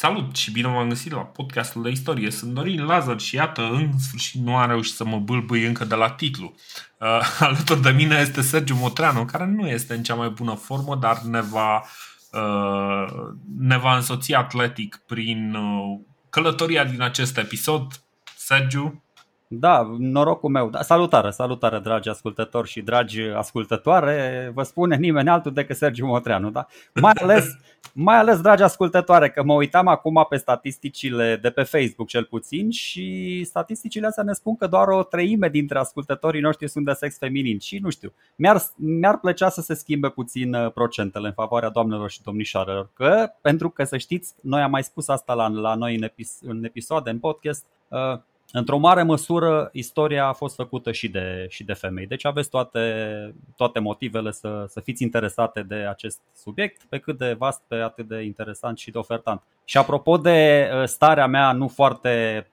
[0.00, 2.30] Salut și bine v-am găsit la podcastul de istorie.
[2.30, 5.94] Sunt Dorin Lazar și iată, în sfârșit nu am reușit să mă bâlbâi încă de
[5.94, 6.54] la titlu.
[6.98, 10.96] Uh, alături de mine este Sergiu Motreanu, care nu este în cea mai bună formă,
[10.96, 11.84] dar ne va,
[12.32, 13.12] uh,
[13.58, 18.02] ne va însoți atletic prin uh, călătoria din acest episod.
[18.36, 19.02] Sergiu,
[19.50, 20.68] da, norocul meu.
[20.68, 24.50] Da, salutare, salutare, dragi ascultători și dragi ascultătoare.
[24.54, 26.66] Vă spune nimeni altul decât Sergiu Motreanu, da?
[26.94, 27.44] Mai ales,
[27.92, 32.70] mai ales, dragi ascultătoare, că mă uitam acum pe statisticile de pe Facebook cel puțin
[32.70, 37.18] și statisticile astea ne spun că doar o treime dintre ascultătorii noștri sunt de sex
[37.18, 41.68] feminin și nu știu, mi-ar, mi-ar plăcea să se schimbe puțin uh, procentele în favoarea
[41.68, 45.74] doamnelor și domnișoarelor, că, pentru că să știți, noi am mai spus asta la, la
[45.74, 48.18] noi în, epis, în episoade, în podcast, uh,
[48.52, 52.06] într-o mare măsură, istoria a fost făcută și de, și de femei.
[52.06, 57.32] Deci aveți toate, toate motivele să, să fiți interesate de acest subiect, pe cât de
[57.32, 59.42] vast, pe atât de interesant și de ofertant.
[59.64, 62.46] Și apropo de uh, starea mea nu foarte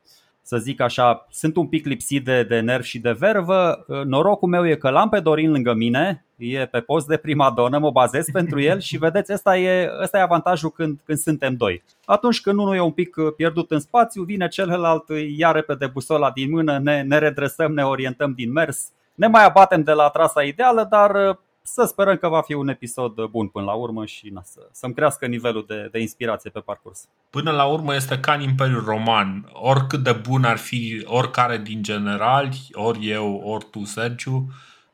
[0.47, 3.85] să zic așa, sunt un pic lipsit de, de nerv și de vervă.
[4.05, 7.77] Norocul meu e că l-am pe Dorin lângă mine, e pe post de prima donă,
[7.77, 11.83] mă bazez pentru el și vedeți, ăsta e, ăsta e avantajul când, când suntem doi.
[12.05, 15.03] Atunci când unul e un pic pierdut în spațiu, vine celălalt,
[15.37, 19.83] ia repede busola din mână, ne, ne redresăm, ne orientăm din mers, ne mai abatem
[19.83, 23.73] de la trasa ideală, dar să sperăm că va fi un episod bun până la
[23.73, 27.07] urmă și na, să, să-mi crească nivelul de, de inspirație pe parcurs.
[27.29, 29.49] Până la urmă este ca în Imperiul Roman.
[29.53, 34.47] Oricât de bun ar fi oricare din generali, ori eu, ori tu, Sergiu,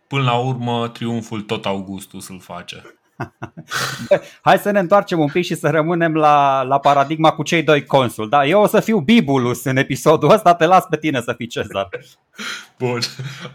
[0.08, 3.01] până la urmă triumful tot Augustus îl face.
[4.42, 7.86] Hai să ne întoarcem un pic și să rămânem la, la paradigma cu cei doi
[7.86, 8.30] consul.
[8.30, 8.46] Da?
[8.46, 11.90] Eu o să fiu Bibulus în episodul ăsta, te las pe tine să fii Cezar.
[12.80, 13.00] Bun,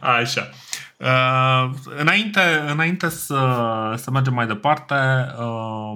[0.01, 0.49] așa.
[0.99, 3.39] Uh, înainte, înainte să,
[3.97, 4.95] să mergem mai departe,
[5.39, 5.93] uh,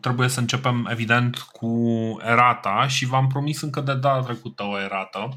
[0.00, 1.70] trebuie să începem evident cu
[2.24, 5.28] erata și v-am promis încă de data trecută o erată.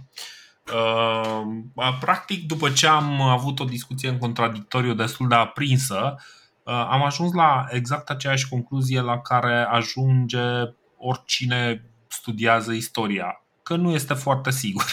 [0.73, 6.21] Uh, practic, după ce am avut o discuție în contradictoriu destul de aprinsă, uh,
[6.71, 14.13] am ajuns la exact aceeași concluzie la care ajunge oricine studiază istoria, că nu este
[14.13, 14.85] foarte sigur.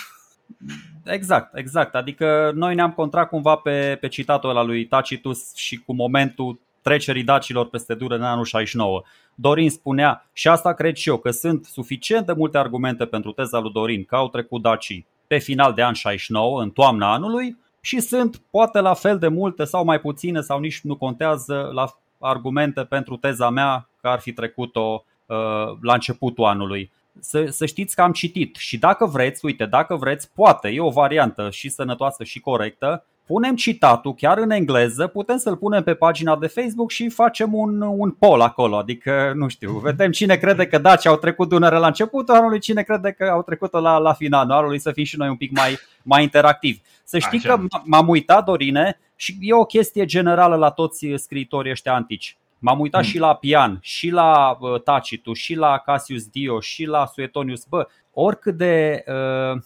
[1.05, 1.95] Exact, exact.
[1.95, 7.25] Adică noi ne-am contrat cumva pe, pe citatul ăla lui Tacitus și cu momentul trecerii
[7.25, 9.03] dacilor peste Dură în anul 69.
[9.35, 13.59] Dorin spunea, și asta cred și eu, că sunt suficient de multe argumente pentru teza
[13.59, 18.01] lui Dorin că au trecut dacii pe final de an 69, în toamna anului, și
[18.01, 22.85] sunt poate la fel de multe sau mai puține sau nici nu contează la argumente
[22.85, 25.37] pentru teza mea că ar fi trecut-o uh,
[25.81, 26.91] la începutul anului.
[27.21, 30.91] Să, să știți că am citit și dacă vreți, uite, dacă vreți, poate, e o
[30.91, 36.37] variantă și sănătoasă și corectă, punem citatul chiar în engleză, putem să-l punem pe pagina
[36.37, 40.79] de Facebook și facem un, un poll acolo, adică, nu știu, vedem cine crede că
[40.79, 44.53] Dacia au trecut Dunăre la începutul anului, cine crede că au trecut-o la, la finalul
[44.53, 46.81] anului, să fim și noi un pic mai, mai interactivi.
[47.05, 47.49] Să știi Așa.
[47.49, 52.37] că m-am uitat, Dorine, și e o chestie generală la toți scriitorii ăștia antici.
[52.59, 53.09] M-am uitat mm.
[53.09, 57.65] și la Pian, și la uh, Tacitu, și la Cassius Dio, și la Suetonius.
[57.65, 59.63] Bă, oricât de uh,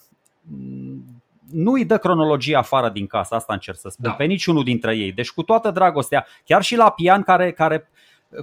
[1.53, 4.15] nu îi dă cronologia afară din casă, asta încerc să spun, da.
[4.15, 5.11] pe niciunul dintre ei.
[5.11, 7.89] Deci cu toată dragostea, chiar și la Pian care, care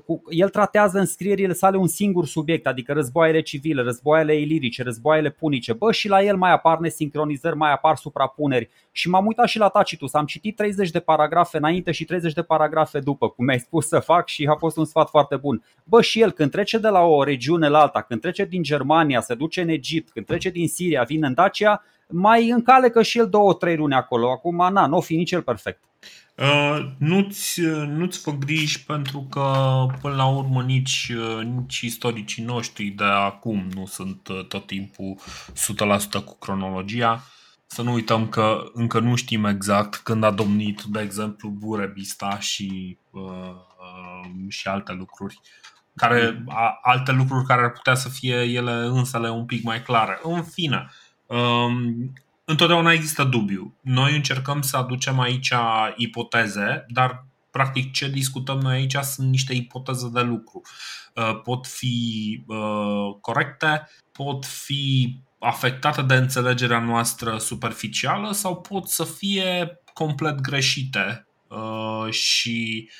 [0.04, 5.30] cu, el tratează în scrierile sale un singur subiect, adică războaiele civile, războaiele ilirice, războaiele
[5.30, 5.72] punice.
[5.72, 8.68] Bă, și la el mai apar nesincronizări, mai apar suprapuneri.
[8.92, 12.42] Și m-am uitat și la Tacitus, am citit 30 de paragrafe înainte și 30 de
[12.42, 15.62] paragrafe după, cum mi-ai spus să fac și a fost un sfat foarte bun.
[15.84, 19.20] Bă, și el când trece de la o regiune la alta, când trece din Germania,
[19.20, 23.28] se duce în Egipt, când trece din Siria, vine în Dacia, mai încalecă și el
[23.28, 24.30] două, trei luni acolo.
[24.30, 25.82] Acum, na, nu o fi nici el perfect.
[26.34, 29.52] Uh, nu-ți, nu-ți fă griji pentru că
[30.00, 35.18] până la urmă nici, uh, nici istoricii noștri de acum nu sunt uh, tot timpul
[36.20, 37.24] 100% cu cronologia.
[37.66, 42.98] Să nu uităm că încă nu știm exact când a domnit, de exemplu, Burebista și,
[43.10, 45.40] uh, și alte lucruri
[45.98, 50.18] care, a, alte lucruri care ar putea să fie ele însele un pic mai clare.
[50.22, 50.90] În fine,
[51.28, 52.12] um,
[52.44, 53.74] întotdeauna există dubiu.
[53.80, 55.52] Noi încercăm să aducem aici
[55.96, 60.60] ipoteze, dar practic ce discutăm noi aici sunt niște ipoteze de lucru.
[61.14, 69.04] Uh, pot fi uh, corecte, pot fi afectate de înțelegerea noastră superficială sau pot să
[69.04, 72.90] fie complet greșite uh, și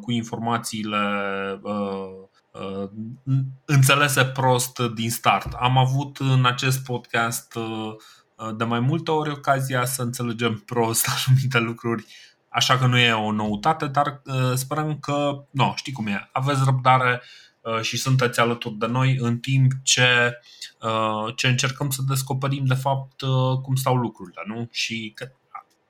[0.00, 0.98] cu informațiile
[3.64, 5.52] înțelese prost din start.
[5.52, 7.58] Am avut în acest podcast
[8.38, 12.04] Uh, de mai multe ori ocazia să înțelegem prost anumite lucruri,
[12.48, 16.64] așa că nu e o noutate, dar uh, sperăm că, nu, știi cum e, aveți
[16.64, 17.22] răbdare,
[17.82, 20.40] și sunteți alături de noi în timp ce,
[21.36, 23.22] ce încercăm să descoperim de fapt
[23.62, 24.42] cum stau lucrurile.
[24.46, 24.68] Nu?
[24.70, 25.30] Și că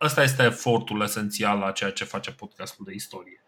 [0.00, 3.42] ăsta este efortul esențial a ceea ce face podcastul de istorie.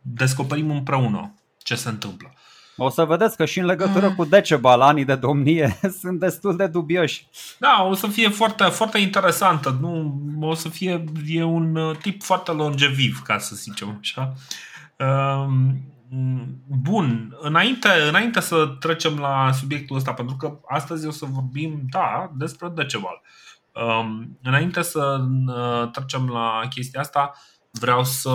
[0.00, 2.34] Descoperim împreună ce se întâmplă.
[2.76, 4.14] O să vedeți că și în legătură ah.
[4.16, 7.26] cu Decebal, anii de domnie sunt destul de dubioși.
[7.58, 9.78] Da, o să fie foarte, foarte interesantă.
[9.80, 14.32] Nu, o să fie e un uh, tip foarte longeviv, ca să zicem așa.
[14.96, 15.90] Um,
[16.66, 22.30] bun, înainte, înainte să trecem la subiectul ăsta, pentru că astăzi o să vorbim, da,
[22.36, 23.22] despre Decebal.
[23.72, 27.32] Um, înainte să uh, trecem la chestia asta,
[27.72, 28.30] Vreau să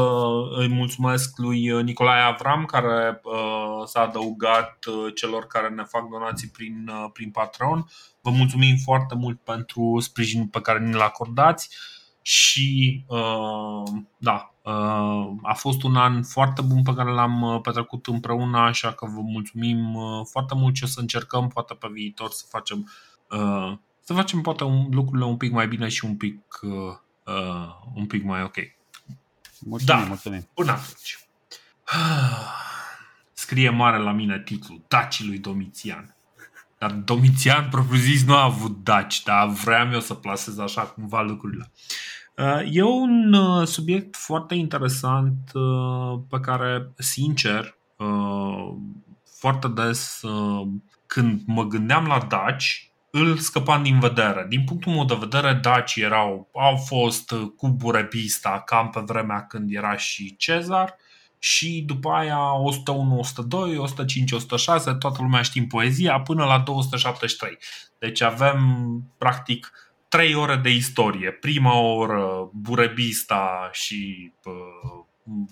[0.58, 6.48] îi mulțumesc lui Nicolae Avram care uh, s-a adăugat uh, celor care ne fac donații
[6.48, 7.86] prin, uh, prin Patreon.
[8.22, 11.70] Vă mulțumim foarte mult pentru sprijinul pe care ni-l acordați
[12.22, 13.04] și
[14.18, 14.54] da,
[15.42, 19.98] a fost un an foarte bun pe care l-am petrecut împreună, așa că vă mulțumim
[20.32, 22.92] foarte mult și o să încercăm poate pe viitor să facem
[24.02, 26.60] să facem poate lucrurile un pic mai bine și un pic
[27.96, 28.56] un pic mai ok.
[29.60, 30.08] Mulțumim, da.
[30.08, 30.48] mulțumim.
[30.54, 31.20] Până atunci.
[33.34, 36.16] Scrie mare la mine titlul Dacii lui Domitian.
[36.78, 41.22] Dar Domitian, propriu zis, nu a avut daci, dar vreau eu să plasez așa cumva
[41.22, 41.72] lucrurile.
[42.38, 47.78] Uh, e un uh, subiect foarte interesant uh, pe care, sincer,
[49.40, 50.22] foarte des
[51.06, 54.46] când mă gândeam la daci, îl scăpam din vedere.
[54.50, 59.74] Din punctul meu de vedere, Daci erau, au fost cu Burebista cam pe vremea când
[59.74, 60.96] era și Cezar
[61.40, 67.58] și după aia 101, 102, 105, 106, toată lumea știm poezia, până la 273.
[68.00, 68.60] Deci avem
[69.18, 69.72] practic
[70.08, 71.32] 3 ore de istorie.
[71.32, 75.06] Prima oră Burebista și uh,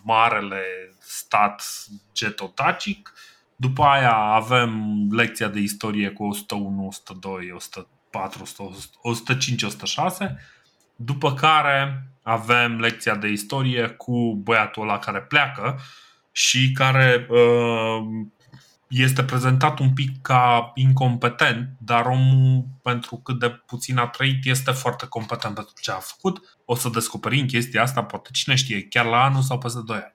[0.03, 0.61] marele
[0.99, 1.63] stat
[2.13, 3.13] getotacic,
[3.63, 8.43] după aia avem lecția de istorie cu 101, 102, 104,
[9.01, 10.37] 105, 106.
[10.95, 15.79] După care avem lecția de istorie cu băiatul ăla care pleacă
[16.31, 18.25] și care uh,
[18.87, 24.71] este prezentat un pic ca incompetent, dar omul, pentru cât de puțin a trăit, este
[24.71, 26.57] foarte competent pentru ce a făcut.
[26.65, 30.13] O să descoperim chestia asta, poate cine știe, chiar la anul sau peste 2 ani.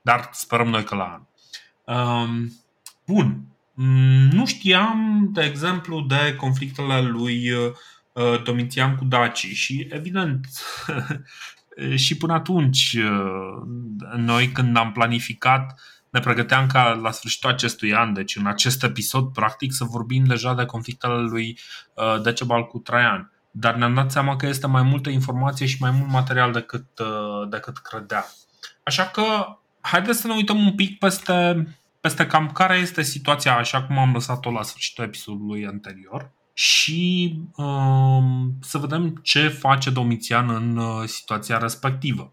[0.00, 1.26] Dar sperăm noi că la anul.
[1.88, 2.52] Um,
[3.08, 3.46] Bun.
[3.74, 10.46] Mm, nu știam, de exemplu, de conflictele lui uh, Domitian cu Dacii și, evident,
[12.04, 18.12] și până atunci, uh, noi când am planificat, ne pregăteam ca la sfârșitul acestui an,
[18.12, 21.58] deci în acest episod, practic, să vorbim deja de conflictele lui
[21.94, 23.32] uh, Decebal cu Traian.
[23.50, 26.86] Dar ne-am dat seama că este mai multă informație și mai mult material decât,
[27.48, 28.24] decât credeam.
[28.82, 29.22] Așa că,
[29.80, 31.66] haideți să ne uităm un pic peste
[32.08, 36.32] peste cam care este situația așa cum am lăsat-o la sfârșitul episodului anterior.
[36.52, 42.32] Și um, să vedem ce face Domitian în uh, situația respectivă.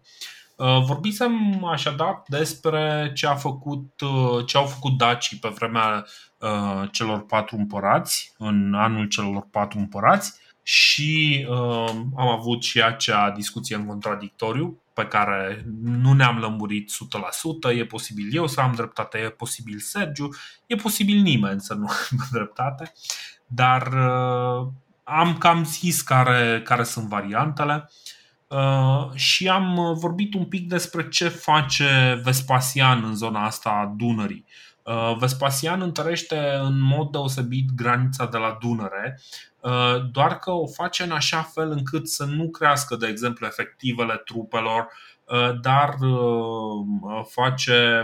[0.56, 6.06] Uh, vorbisem așadar despre ce, a făcut, uh, ce au făcut dacii pe vremea
[6.38, 10.32] uh, celor patru împărați, în anul celor patru împărați.
[10.62, 16.90] Și uh, am avut și acea discuție în contradictoriu pe care nu ne-am lămurit
[17.72, 20.28] 100%, e posibil eu să am dreptate, e posibil Sergiu,
[20.66, 22.92] e posibil nimeni să nu am dreptate,
[23.46, 24.68] dar uh,
[25.04, 27.90] am cam zis care, care sunt variantele
[28.48, 34.44] uh, și am vorbit un pic despre ce face Vespasian în zona asta a Dunării.
[34.82, 39.55] Uh, Vespasian întărește în mod deosebit granița de la Dunăre, uh,
[40.10, 44.86] doar că o face în așa fel încât să nu crească, de exemplu, efectivele trupelor,
[45.24, 45.96] uh, dar
[47.28, 48.02] face,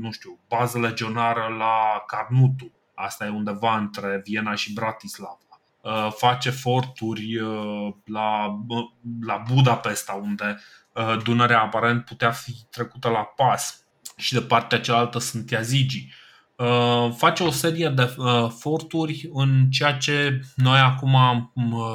[0.00, 2.72] nu știu, bază legionară la Carnutu.
[2.94, 5.38] Asta e undeva între Viena și Bratislava.
[6.10, 7.40] Face forturi
[8.04, 8.58] la,
[9.26, 10.60] la Budapesta, unde
[11.22, 13.84] Dunărea aparent putea fi trecută la pas
[14.16, 16.08] și de partea cealaltă sunt Yazigi.
[16.56, 21.16] Uh, face o serie de uh, forturi în ceea ce noi acum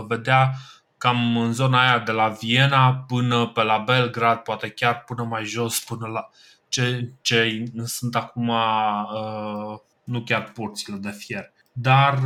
[0.07, 0.53] vedea
[0.97, 5.43] cam în zona aia de la Viena până pe la Belgrad, poate chiar până mai
[5.43, 6.29] jos, până la
[6.69, 12.19] ce, ce sunt acum uh, nu chiar porțile de fier, dar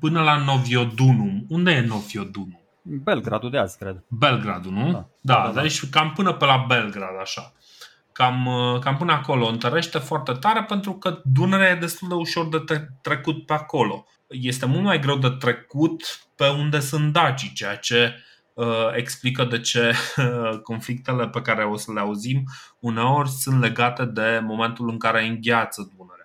[0.00, 1.46] până la Noviodunum.
[1.48, 2.60] Unde e Noviodunum?
[2.82, 4.04] Belgradul de azi, cred.
[4.08, 4.92] Belgradul, nu?
[4.92, 5.62] Da, da, da, da.
[5.62, 7.52] deci cam până pe la Belgrad, așa
[8.16, 9.46] cam, uh, cam până acolo.
[9.46, 14.06] Întărește foarte tare pentru că Dunărea e destul de ușor de trecut pe acolo.
[14.26, 16.02] Este mult mai greu de trecut
[16.34, 18.20] pe unde sunt dacii, ceea ce
[18.94, 19.94] explică de ce
[20.62, 22.44] conflictele pe care o să le auzim
[22.78, 26.15] uneori sunt legate de momentul în care îngheață Dunărea.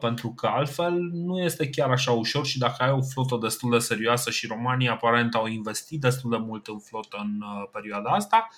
[0.00, 3.78] Pentru că altfel nu este chiar așa ușor și dacă ai o flotă destul de
[3.78, 7.40] serioasă și România aparent au investit destul de mult în flotă în
[7.72, 8.48] perioada asta,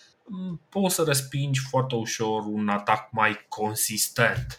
[0.68, 4.54] poți să respingi foarte ușor un atac mai consistent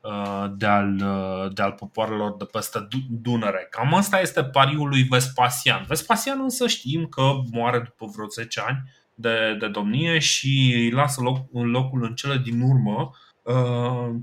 [0.00, 3.66] uh, de al, uh, de al popoarelor de peste Dunăre.
[3.70, 5.84] Cam asta este pariul lui Vespasian.
[5.88, 8.82] Vespasian însă știm că moare după vreo 10 ani
[9.14, 13.29] de, de domnie și îi lasă loc, în locul în cele din urmă uh,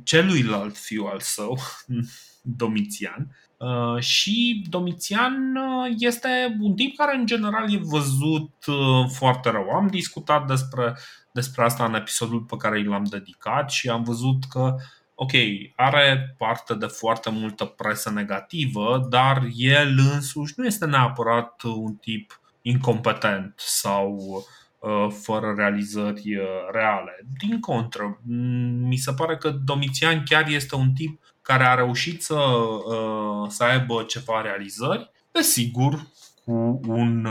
[0.04, 1.58] celuilalt fiu al său,
[2.42, 9.50] Domitian, Uh, și Domitian uh, este un tip care în general e văzut uh, foarte
[9.50, 9.70] rău.
[9.70, 10.98] Am discutat despre,
[11.32, 14.76] despre asta în episodul pe care l-am dedicat și am văzut că
[15.16, 15.32] ok,
[15.76, 22.42] are parte de foarte multă presă negativă, dar el însuși nu este neapărat un tip
[22.62, 24.20] incompetent sau
[25.22, 26.38] fără realizări
[26.72, 27.26] reale.
[27.38, 28.20] Din contră,
[28.88, 33.64] mi se pare că Domitian chiar este un tip care a reușit să, uh, să
[33.64, 36.08] aibă ceva realizări, desigur,
[36.46, 37.26] cu un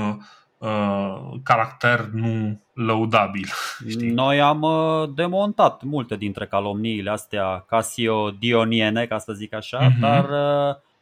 [0.59, 3.49] uh, caracter nu lăudabil.
[3.89, 4.11] Știi?
[4.11, 10.01] Noi am uh, demontat multe dintre calomniile astea casio-dioniene, ca să zic așa, uh-huh.
[10.01, 10.29] dar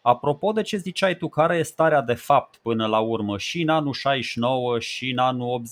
[0.06, 3.38] Apropo de ce ziceai tu, care e starea de fapt până la urmă?
[3.38, 5.64] Și în anul 69 și în anul 84-85,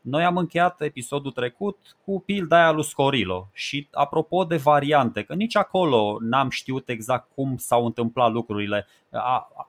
[0.00, 3.48] noi am încheiat episodul trecut cu pilda aia lui Scorilo.
[3.52, 8.86] Și apropo de variante, că nici acolo n-am știut exact cum s-au întâmplat lucrurile,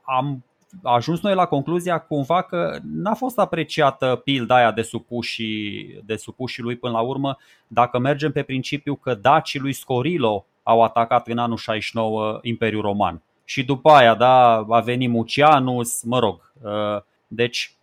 [0.04, 0.44] am
[0.84, 6.64] ajuns noi la concluzia cumva că n-a fost apreciată pilda aia de supușii, de supușii
[6.64, 7.38] lui până la urmă,
[7.68, 13.22] dacă mergem pe principiu că dacii lui Scorilo au atacat în anul 69 Imperiul Roman.
[13.44, 16.52] Și după aia, da, a venit Mucianus, mă rog.
[16.62, 17.76] Uh, deci,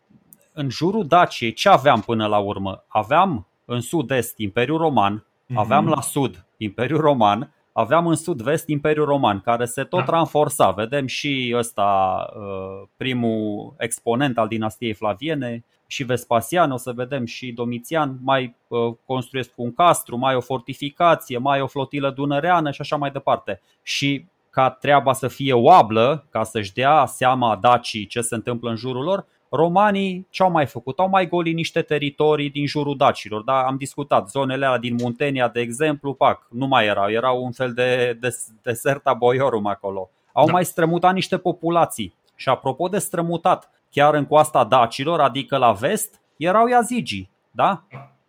[0.53, 2.85] în jurul Daciei, ce aveam până la urmă?
[2.89, 5.55] Aveam în sud-est Imperiul Roman, mm-hmm.
[5.55, 10.13] aveam la sud Imperiul Roman, aveam în sud-vest Imperiul Roman, care se tot da.
[10.13, 10.71] ranforsa.
[10.71, 17.53] Vedem și ăsta, uh, primul exponent al dinastiei Flaviene, și Vespasian, o să vedem și
[17.53, 22.97] Domitian, mai uh, construiesc un castru, mai o fortificație, mai o flotilă dunăreană și așa
[22.97, 23.61] mai departe.
[23.83, 28.77] Și ca treaba să fie oablă, ca să-și dea seama dacii ce se întâmplă în
[28.77, 30.99] jurul lor, romanii ce au mai făcut?
[30.99, 33.43] Au mai golit niște teritorii din jurul dacilor.
[33.43, 37.53] Da, am discutat zonele alea din Muntenia, de exemplu, pac, nu mai erau, erau un
[37.53, 40.11] fel de, de deserta boiorum acolo.
[40.33, 40.53] Au da.
[40.53, 42.15] mai strămutat niște populații.
[42.37, 47.83] Și apropo de strămutat, chiar în coasta dacilor, adică la vest, erau yazigii, da?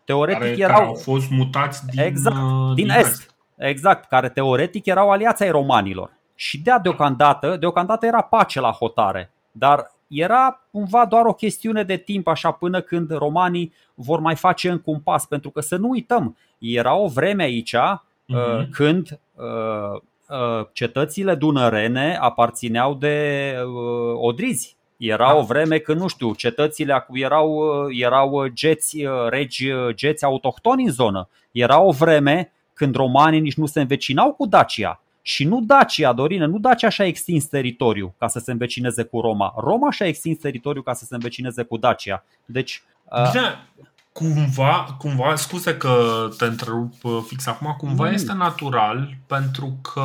[0.04, 3.06] Teoretic care, erau care au fost mutați din, exact, uh, din, din est.
[3.06, 3.36] est.
[3.56, 6.12] Exact, care teoretic erau aliați ai romanilor.
[6.36, 11.98] Și de deocamdată, deocamdată era pace la hotare, dar era cumva doar o chestiune de
[11.98, 15.90] timp așa până când romanii vor mai face încă un pas, pentru că să nu
[15.90, 18.70] uităm, era o vreme aici uh-huh.
[18.72, 25.36] când uh, uh, cetățile dunărene aparțineau de uh, odrizi, era da.
[25.36, 28.98] o vreme când, nu știu, cetățile erau, erau geți,
[29.30, 31.30] regi geți autohtoni în zonă.
[31.52, 35.00] Era o vreme când romanii nici nu se învecinau cu Dacia.
[35.22, 39.54] Și nu Dacia, Dorine, nu Dacia și-a extins teritoriu ca să se învecineze cu Roma.
[39.58, 42.24] Roma și-a extins teritoriu ca să se învecineze cu Dacia.
[42.46, 42.84] Deci.
[43.32, 43.68] Bine,
[44.12, 46.94] cumva, cumva, scuze că te întrerup
[47.28, 48.14] fix acum, cumva mm.
[48.14, 50.04] este natural pentru că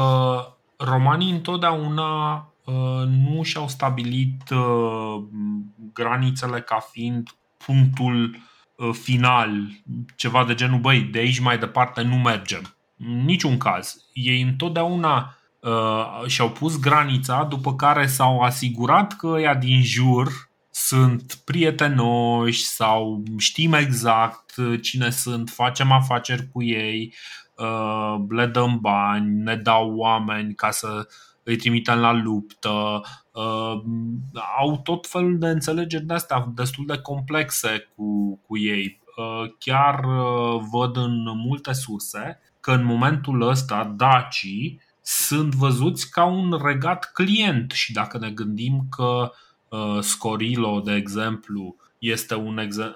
[0.76, 2.04] romanii întotdeauna
[2.35, 2.50] Uh,
[3.06, 5.22] nu și-au stabilit uh,
[5.92, 7.28] granițele ca fiind
[7.66, 8.36] punctul
[8.76, 9.50] uh, final,
[10.16, 12.74] ceva de genul, băi, de aici mai departe nu mergem.
[12.98, 13.96] În niciun caz.
[14.12, 21.34] Ei întotdeauna uh, și-au pus granița, după care s-au asigurat că ea din jur sunt
[21.44, 27.14] prietenoși sau știm exact cine sunt, facem afaceri cu ei,
[27.54, 31.04] uh, le dăm bani, ne dau oameni ca să uh,
[31.42, 33.02] îi trimitem la luptă.
[33.32, 33.82] Uh,
[34.59, 39.00] au tot felul de înțelegeri de astea destul de complexe cu, cu ei.
[39.16, 46.25] Uh, chiar uh, văd în multe surse că în momentul ăsta dacii sunt văzuți ca
[46.25, 49.32] un regat client și dacă ne gândim că
[50.00, 52.94] Scorilo, de exemplu, este un, exe-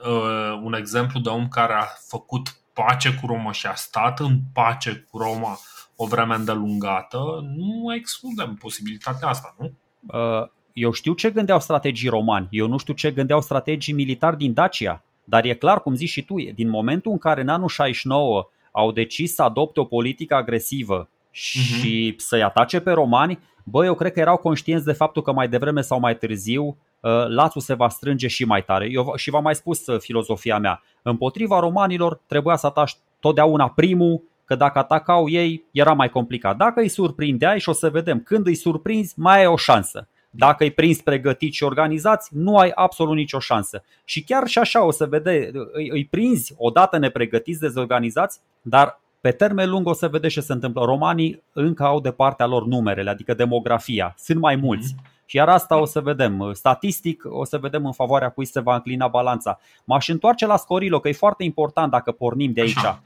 [0.63, 5.07] un exemplu de om care a făcut pace cu Roma și a stat în pace
[5.11, 5.59] cu Roma
[5.97, 7.19] o vreme îndelungată,
[7.57, 9.73] nu excludem posibilitatea asta, nu?
[10.19, 14.53] Uh, eu știu ce gândeau strategii romani, eu nu știu ce gândeau strategii militari din
[14.53, 18.49] Dacia, dar e clar, cum zici și tu, din momentul în care în anul 69
[18.71, 22.17] au decis să adopte o politică agresivă și uh-huh.
[22.17, 25.81] să-i atace pe romani, bă, eu cred că erau conștienți de faptul că mai devreme
[25.81, 28.89] sau mai târziu uh, lațul se va strânge și mai tare.
[28.91, 30.83] Eu și v-am mai spus uh, filozofia mea.
[31.03, 36.57] Împotriva romanilor trebuia să ataci totdeauna primul, că dacă atacau ei era mai complicat.
[36.57, 40.09] Dacă îi surprindeai și o să vedem când îi surprinzi, mai ai o șansă.
[40.31, 43.83] Dacă îi prinzi pregătiți și organizați, nu ai absolut nicio șansă.
[44.05, 49.31] Și chiar și așa o să vede, îi, îi prinzi odată nepregătiți, dezorganizați, dar pe
[49.31, 50.85] termen lung o să vedeți ce se întâmplă.
[50.85, 54.15] Romanii încă au de partea lor numerele, adică demografia.
[54.19, 54.95] Sunt mai mulți.
[54.95, 55.13] Mm-hmm.
[55.27, 56.51] Și iar asta o să vedem.
[56.53, 59.61] Statistic o să vedem în favoarea cui se va înclina balanța.
[59.85, 62.77] M-aș întoarce la Scorilo, că e foarte important dacă pornim de aici.
[62.77, 63.03] Așa.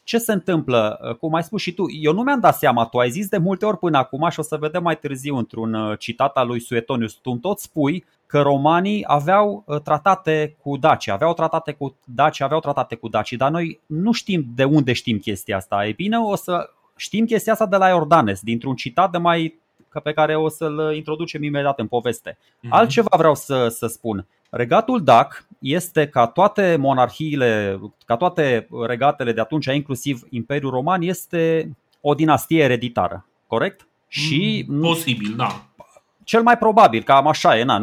[0.00, 0.98] Uh, ce se întâmplă?
[1.02, 3.38] Uh, cum ai spus și tu, eu nu mi-am dat seama, tu ai zis de
[3.38, 6.60] multe ori până acum și o să vedem mai târziu într-un uh, citat al lui
[6.60, 12.40] Suetonius, tu tot spui că romanii aveau uh, tratate cu Daci, aveau tratate cu Daci,
[12.40, 15.86] aveau tratate cu Daci, dar noi nu știm de unde știm chestia asta.
[15.86, 19.58] E bine, o să știm chestia asta de la Iordanes, dintr-un citat de mai
[20.02, 22.32] pe care o să-l introducem imediat în poveste.
[22.32, 22.68] Mm-hmm.
[22.68, 24.26] Altceva vreau să, să spun.
[24.50, 31.70] Regatul Dac este ca toate monarhiile, ca toate regatele de atunci, inclusiv Imperiul Roman, este
[32.00, 33.86] o dinastie ereditară, corect?
[34.08, 35.64] Și mm, posibil, da.
[36.24, 37.82] Cel mai probabil, cam așa e, na,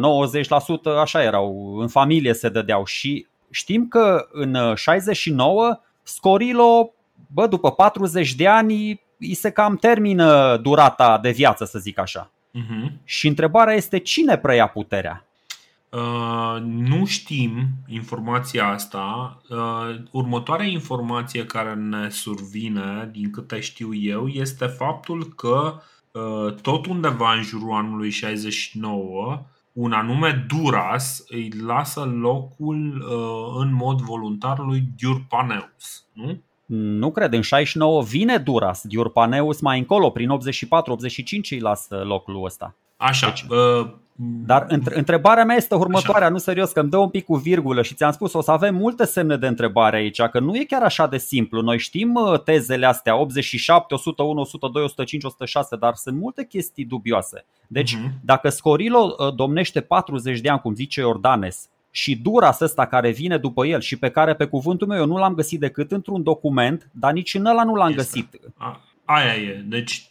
[1.00, 6.92] așa erau, în familie se dădeau și știm că în 69 Scorilo,
[7.32, 12.30] bă, după 40 de ani, îi se cam termină durata de viață, să zic așa.
[12.54, 12.92] Uh-huh.
[13.04, 15.27] Și întrebarea este cine preia puterea?
[15.90, 19.38] Uh, nu știm informația asta.
[19.48, 25.80] Uh, următoarea informație care ne survine, din câte știu eu, este faptul că
[26.12, 29.42] uh, tot undeva în jurul anului 69,
[29.72, 36.42] un anume Duras îi lasă locul uh, în mod voluntar lui Diurpaneus, nu?
[36.66, 42.74] Nu cred, în 69 vine Duras, Diurpaneus mai încolo, prin 84-85 îi lasă locul ăsta.
[42.96, 46.30] Așa, deci, uh, dar întrebarea mea este următoarea, așa.
[46.30, 48.74] nu serios, că îmi dă un pic cu virgulă și ți-am spus, o să avem
[48.74, 51.60] multe semne de întrebare aici, că nu e chiar așa de simplu.
[51.60, 57.44] Noi știm uh, tezele astea, 87, 101, 102, 105, 106, dar sunt multe chestii dubioase.
[57.66, 58.10] Deci, uh-huh.
[58.20, 63.38] dacă Scorilo uh, domnește 40 de ani, cum zice Jordanes, și Duras ăsta care vine
[63.38, 66.88] după el și pe care pe cuvântul meu eu nu l-am găsit decât într-un document,
[66.92, 68.00] dar nici în ăla nu l-am este.
[68.00, 68.40] găsit.
[68.56, 69.64] A, aia e.
[69.66, 70.10] Deci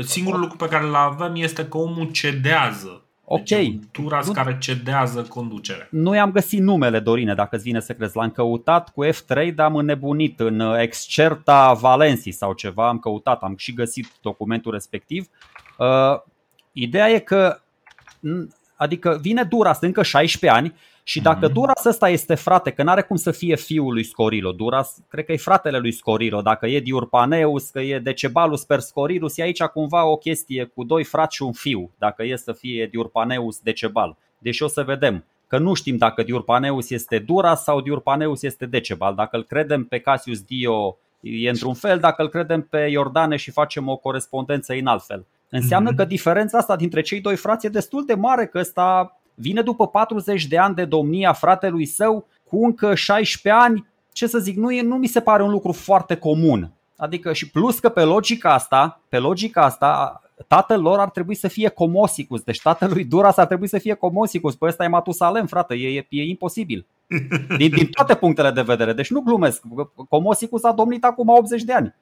[0.00, 3.07] singurul lucru pe care îl avem este că omul cedează.
[3.30, 3.44] Ok.
[3.44, 5.88] Deci Duras nu, care cedează conducerea.
[5.90, 8.16] Nu i-am găsit numele, Dorine, dacă îți vine să crezi.
[8.16, 12.88] L-am căutat cu F3, dar am înnebunit în Excerta Valensi sau ceva.
[12.88, 15.28] Am căutat, am și găsit documentul respectiv.
[15.78, 16.20] Uh,
[16.72, 17.60] ideea e că
[18.76, 20.74] adică vine Duras încă 16 ani
[21.08, 21.52] și dacă mm-hmm.
[21.52, 25.32] Duras ăsta este frate, că n-are cum să fie fiul lui Scorilo, Duras cred că
[25.32, 30.04] e fratele lui Scorilo, dacă e Diurpaneus, că e Decebalus per Scorilus, e aici cumva
[30.04, 34.16] o chestie cu doi frați și un fiu, dacă e să fie Diurpaneus Decebal.
[34.38, 39.14] Deci o să vedem că nu știm dacă Diurpaneus este Duras sau Diurpaneus este Decebal.
[39.14, 43.50] Dacă îl credem pe Cassius Dio e într-un fel, dacă îl credem pe Iordane și
[43.50, 45.26] facem o corespondență în alt fel.
[45.50, 45.96] Înseamnă mm-hmm.
[45.96, 49.86] că diferența asta dintre cei doi frați e destul de mare, că ăsta vine după
[49.86, 54.72] 40 de ani de domnia fratelui său cu încă 16 ani, ce să zic, nu,
[54.72, 56.72] e, nu mi se pare un lucru foarte comun.
[56.96, 61.48] Adică și plus că pe logica asta, pe logica asta, tatăl lor ar trebui să
[61.48, 62.42] fie Comosicus.
[62.42, 64.54] Deci tatălui Duras ar trebui să fie Comosicus.
[64.54, 66.86] Păi ăsta e Matusalem, frate, e, e, e imposibil.
[67.56, 68.92] Din, din toate punctele de vedere.
[68.92, 69.62] Deci nu glumesc.
[70.08, 71.94] Comosicus a domnit acum 80 de ani.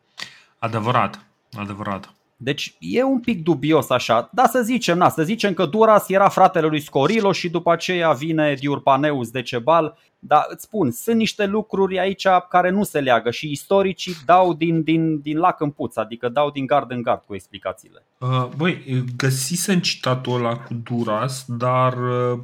[0.59, 1.27] Adevărat,
[1.59, 2.15] adevărat.
[2.37, 6.29] Deci e un pic dubios așa, dar să zicem, na, să zicem că Duras era
[6.29, 11.47] fratele lui Scorilo și după aceea vine Diurpaneus de Cebal, dar îți spun, sunt niște
[11.47, 15.97] lucruri aici care nu se leagă și istoricii dau din, din, din lac în puț,
[15.97, 18.05] adică dau din gard în gard cu explicațiile.
[18.19, 22.39] Uh, băi, găsisem citatul ăla cu Duras, dar uh,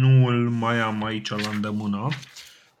[0.00, 2.08] nu îl mai am aici la îndemână.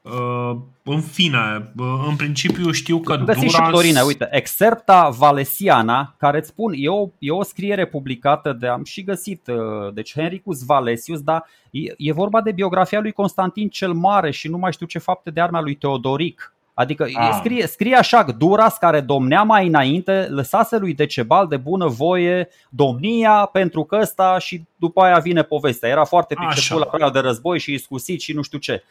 [0.04, 3.38] Uh, în fine, uh, în principiu știu că Duras...
[3.38, 8.66] și Dorine, uite, Excerpta Valesiana, care îți spun, e o, e o scriere publicată de,
[8.66, 13.68] am și găsit, uh, deci Henricus Valesius, dar e, e vorba de biografia lui Constantin
[13.68, 16.54] cel Mare și nu mai știu ce fapte de arma lui Teodoric.
[16.74, 17.36] Adică ah.
[17.38, 23.48] scrie, scrie așa, Duras care domnea mai înainte, lăsase lui Decebal de bună voie domnia
[23.52, 25.88] pentru că ăsta și după aia vine povestea.
[25.88, 28.82] Era foarte priceput la de război și iscusit și nu știu ce.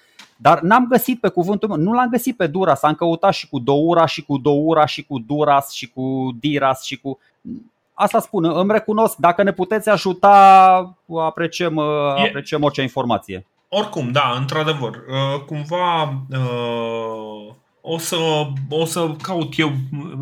[0.44, 3.60] Dar n-am găsit pe cuvântul meu, nu l-am găsit pe Duras, am căutat și cu
[3.60, 7.20] Doura și cu Doura și cu Duras și cu Diras și cu...
[7.94, 12.28] Asta spun, îmi recunosc, dacă ne puteți ajuta, apreciem, e...
[12.28, 13.46] apreciem orice informație.
[13.70, 18.18] Oricum, da, într-adevăr, uh, cumva uh, o să,
[18.70, 19.72] o să caut eu.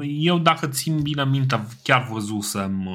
[0.01, 2.89] Eu, dacă țin bine minte, chiar văzusem,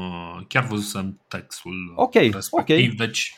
[0.48, 2.76] chiar văzusem textul okay, respectiv.
[2.76, 3.06] Okay.
[3.06, 3.34] Deci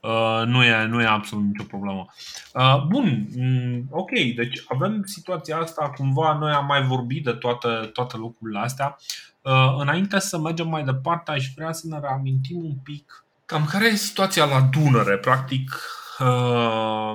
[0.00, 2.06] Uh, nu, e, nu e absolut nicio problemă.
[2.54, 7.68] Uh, bun, mm, ok, deci avem situația asta, cumva noi am mai vorbit de toate,
[7.92, 8.96] toate lucrurile astea.
[9.42, 13.86] Uh, înainte să mergem mai departe, aș vrea să ne reamintim un pic cam care
[13.86, 15.16] e situația la Dunăre.
[15.16, 15.80] Practic,
[16.18, 17.12] uh,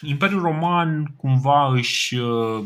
[0.00, 2.64] Imperiul Roman cumva își uh,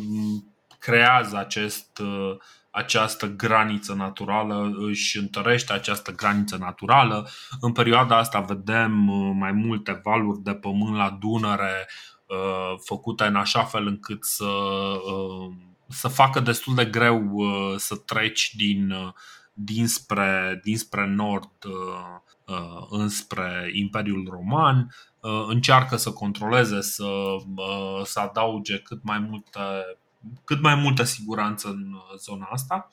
[0.78, 2.36] creează acest uh,
[2.74, 7.28] această graniță naturală, își întărește această graniță naturală.
[7.60, 11.88] În perioada asta vedem uh, mai multe valuri de pământ la Dunăre
[12.26, 15.52] uh, făcute în așa fel încât să, uh,
[15.88, 17.42] să facă destul de greu
[17.76, 18.94] să treci din,
[19.52, 21.50] dinspre, dinspre nord
[22.90, 24.94] înspre Imperiul Roman.
[25.48, 27.06] Încearcă să controleze, să,
[28.04, 29.60] să adauge cât mai multe
[30.44, 32.90] cât mai multă siguranță în uh, zona asta.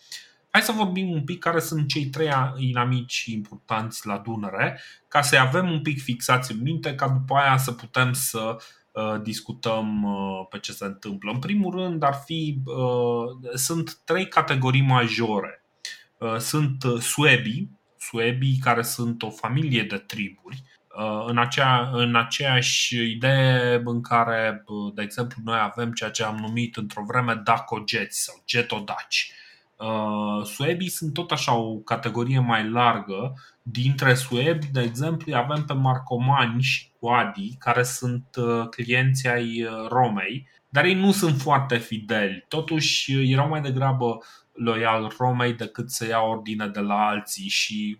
[0.49, 5.37] Hai să vorbim un pic care sunt cei trei inamici importanți la Dunăre, ca să
[5.37, 8.57] avem un pic fixați în minte, ca după aia să putem să
[8.91, 11.31] uh, discutăm uh, pe ce se întâmplă.
[11.31, 15.63] În primul rând, ar fi, uh, sunt trei categorii majore.
[16.17, 20.70] Uh, sunt uh, suebii, suebii care sunt o familie de triburi, Uh,
[21.27, 26.36] în, acea, în aceeași idee în care, uh, de exemplu, noi avem ceea ce am
[26.36, 29.32] numit într-o vreme dacogeți sau getodaci.
[29.75, 33.34] Uh, suebii sunt tot așa o categorie mai largă.
[33.62, 38.25] Dintre suebi, de exemplu, avem pe marcomani și coadi, care sunt
[38.69, 42.45] clienții ai Romei, dar ei nu sunt foarte fideli.
[42.47, 44.17] Totuși, erau mai degrabă
[44.54, 47.97] loial Romei decât să ia ordine de la alții și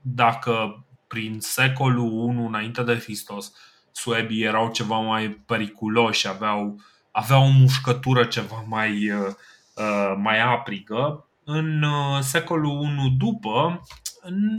[0.00, 3.52] dacă prin secolul 1 înainte de Hristos,
[3.92, 9.34] suebii erau ceva mai periculoși, aveau, aveau o mușcătură ceva mai, uh,
[9.74, 11.28] uh mai aprigă.
[11.44, 13.82] În uh, secolul 1 după,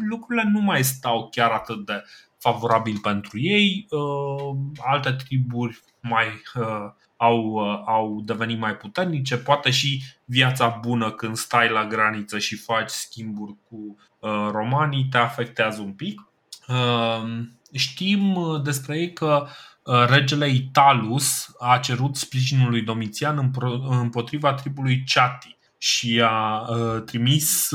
[0.10, 2.04] lucrurile nu mai stau chiar atât de
[2.38, 3.88] favorabil pentru ei.
[3.90, 11.12] Uh, alte triburi mai uh, au, uh, au devenit mai puternice, poate și viața bună
[11.12, 16.29] când stai la graniță și faci schimburi cu uh, romanii te afectează un pic.
[16.70, 19.48] Ehm, știm uh, despre ei că
[19.84, 23.52] uh, regele Italus a cerut sprijinul lui Domitian
[23.90, 27.70] împotriva tribului Chatti și a uh, trimis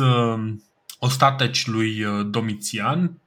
[0.98, 3.18] ostateci lui Domitian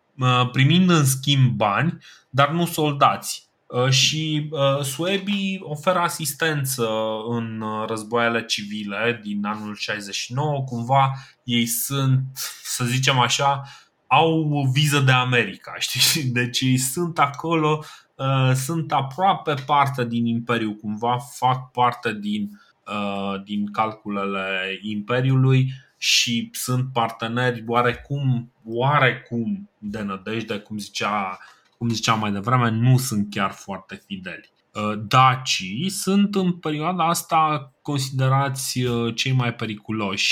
[0.52, 1.98] primind în schimb bani,
[2.30, 3.50] dar nu soldați.
[3.90, 4.50] Și
[4.84, 6.88] suebii oferă asistență
[7.30, 10.64] în războaiele civile din anul 69.
[10.64, 12.24] Cumva ei sunt,
[12.64, 13.64] să zicem așa,
[14.08, 16.24] au viză de America, știi?
[16.24, 17.84] Deci ei sunt acolo,
[18.16, 26.50] uh, sunt aproape parte din Imperiu, cumva fac parte din, uh, din calculele Imperiului și
[26.52, 31.40] sunt parteneri oarecum, oarecum de nădejde, cum zicea,
[31.78, 34.50] cum zicea mai devreme, nu sunt chiar foarte fideli.
[34.74, 38.80] Uh, Dacii sunt în perioada asta considerați
[39.16, 40.26] cei mai periculoși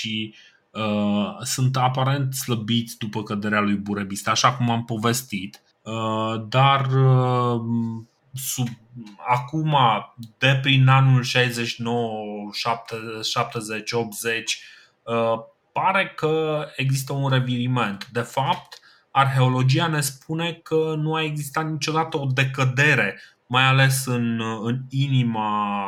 [0.00, 6.42] și uh, uh, sunt aparent slăbiți după căderea lui Burebista, așa cum am povestit, uh,
[6.48, 7.60] dar uh,
[8.34, 8.68] sub,
[9.28, 9.76] acum,
[10.38, 12.50] de prin anul 69,
[13.22, 14.62] 70, 80,
[15.02, 15.38] uh,
[15.72, 18.08] pare că există un reviriment.
[18.12, 18.80] De fapt,
[19.10, 25.80] arheologia ne spune că nu a existat niciodată o decădere, mai ales în, în inima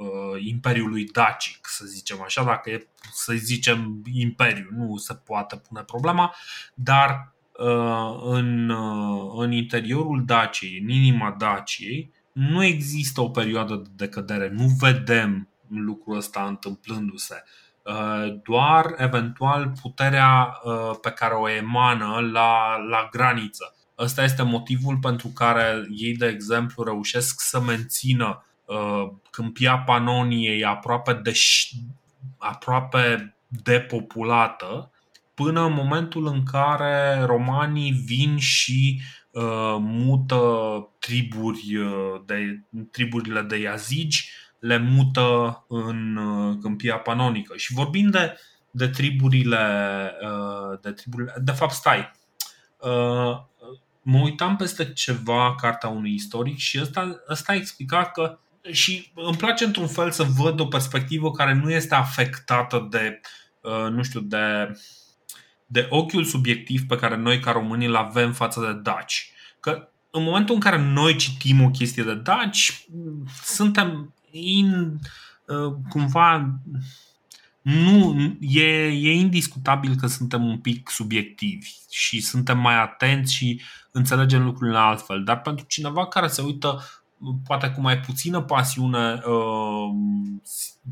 [0.00, 5.82] uh, Imperiului Dacic, să zicem așa, dacă e să zicem imperiu, nu se poate pune
[5.82, 6.34] problema,
[6.74, 13.88] dar uh, în, uh, în interiorul Daciei, în inima Daciei, nu există o perioadă de
[13.96, 17.42] decădere, nu vedem lucrul ăsta întâmplându-se.
[17.82, 20.60] Uh, doar eventual puterea
[21.02, 23.74] pe care o emană la, la graniță.
[23.98, 28.44] Ăsta este motivul pentru care ei, de exemplu, reușesc să mențină
[29.30, 31.32] câmpia Panoniei aproape de,
[32.38, 34.90] aproape depopulată
[35.34, 40.40] până în momentul în care romanii vin și uh, mută
[40.98, 47.56] triburi uh, de, triburile de Yazigi, le mută în uh, câmpia panonică.
[47.56, 48.36] Și vorbim de,
[48.70, 49.66] de triburile,
[50.22, 51.34] uh, de triburile.
[51.42, 52.10] De fapt, stai.
[52.78, 53.40] Uh,
[54.02, 58.38] mă uitam peste ceva, cartea unui istoric, și ăsta, ăsta explica că
[58.70, 63.20] și îmi place într-un fel să văd o perspectivă care nu este afectată de,
[63.60, 64.76] uh, nu știu, de,
[65.66, 69.32] de ochiul subiectiv pe care noi ca români îl avem față de daci.
[69.60, 72.86] Că în momentul în care noi citim o chestie de daci,
[73.42, 74.98] suntem in,
[75.88, 76.60] cumva
[77.62, 84.44] nu, e, e indiscutabil că suntem un pic subiectivi și suntem mai atenți și înțelegem
[84.44, 85.24] lucrurile altfel.
[85.24, 86.82] Dar pentru cineva care se uită
[87.44, 89.90] poate cu mai puțină pasiune uh,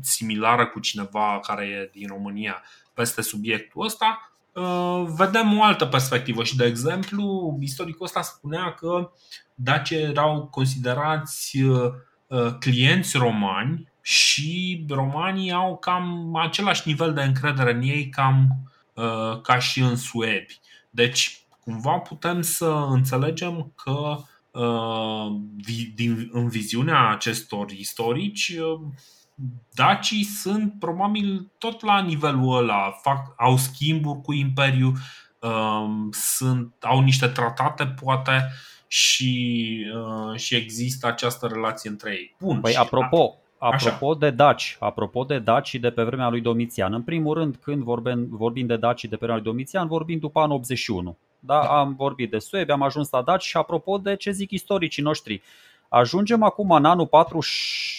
[0.01, 2.63] similară cu cineva care e din România
[2.93, 9.11] peste subiectul ăsta, uh, vedem o altă perspectivă și, de exemplu, istoricul ăsta spunea că
[9.55, 11.91] daci erau considerați uh,
[12.59, 18.47] clienți romani și romanii au cam același nivel de încredere în ei cam
[18.93, 20.59] uh, ca și în suebi.
[20.89, 24.17] Deci, cumva putem să înțelegem că uh,
[25.95, 28.79] din, în viziunea acestor istorici, uh,
[29.73, 34.93] dacii sunt probabil tot la nivelul ăla, fac, au schimburi cu Imperiu,
[36.11, 38.51] sunt, au niște tratate, poate,
[38.87, 39.85] și,
[40.35, 42.35] și există această relație între ei.
[42.39, 44.19] Bun, păi, apropo, Apropo Așa.
[44.19, 48.27] de daci, apropo de daci de pe vremea lui Domitian, în primul rând când vorbim,
[48.29, 51.17] vorbim de daci de pe vremea lui Domitian, vorbim după anul 81.
[51.39, 51.61] Da?
[51.61, 51.79] da?
[51.79, 55.41] Am vorbit de Suebi, am ajuns la daci și apropo de ce zic istoricii noștri,
[55.89, 57.39] ajungem acum în anul 4,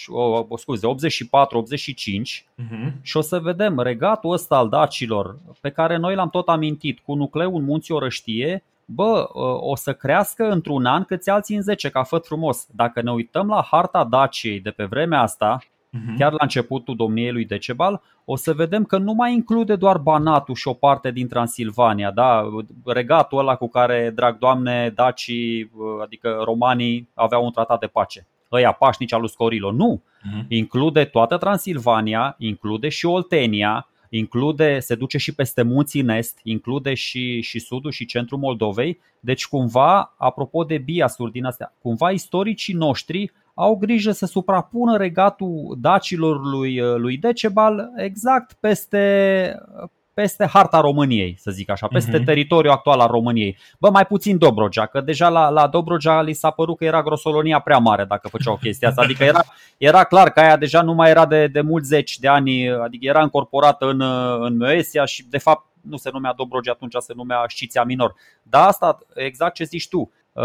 [0.07, 2.43] oh, scuze, 84-85 uh-huh.
[2.55, 2.93] Mhm.
[3.01, 7.13] și o să vedem regatul ăsta al dacilor pe care noi l-am tot amintit cu
[7.13, 9.29] nucleul în munții Orăștie, bă,
[9.61, 12.67] o să crească într-un an câți alții în 10, ca făt frumos.
[12.75, 15.59] Dacă ne uităm la harta Daciei de pe vremea asta,
[15.97, 16.17] uh-huh.
[16.17, 20.55] chiar la începutul domniei lui Decebal, o să vedem că nu mai include doar Banatul
[20.55, 22.49] și o parte din Transilvania, da?
[22.85, 28.27] regatul ăla cu care, drag doamne, dacii, adică romanii, aveau un tratat de pace.
[28.51, 29.71] Ăia pașnici al lui Scorilo.
[29.71, 30.01] Nu!
[30.01, 30.47] Uh-huh.
[30.47, 36.93] Include toată Transilvania, include și Oltenia, include, se duce și peste munții în est, include
[36.93, 38.99] și, și sudul și centrul Moldovei.
[39.19, 45.77] Deci cumva, apropo de biasuri din astea, cumva istoricii noștri au grijă să suprapună regatul
[45.79, 49.55] dacilor lui, lui Decebal exact peste,
[50.13, 52.25] peste harta României, să zic așa, peste uh-huh.
[52.25, 53.57] teritoriul actual al României.
[53.79, 57.59] Bă, mai puțin Dobrogea, că deja la, la Dobrogea li s-a părut că era grosolonia
[57.59, 59.01] prea mare dacă făceau chestia asta.
[59.01, 59.39] Adică era,
[59.77, 63.05] era clar că aia deja nu mai era de, de mulți zeci de ani, adică
[63.05, 64.01] era încorporată în,
[64.39, 68.15] în Moesia și de fapt nu se numea Dobrogea atunci, se numea Știția Minor.
[68.43, 70.43] Dar asta, exact ce zici tu, uh,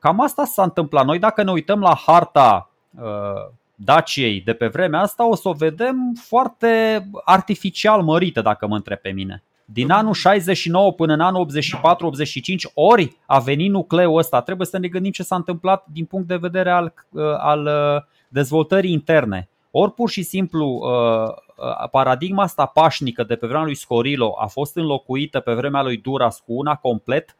[0.00, 1.04] cam asta s-a întâmplat.
[1.04, 3.50] Noi dacă ne uităm la harta uh,
[3.84, 8.98] Daciei de pe vremea asta o să o vedem foarte artificial mărită dacă mă întreb
[8.98, 9.42] pe mine.
[9.64, 14.40] Din anul 69 până în anul 84-85 ori a venit nucleul ăsta.
[14.40, 18.02] Trebuie să ne gândim ce s-a întâmplat din punct de vedere al, uh, al uh,
[18.28, 19.48] dezvoltării interne.
[19.70, 24.76] Ori pur și simplu uh, paradigma asta pașnică de pe vremea lui Scorilo a fost
[24.76, 27.36] înlocuită pe vremea lui Duras cu una complet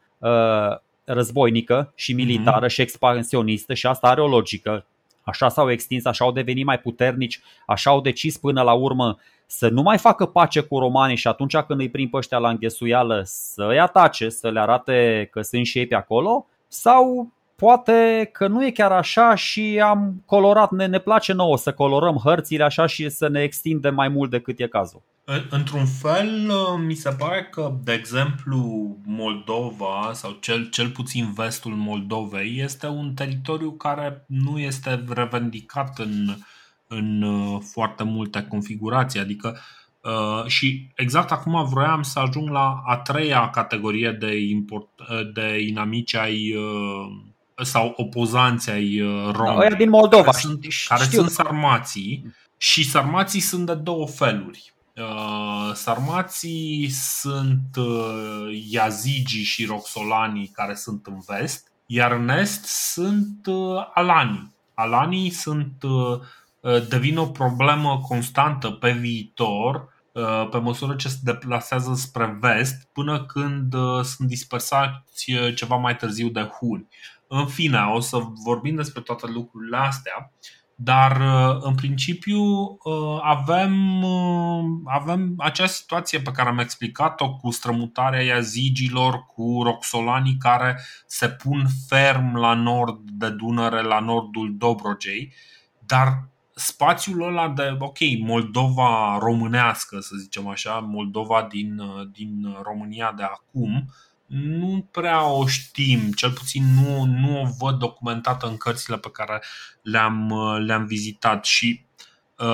[1.03, 2.69] războinică și militară mm-hmm.
[2.69, 4.85] și expansionistă și asta are o logică
[5.23, 9.69] Așa s-au extins, așa au devenit mai puternici, așa au decis până la urmă să
[9.69, 13.21] nu mai facă pace cu romanii și atunci când îi prind pe ăștia la înghesuială
[13.25, 18.65] să-i atace, să le arate că sunt și ei pe acolo sau poate că nu
[18.65, 23.09] e chiar așa și am colorat, ne, ne place nouă să colorăm hărțile așa și
[23.09, 25.01] să ne extindem mai mult decât e cazul.
[25.49, 28.59] Într-un fel, uh, mi se pare că, de exemplu,
[29.05, 36.35] Moldova sau cel, cel puțin vestul Moldovei este un teritoriu care nu este revendicat în,
[36.87, 39.19] în uh, foarte multe configurații.
[39.19, 39.59] Adică,
[40.03, 44.89] uh, și exact acum vroiam să ajung la a treia categorie de, import,
[45.33, 46.55] de inamici ai
[47.61, 48.99] sau opozanți ai
[49.31, 49.69] romilor.
[49.69, 50.23] Da, din Moldova.
[50.23, 58.61] Care sunt, care sunt sarmații și sarmații sunt de două feluri Uh, sarmații sunt uh,
[58.69, 64.53] Yazigi și Roxolanii care sunt în vest, iar în est sunt uh, Alanii.
[64.73, 65.73] Alanii sunt,
[66.89, 69.89] devin o problemă constantă pe viitor
[70.51, 76.41] pe măsură ce se deplasează spre vest până când sunt dispersați ceva mai târziu de
[76.41, 76.87] huni.
[77.33, 80.31] În fine, o să vorbim despre toate lucrurile astea
[80.83, 87.51] dar uh, în principiu uh, avem, uh, avem acea situație pe care am explicat-o cu
[87.51, 95.33] strămutarea iazigilor, cu roxolanii care se pun ferm la nord de Dunăre, la nordul Dobrogei,
[95.85, 103.23] dar spațiul ăla de, ok, Moldova românească, să zicem așa, Moldova din, din România de
[103.23, 103.89] acum,
[104.31, 109.43] nu prea o știm, cel puțin nu, nu o văd documentată în cărțile pe care
[109.81, 110.33] le-am,
[110.65, 111.85] le-am vizitat și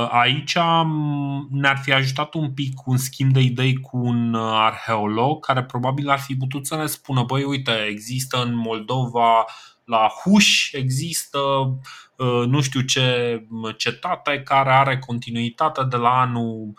[0.09, 0.57] Aici
[1.49, 6.19] ne-ar fi ajutat un pic un schimb de idei cu un arheolog care probabil ar
[6.19, 9.45] fi putut să ne spună băi, uite, există în Moldova
[9.83, 11.39] la Huș există
[12.47, 13.37] nu știu ce
[13.77, 16.73] cetate care are continuitate de la anul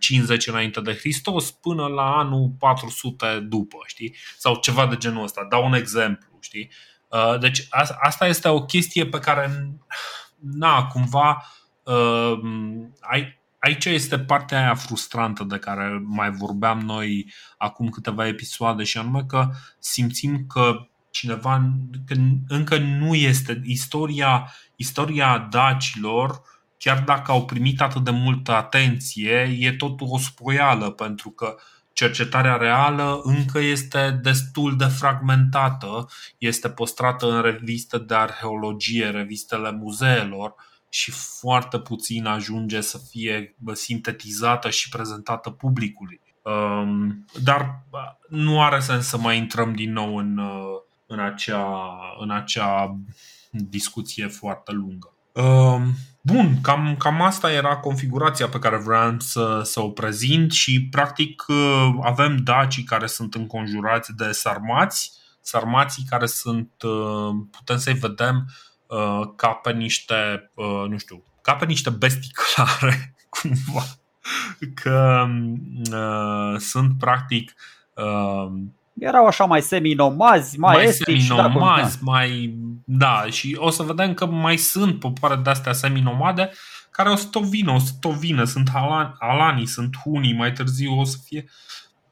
[0.00, 4.16] 50 înainte de Hristos până la anul 400 după, știi?
[4.38, 5.46] Sau ceva de genul ăsta.
[5.50, 6.70] Dau un exemplu, știi?
[7.40, 7.66] Deci
[8.00, 9.76] asta este o chestie pe care,
[10.36, 11.44] na, cumva,
[13.58, 19.24] aici este partea aia frustrantă de care mai vorbeam noi acum câteva episoade și anume
[19.24, 21.72] că simțim că cineva
[22.06, 22.14] că
[22.48, 26.42] încă nu este istoria, istoria dacilor
[26.86, 31.56] chiar dacă au primit atât de multă atenție, e tot o spoială pentru că
[31.92, 40.54] cercetarea reală încă este destul de fragmentată, este păstrată în reviste de arheologie, revistele muzeelor
[40.88, 46.20] și foarte puțin ajunge să fie sintetizată și prezentată publicului.
[46.42, 47.84] Um, dar
[48.28, 53.00] nu are sens să mai intrăm din nou în, uh, în, acea, în acea
[53.50, 55.15] discuție foarte lungă.
[55.42, 60.88] Um, bun, cam, cam asta era configurația pe care vreau să, să o prezint și
[60.90, 67.94] practic uh, avem dacii care sunt înconjurați de sarmați, sarmații care sunt, uh, putem să-i
[67.94, 68.48] vedem
[69.36, 70.50] ca pe niște,
[70.88, 73.84] nu știu, ca pe niște bestii clare, cumva,
[74.74, 75.26] că
[75.92, 77.54] uh, sunt practic
[77.94, 78.52] uh,
[78.98, 81.22] erau așa mai semi-nomazi, mai, mai estici.
[81.22, 82.58] Semi-nomazi, da, mai...
[82.88, 86.50] Da, și o să vedem că mai sunt popoare de-astea semi-nomade
[86.90, 88.44] care o să tot vină, o să tot vină.
[88.44, 88.70] Sunt
[89.18, 91.44] alanii, sunt hunii, mai târziu o să fie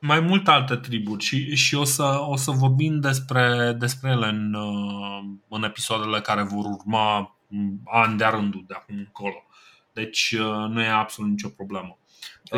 [0.01, 4.57] mai multe alte triburi și, și o, să, o să vorbim despre, despre ele în,
[5.49, 7.39] în episoadele care vor urma
[7.85, 9.47] ani de rândul de acum încolo.
[9.93, 10.37] Deci
[10.69, 11.99] nu e absolut nicio problemă.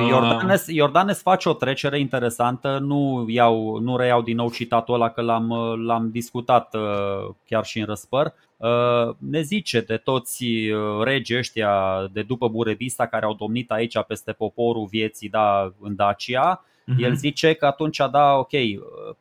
[0.00, 5.20] Iordanes, Iordanes face o trecere interesantă, nu, iau, nu reiau din nou citatul ăla că
[5.20, 5.52] l-am,
[5.86, 8.34] l-am discutat uh, chiar și în răspăr.
[8.56, 13.98] Uh, ne zice de toți uh, regii ăștia de după Burebista care au domnit aici
[14.06, 17.02] peste poporul vieții da, în Dacia, uh-huh.
[17.02, 18.52] el zice că atunci da, ok,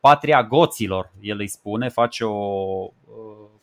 [0.00, 2.88] patria goților, el îi spune, face o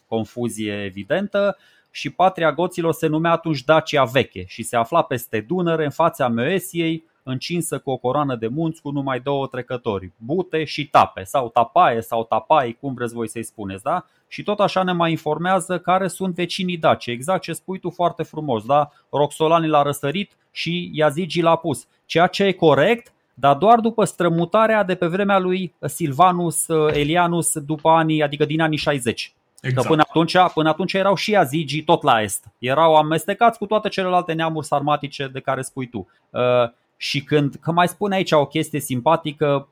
[0.08, 1.58] confuzie evidentă,
[1.96, 6.28] și patria goților se numea atunci Dacia Veche și se afla peste Dunăre în fața
[6.28, 11.50] Moesiei, încinsă cu o coroană de munți cu numai două trecători, Bute și Tape, sau
[11.50, 14.06] Tapaie sau Tapai, cum vreți voi să-i spuneți, da?
[14.28, 18.24] Și tot așa ne mai informează care sunt vecinii Daci, exact ce spui tu foarte
[18.24, 18.92] frumos, da?
[19.10, 24.84] Roxolani l-a răsărit și Iazigi l-a pus, ceea ce e corect, dar doar după strămutarea
[24.84, 29.34] de pe vremea lui Silvanus Elianus după anii, adică din anii 60.
[29.64, 29.82] Exact.
[29.82, 32.46] Că până atunci, până atunci erau și azigii tot la est.
[32.58, 36.08] Erau amestecați cu toate celelalte neamuri sarmatice de care spui tu.
[36.30, 36.42] Uh,
[36.98, 39.68] și când, că mai spune aici o chestie simpatică,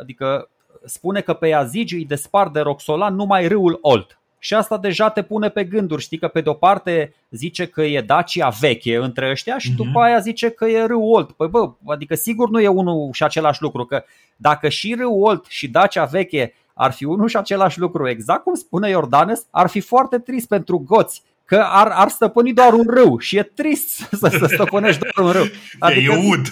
[0.00, 0.48] adică
[0.84, 4.18] spune că pe azigi îi despart de Roxolan numai râul Olt.
[4.38, 8.00] Și asta deja te pune pe gânduri, știi că pe de-o parte zice că e
[8.00, 9.76] Dacia veche între ăștia și mm-hmm.
[9.76, 11.32] după aia zice că e râul Olt.
[11.32, 14.04] Păi bă, adică sigur nu e unul și același lucru, că
[14.36, 18.08] dacă și râul Olt și Dacia veche ar fi unul și același lucru.
[18.08, 22.72] Exact cum spune Iordanes, ar fi foarte trist pentru goți că ar, ar stăpâni doar
[22.72, 23.88] un râu și e trist
[24.20, 25.44] să, să stăpânești doar un râu.
[25.78, 26.46] Adică, e ud.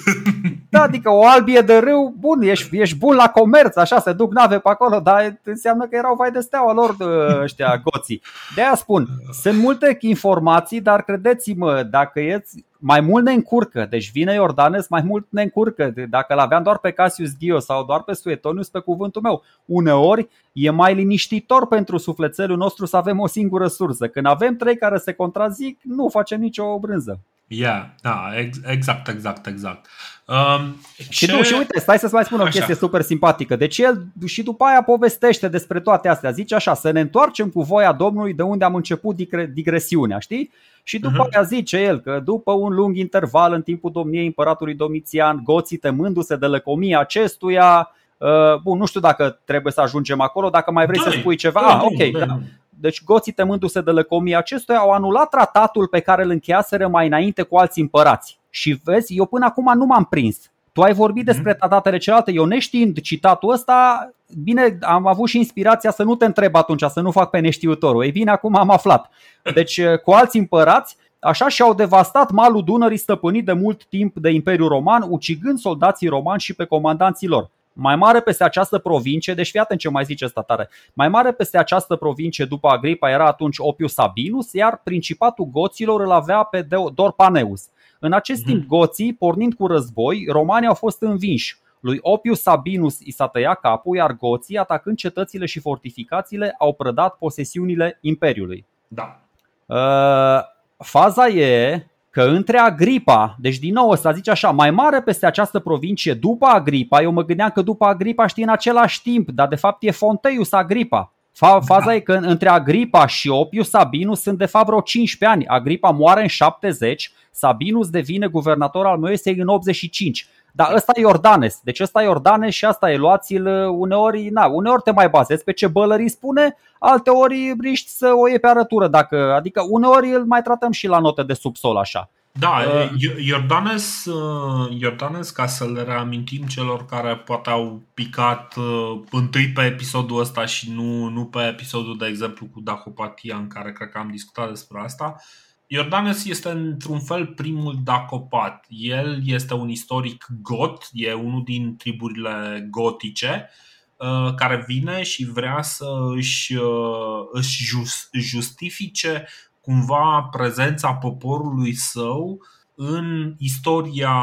[0.70, 4.32] Da, adică o albie de râu, bun, ești, ești bun la comerț, așa, se duc
[4.32, 6.96] nave pe acolo, dar înseamnă că erau vai de steaua lor
[7.42, 8.22] ăștia goții.
[8.54, 9.06] De aia spun,
[9.42, 13.86] sunt multe informații, dar credeți-mă, dacă eți mai mult ne încurcă.
[13.90, 15.94] Deci vine Iordanes, mai mult ne încurcă.
[16.08, 20.28] Dacă l aveam doar pe Cassius Dio sau doar pe Suetonius, pe cuvântul meu, uneori
[20.52, 24.08] e mai liniștitor pentru sufletelul nostru să avem o singură sursă.
[24.08, 27.20] Când avem trei care se contrazic, nu facem nicio brânză.
[27.48, 28.30] Yeah, da,
[28.66, 29.86] exact, exact, exact.
[30.26, 30.76] Um,
[31.08, 31.36] și, ce...
[31.36, 32.50] tu, și uite, stai să-ți mai spun o așa.
[32.50, 33.56] chestie super simpatică.
[33.56, 36.30] Deci el și după aia povestește despre toate astea.
[36.30, 39.16] Zice așa, să ne întoarcem cu voia Domnului de unde am început
[39.52, 40.50] digresiunea, știi?
[40.88, 41.32] Și după uh-huh.
[41.32, 46.36] aia zice el că după un lung interval în timpul domniei împăratului Domitian, goții temându-se
[46.36, 51.00] de lăcomia acestuia, uh, bun, nu știu dacă trebuie să ajungem acolo, dacă mai vrei
[51.02, 51.60] Dai, să spui ceva.
[51.60, 52.38] ah, ok, da.
[52.68, 57.42] Deci goții temându-se de lăcomia acestuia au anulat tratatul pe care îl încheiaseră mai înainte
[57.42, 58.38] cu alți împărați.
[58.50, 60.50] Și vezi, eu până acum nu m-am prins.
[60.72, 61.32] Tu ai vorbit mhm.
[61.32, 64.10] despre tratatele celelalte, eu neștiind citatul ăsta,
[64.42, 68.04] bine, am avut și inspirația să nu te întreb atunci, să nu fac pe neștiutorul.
[68.04, 69.10] Ei bine, acum am aflat.
[69.54, 74.68] Deci, cu alți împărați, Așa și-au devastat malul Dunării stăpânit de mult timp de Imperiul
[74.68, 77.50] Roman, ucigând soldații romani și pe comandanții lor.
[77.72, 81.58] mai mare peste această provincie, deci fii atent ce mai zice statare, mai mare peste
[81.58, 87.62] această provincie după Agripa era atunci Opius Sabinus, iar principatul goților îl avea pe Dorpaneus.
[87.98, 88.46] În acest mm-hmm.
[88.46, 91.58] timp, goții, pornind cu război, romanii au fost învinși.
[91.86, 97.14] Lui Opius Sabinus i s-a tăiat capul, iar goții, atacând cetățile și fortificațiile, au prădat
[97.14, 98.66] posesiunile Imperiului.
[98.88, 99.20] Da.
[99.66, 100.44] Uh,
[100.76, 105.58] faza e că între Agripa, deci din nou ăsta zice așa, mai mare peste această
[105.58, 109.56] provincie după Agripa, eu mă gândeam că după Agripa știi în același timp, dar de
[109.56, 111.12] fapt e Fonteius Agripa.
[111.32, 111.94] Faza da.
[111.94, 115.46] e că între Agripa și Opius Sabinus sunt de fapt vreo 15 ani.
[115.46, 120.28] Agripa moare în 70, Sabinus devine guvernator al Moesei în 85.
[120.56, 121.60] Dar ăsta e Iordanes.
[121.62, 122.96] Deci ăsta e Iordanes și asta e.
[122.96, 128.12] Luați-l uneori, na, uneori te mai bazezi pe ce bălării spune, alte ori riști să
[128.14, 128.88] o iei pe arătură.
[128.88, 132.10] Dacă, adică uneori îl mai tratăm și la note de subsol așa.
[132.38, 132.90] Da, uh,
[133.26, 139.62] Iordanes, uh, Iordanes, ca să le reamintim celor care poate au picat uh, întâi pe
[139.62, 143.98] episodul ăsta și nu, nu pe episodul, de exemplu, cu Dacopatia, în care cred că
[143.98, 148.66] am discutat despre asta, uh, Iordanes este într-un fel primul dacopat.
[148.68, 153.50] El este un istoric got, e unul din triburile gotice
[153.96, 157.64] uh, care vine și vrea să își, uh, își
[158.12, 159.26] justifice
[159.60, 162.40] cumva prezența poporului său
[162.74, 164.14] în istoria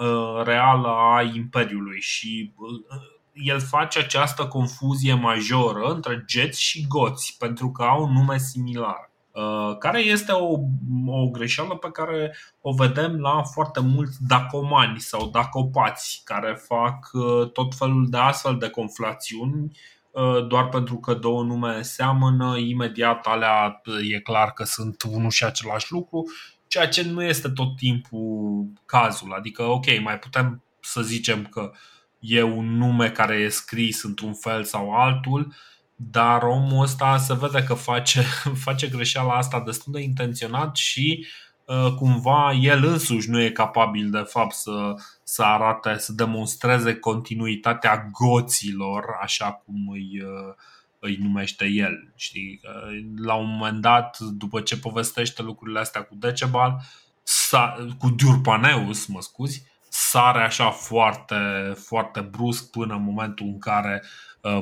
[0.00, 2.52] uh, reală a Imperiului și
[3.32, 9.10] el face această confuzie majoră între geți și goți pentru că au nume similar.
[9.36, 10.58] Uh, care este o,
[11.06, 17.50] o greșeală pe care o vedem la foarte mulți dacomani sau dacopați care fac uh,
[17.52, 19.78] tot felul de astfel de conflațiuni
[20.10, 23.82] uh, doar pentru că două nume seamănă, imediat alea
[24.12, 26.24] e clar că sunt unul și același lucru,
[26.66, 29.32] ceea ce nu este tot timpul cazul.
[29.32, 31.72] Adică, ok, mai putem să zicem că
[32.18, 35.54] e un nume care e scris într-un fel sau altul,
[35.96, 38.20] dar omul ăsta se vede că face,
[38.64, 41.26] face greșeala asta destul de intenționat și
[41.64, 48.08] uh, cumva el însuși nu e capabil de fapt să, să arate, să demonstreze continuitatea
[48.12, 50.54] goților așa cum îi, uh,
[50.98, 52.12] îi numește el.
[52.14, 52.60] Știi?
[53.16, 56.80] La un moment dat, după ce povestește lucrurile astea cu Decebal,
[57.98, 61.36] cu Diurpaneus, mă scuzi, sare așa foarte,
[61.76, 64.08] foarte brusc până în momentul în care uh,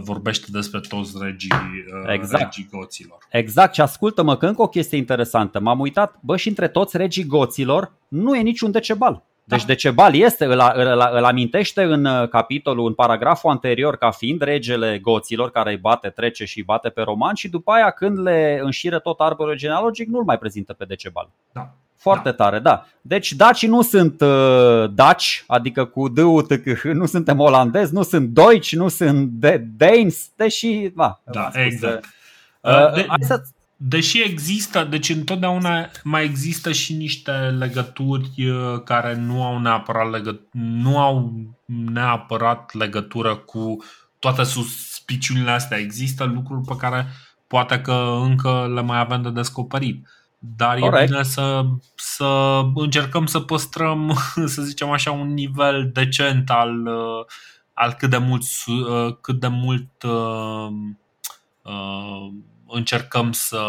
[0.02, 2.42] vorbește despre toți regii, uh, exact.
[2.42, 3.18] regii goților.
[3.30, 5.60] Exact, și ascultă-mă că încă o chestie interesantă.
[5.60, 9.22] M-am uitat, bă, și între toți regii goților nu e niciun decebal.
[9.44, 9.66] Deci da.
[9.66, 14.98] Decebal este, îl, îl, îl amintește în uh, capitolul, în paragraful anterior ca fiind regele
[14.98, 18.60] goților care îi bate, trece și îi bate pe roman și după aia când le
[18.62, 21.30] înșiră tot arborul genealogic nu-l mai prezintă pe Decebal.
[21.52, 21.74] Da.
[22.04, 22.34] Foarte da.
[22.34, 22.86] tare, da.
[23.00, 26.18] Deci dacii nu sunt uh, daci, adică cu d
[26.92, 32.04] nu suntem olandezi, nu sunt deutsch, nu sunt de- danes, deși, da, da exact.
[32.60, 33.42] Uh, uh, de, să...
[33.76, 40.40] Deși există, deci întotdeauna mai există și niște legături uh, care nu au neapărat, legă,
[40.52, 41.32] nu au
[41.66, 43.76] neapărat legătură cu
[44.18, 45.78] toate suspiciunile astea.
[45.78, 47.06] Există lucruri pe care
[47.46, 50.06] poate că încă le mai avem de descoperit.
[50.56, 51.02] Dar Correct.
[51.02, 51.64] e bine să,
[51.94, 54.18] să încercăm să păstrăm,
[54.54, 56.86] să zicem așa, un nivel decent al,
[57.72, 58.44] al cât de mult,
[59.20, 60.68] cât de mult uh,
[61.62, 62.32] uh,
[62.66, 63.66] încercăm să,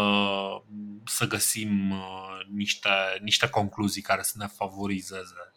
[1.04, 2.90] să găsim uh, niște,
[3.22, 5.52] niște concluzii care să ne favorizeze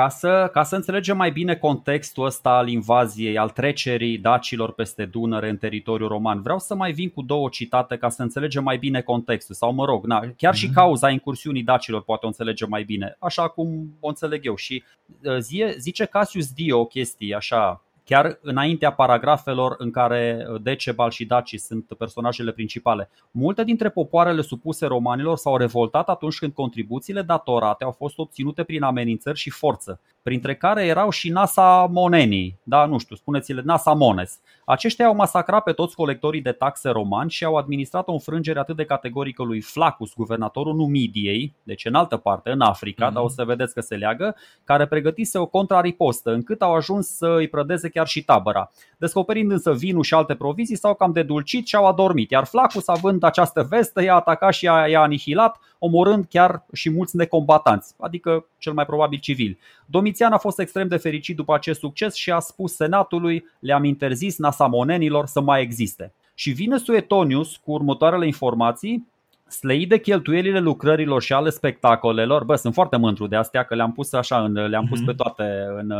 [0.00, 5.04] ca să, ca să înțelegem mai bine contextul ăsta al invaziei, al trecerii dacilor peste
[5.04, 8.76] Dunăre în teritoriul roman, vreau să mai vin cu două citate ca să înțelegem mai
[8.76, 9.54] bine contextul.
[9.54, 10.74] Sau mă rog, na, chiar și mhm.
[10.74, 14.56] cauza incursiunii dacilor poate o înțelegem mai bine, așa cum o înțeleg eu.
[14.56, 14.82] Și
[15.22, 21.10] uh, zie, zice Cassius Dio o chestie așa chiar înaintea paragrafelor în care uh, Decebal
[21.10, 23.10] și Daci sunt personajele principale.
[23.30, 28.82] Multe dintre popoarele supuse romanilor s-au revoltat atunci când contribuțiile datorate au fost obținute prin
[28.82, 34.40] amenințări și forță, printre care erau și Nasa Monenii, da, nu știu, spuneți-le Nasa Mones.
[34.70, 38.76] Aceștia au masacrat pe toți colectorii de taxe romani și au administrat o înfrângere atât
[38.76, 43.12] de categorică lui Flacus, guvernatorul Numidiei, deci în altă parte, în Africa, mm-hmm.
[43.12, 47.34] dar o să vedeți că se leagă, care pregătise o contraripostă, încât au ajuns să
[47.36, 48.70] îi prădeze chiar și tabăra.
[48.98, 53.22] Descoperind însă vinul și alte provizii, s-au cam dedulcit și au adormit, iar Flacus, având
[53.22, 58.86] această vestă, i-a atacat și i-a, anihilat, omorând chiar și mulți necombatanți, adică cel mai
[58.86, 59.58] probabil civili.
[59.86, 64.36] Domitian a fost extrem de fericit după acest succes și a spus senatului, le-am interzis
[64.60, 66.12] nasamonenilor să mai existe.
[66.34, 69.08] Și vine Suetonius cu următoarele informații
[69.48, 73.92] slăit de cheltuielile lucrărilor și ale spectacolelor, bă, sunt foarte mândru de astea că le-am
[73.92, 75.90] pus așa, în, le-am pus pe toate în,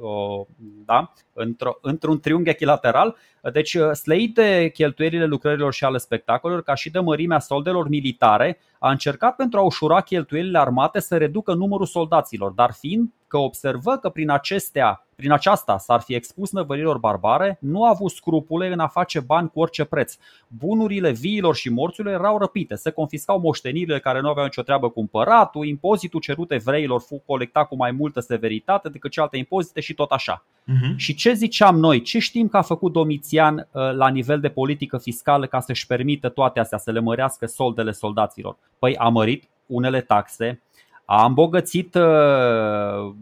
[0.00, 0.46] o,
[0.84, 3.16] da, într-o, într-un triunghi echilateral.
[3.52, 8.90] Deci slăit de cheltuielile lucrărilor și ale spectacolelor, ca și de mărimea soldelor militare, a
[8.90, 14.08] încercat pentru a ușura cheltuielile armate să reducă numărul soldaților, dar fiind că observă că
[14.08, 18.86] prin acestea prin aceasta s-ar fi expus năvărilor barbare, nu a avut scrupule în a
[18.86, 20.16] face bani cu orice preț.
[20.48, 25.00] Bunurile viilor și morților erau răpite, se confiscau moștenirile care nu aveau nicio treabă cu
[25.00, 30.10] împăratul, impozitul cerut evreilor fu colectat cu mai multă severitate decât celelalte impozite și tot
[30.10, 30.44] așa.
[30.64, 30.96] Uh-huh.
[30.96, 32.00] Și ce ziceam noi?
[32.00, 36.28] Ce știm că a făcut Domitian uh, la nivel de politică fiscală ca să-și permită
[36.28, 38.56] toate astea, să le mărească soldele soldaților?
[38.78, 40.62] Păi a mărit unele taxe,
[41.04, 43.14] a îmbogățit uh,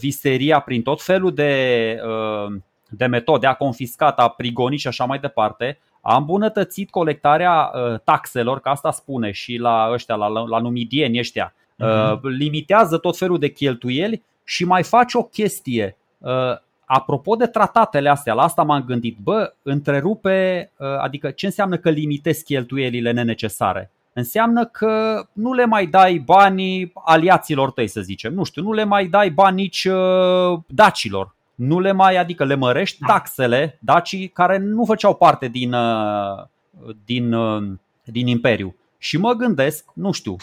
[0.00, 2.54] visteria prin tot felul de, uh,
[2.88, 8.60] de metode, a confiscat, a prigonit și așa mai departe, a îmbunătățit colectarea uh, taxelor,
[8.60, 12.20] ca asta spune și la ăștia, la, la numidieni ăștia, uh-huh.
[12.20, 15.96] limitează tot felul de cheltuieli și mai face o chestie.
[16.84, 20.70] Apropo de tratatele astea, la asta m-am gândit, bă, întrerupe,
[21.00, 23.90] adică ce înseamnă că limitezi cheltuielile nenecesare?
[24.12, 28.34] Înseamnă că nu le mai dai banii aliaților tăi, să zicem.
[28.34, 31.34] Nu știu, nu le mai dai bani nici uh, dacilor.
[31.54, 33.06] Nu le mai, adică le mărești da.
[33.06, 36.44] taxele dacii care nu făceau parte din, uh,
[37.04, 37.72] din, uh,
[38.04, 38.74] din imperiu.
[38.98, 40.36] Și mă gândesc, nu știu,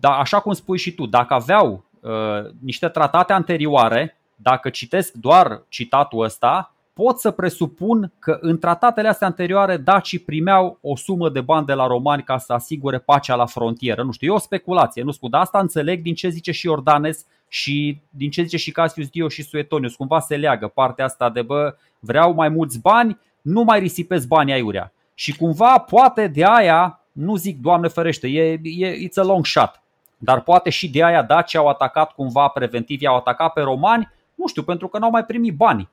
[0.00, 5.62] da, așa cum spui și tu, dacă aveau uh, niște tratate anterioare, dacă citesc doar
[5.68, 11.40] citatul ăsta, pot să presupun că în tratatele astea anterioare dacii primeau o sumă de
[11.40, 14.02] bani de la romani ca să asigure pacea la frontieră.
[14.02, 17.26] Nu știu, e o speculație, nu spun, dar asta înțeleg din ce zice și Ordanes
[17.48, 19.94] și din ce zice și Cassius Dio și Suetonius.
[19.94, 24.54] Cumva se leagă partea asta de bă, vreau mai mulți bani, nu mai risipesc banii
[24.54, 24.92] aiurea.
[25.14, 29.82] Și cumva poate de aia, nu zic Doamne ferește, e, e it's a long shot,
[30.18, 34.46] dar poate și de aia dacii au atacat cumva preventiv, i-au atacat pe romani, nu
[34.46, 35.88] știu, pentru că n-au mai primit bani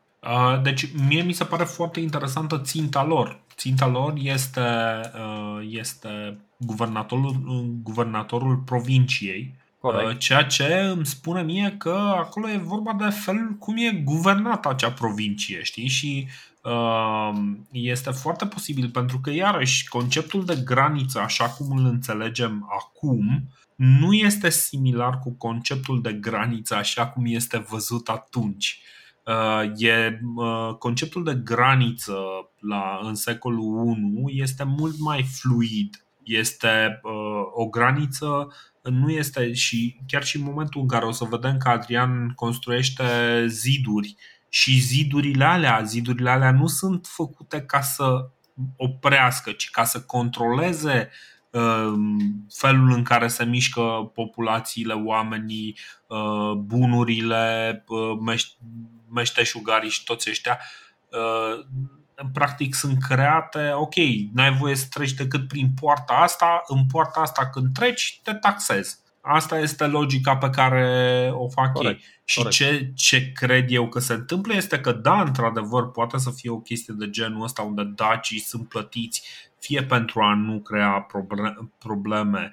[0.62, 3.42] deci, mie mi se pare foarte interesantă ținta lor.
[3.56, 4.62] Ținta lor este,
[5.70, 7.36] este guvernatorul,
[7.84, 10.20] guvernatorul provinciei, Corect.
[10.20, 14.92] ceea ce îmi spune mie că acolo e vorba de felul cum e guvernată acea
[14.92, 15.88] provincie, știi?
[15.88, 16.28] Și
[17.72, 24.14] este foarte posibil pentru că, iarăși, conceptul de graniță, așa cum îl înțelegem acum, nu
[24.14, 28.82] este similar cu conceptul de graniță așa cum este văzut atunci.
[29.26, 32.16] Uh, e uh, conceptul de graniță
[32.60, 33.98] la, în secolul
[34.28, 36.06] I este mult mai fluid.
[36.24, 37.12] Este uh,
[37.54, 41.70] o graniță nu este și chiar și în momentul în care o să vedem că
[41.70, 43.04] Adrian construiește
[43.48, 44.16] ziduri
[44.50, 48.30] și zidurile alea, zidurile alea nu sunt făcute ca să
[48.78, 51.10] oprească, ci ca să controleze
[52.50, 55.78] felul în care se mișcă populațiile, oamenii,
[56.58, 57.84] bunurile,
[59.14, 60.60] meșteșugarii și toți ăștia
[61.10, 61.66] uh,
[62.34, 63.96] practic sunt create, ok,
[64.34, 69.02] n-ai voie să treci decât prin poarta asta, în poarta asta când treci te taxezi.
[69.22, 72.06] Asta este logica pe care o fac corect, ei.
[72.24, 72.56] Și corect.
[72.56, 76.60] ce, ce cred eu că se întâmplă este că, da, într-adevăr, poate să fie o
[76.60, 79.24] chestie de genul ăsta unde dacii sunt plătiți
[79.64, 81.08] fie pentru a nu crea
[81.78, 82.52] probleme,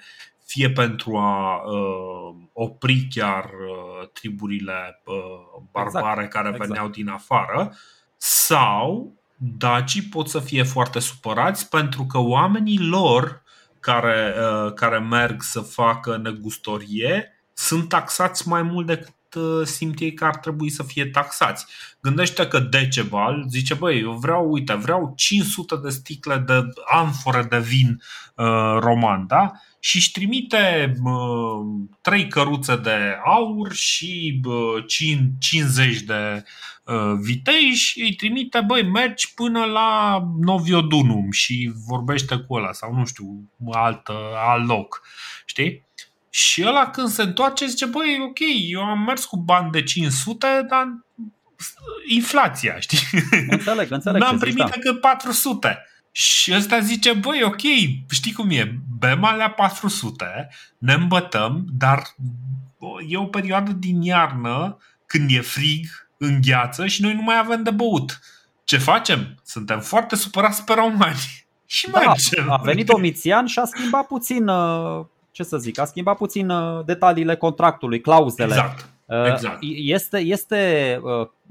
[0.50, 6.68] fie pentru a uh, opri chiar uh, triburile uh, barbare exact, care exact.
[6.68, 7.76] veneau din afară,
[8.16, 13.42] sau dacii pot să fie foarte supărați pentru că oamenii lor
[13.80, 20.14] care, uh, care merg să facă negustorie sunt taxați mai mult decât uh, simt ei
[20.14, 21.66] că ar trebui să fie taxați.
[22.00, 27.58] Gândește că Decebal zice, băi, eu vreau, uite, vreau 500 de sticle de amfore de
[27.58, 28.02] vin
[28.34, 29.52] uh, roman, da?
[29.80, 36.44] Și își trimite uh, trei căruțe de aur și uh, 50 de
[36.84, 42.94] uh, vitei și îi trimite, băi, mergi până la Noviodunum și vorbește cu ăla sau
[42.94, 44.08] nu știu, alt,
[44.48, 45.02] alt loc,
[45.44, 45.88] știi?
[46.30, 50.46] Și ăla când se întoarce zice, băi, ok, eu am mers cu bani de 500,
[50.68, 50.86] dar
[52.06, 52.98] inflația, știi?
[53.48, 54.20] Înțeleg, înțeleg.
[54.22, 54.68] N-am primit da.
[54.68, 55.84] decât 400.
[56.12, 57.60] Și ăsta zice, băi, ok,
[58.10, 60.48] știi cum e, bem alea 400,
[60.78, 62.02] ne îmbătăm, dar
[63.08, 64.76] e o perioadă din iarnă
[65.06, 65.86] când e frig,
[66.16, 68.20] în gheață și noi nu mai avem de băut.
[68.64, 69.34] Ce facem?
[69.44, 71.18] Suntem foarte supărați pe romani.
[71.66, 72.50] Și da, mergem.
[72.50, 76.84] A venit Domitian și a schimbat puțin, uh, ce să zic, a schimbat puțin uh,
[76.84, 78.54] detaliile contractului, clauzele.
[78.54, 78.88] Exact.
[79.10, 79.58] Exact.
[79.76, 81.00] Este, este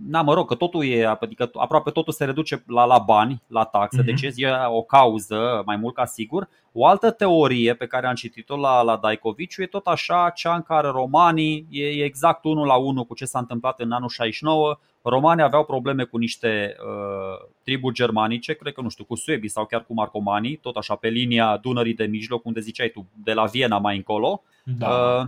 [0.08, 3.64] na, mă rog, că totul e, adică aproape totul se reduce la, la bani, la
[3.64, 4.06] taxe, uh-huh.
[4.06, 6.50] deci e o cauză mai mult ca sigur.
[6.72, 10.62] O altă teorie pe care am citit-o la, la Daikoviciu e tot așa, cea în
[10.62, 14.78] care romanii e, e exact unul la unul cu ce s-a întâmplat în anul 69.
[15.02, 19.66] Romanii aveau probleme cu niște uh, triburi germanice, cred că nu știu, cu suebii sau
[19.66, 23.46] chiar cu marcomanii, tot așa pe linia Dunării de mijloc, unde ziceai tu, de la
[23.46, 24.44] Viena mai încolo.
[24.64, 24.90] Da.
[24.90, 25.28] Uh,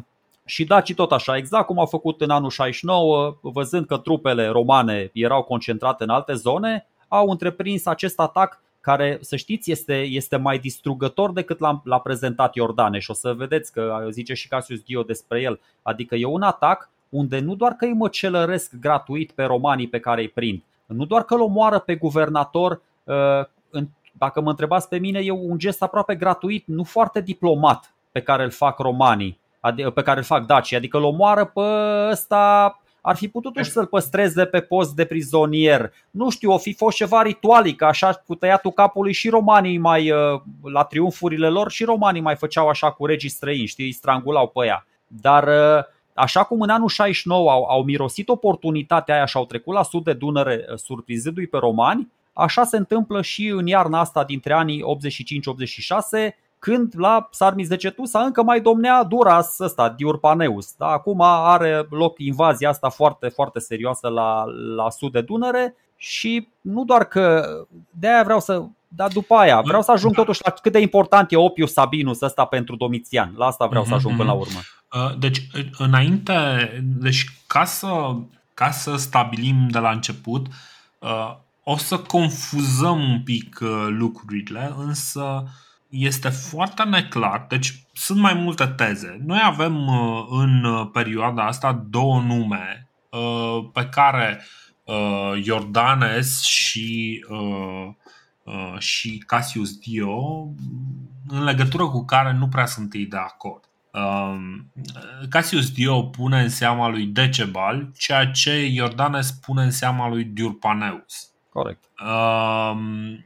[0.52, 5.10] și dacii tot așa, exact cum au făcut în anul 69, văzând că trupele romane
[5.14, 10.60] erau concentrate în alte zone, au întreprins acest atac care, să știți, este, este mai
[10.60, 15.02] distrugător decât l-a, l-a prezentat Iordaneș și o să vedeți că zice și Cassius Dio
[15.02, 15.60] despre el.
[15.82, 20.22] Adică e un atac unde nu doar că îi măcelăresc gratuit pe romanii pe care
[20.22, 23.86] îi prind, nu doar că îl omoară pe guvernator, uh,
[24.18, 28.44] dacă mă întrebați pe mine, e un gest aproape gratuit, nu foarte diplomat pe care
[28.44, 29.40] îl fac romanii
[29.94, 31.62] pe care îl fac Daci, adică îl omoară pe
[32.12, 35.94] ăsta ar fi putut și să-l păstreze pe post de prizonier.
[36.12, 40.42] Nu știu, o fi fost ceva ritualic, așa cu tăiatul capului și romanii mai, uh,
[40.64, 44.66] la triumfurile lor, și romanii mai făceau așa cu regii străini, știi, îi strangulau pe
[44.66, 44.86] ea.
[45.08, 45.84] Dar uh,
[46.14, 50.04] așa cum în anul 69 au, au mirosit oportunitatea aia și au trecut la sud
[50.04, 54.84] de Dunăre uh, surprizându-i pe romani, așa se întâmplă și în iarna asta dintre anii
[56.24, 60.74] 85-86, când la Sarmis de Cetusa încă mai domnea Duras ăsta, Diurpaneus.
[60.78, 60.86] Da?
[60.86, 64.44] Acum are loc invazia asta foarte, foarte serioasă la,
[64.76, 67.46] la sud de Dunăre și nu doar că
[67.90, 71.32] de aia vreau să dar după aia vreau să ajung totuși la cât de important
[71.32, 73.34] e Opius Sabinus ăsta pentru Domitian.
[73.38, 74.60] La asta vreau să ajung până la urmă.
[74.94, 75.48] Uh, deci,
[75.78, 76.34] înainte,
[76.84, 78.16] deci ca să,
[78.54, 80.48] ca să stabilim de la început,
[81.00, 85.44] uh, o să confuzăm un pic uh, lucrurile, însă
[85.92, 89.22] este foarte neclar, deci sunt mai multe teze.
[89.26, 94.42] Noi avem uh, în uh, perioada asta două nume uh, pe care
[95.42, 97.26] Jordanes și,
[98.78, 100.48] și Cassius Dio,
[101.28, 103.64] în legătură cu care nu prea sunt ei de acord.
[103.94, 104.72] Um,
[105.30, 111.30] Cassius Dio pune în seama lui Decebal, ceea ce Jordanes pune în seama lui Diurpaneus.
[111.50, 111.84] Corect.
[112.00, 113.26] Um,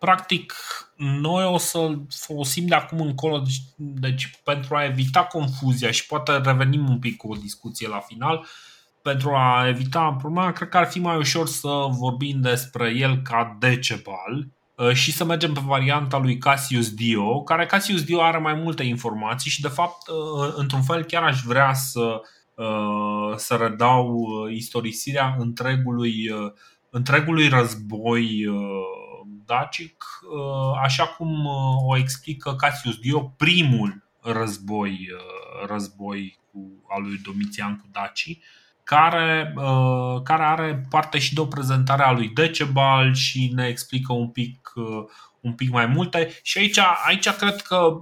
[0.00, 0.54] practic,
[0.96, 6.36] noi o să folosim de acum încolo, deci, deci pentru a evita confuzia și poate
[6.36, 8.46] revenim un pic cu o discuție la final,
[9.02, 13.56] pentru a evita problema, cred că ar fi mai ușor să vorbim despre el ca
[13.58, 18.54] Decebal uh, și să mergem pe varianta lui Cassius Dio, care Cassius Dio are mai
[18.54, 22.20] multe informații și de fapt, uh, într-un fel, chiar aș vrea să,
[22.54, 26.30] uh, să redau istorisirea întregului,
[26.90, 28.44] întregului război
[29.50, 37.02] dacic, uh, așa cum uh, o explică Cassius Dio, primul război, uh, război cu, al
[37.02, 38.42] lui Domitian cu dacii,
[38.84, 39.54] care,
[40.24, 44.72] care are parte și de o prezentare a lui Decebal și ne explică un pic,
[45.40, 46.38] un pic mai multe.
[46.42, 47.96] Și aici, aici cred că,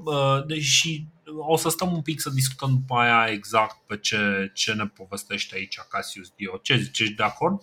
[0.46, 4.86] deși o să stăm un pic să discutăm după aia exact pe ce, ce ne
[4.86, 6.56] povestește aici Cassius Dio.
[6.56, 7.62] Ce zici, ești de acord?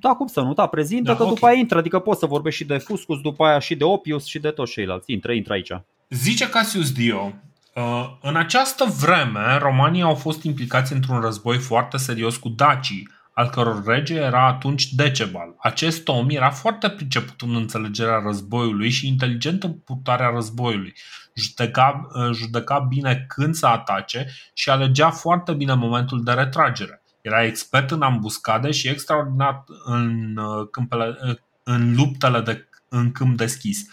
[0.00, 1.34] Da, cum să nu, da, prezintă da, că okay.
[1.34, 4.24] după aia intră, adică poți să vorbești și de Fuscus, după aia și de Opius
[4.24, 5.12] și de toți ceilalți.
[5.12, 5.72] Intră, intră aici.
[6.08, 7.32] Zice Cassius Dio,
[7.74, 13.50] uh, în această vreme, romanii au fost implicați într-un război foarte serios cu dacii, al
[13.50, 15.54] căror rege era atunci Decebal.
[15.58, 20.94] Acest om era foarte priceput în înțelegerea războiului și inteligent în purtarea războiului.
[21.34, 27.02] Judeca, uh, judeca bine când să atace și alegea foarte bine momentul de retragere.
[27.24, 33.36] Era expert în ambuscade și extraordinar în, uh, câmpele, uh, în luptele de, în câmp
[33.36, 33.86] deschis.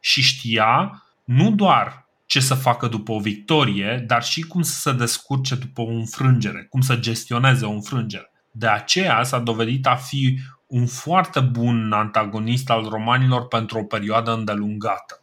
[0.00, 4.92] Și știa nu doar ce să facă după o victorie, dar și cum să se
[4.92, 8.32] descurce după o înfrângere, cum să gestioneze o înfrângere.
[8.50, 14.32] De aceea s-a dovedit a fi un foarte bun antagonist al romanilor pentru o perioadă
[14.32, 15.22] îndelungată.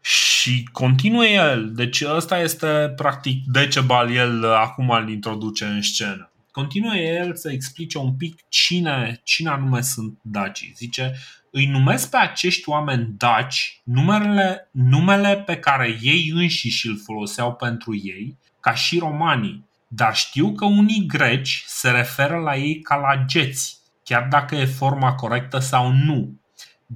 [0.00, 6.28] Și continuă el, deci ăsta este practic Decebal, el acum îl introduce în scenă.
[6.54, 10.72] Continuă el să explice un pic cine, cine anume sunt dacii.
[10.76, 11.14] Zice,
[11.50, 17.94] îi numesc pe acești oameni daci numele, numele pe care ei înșiși îl foloseau pentru
[17.94, 23.24] ei, ca și romanii, dar știu că unii greci se referă la ei ca la
[23.24, 26.40] geți, chiar dacă e forma corectă sau nu.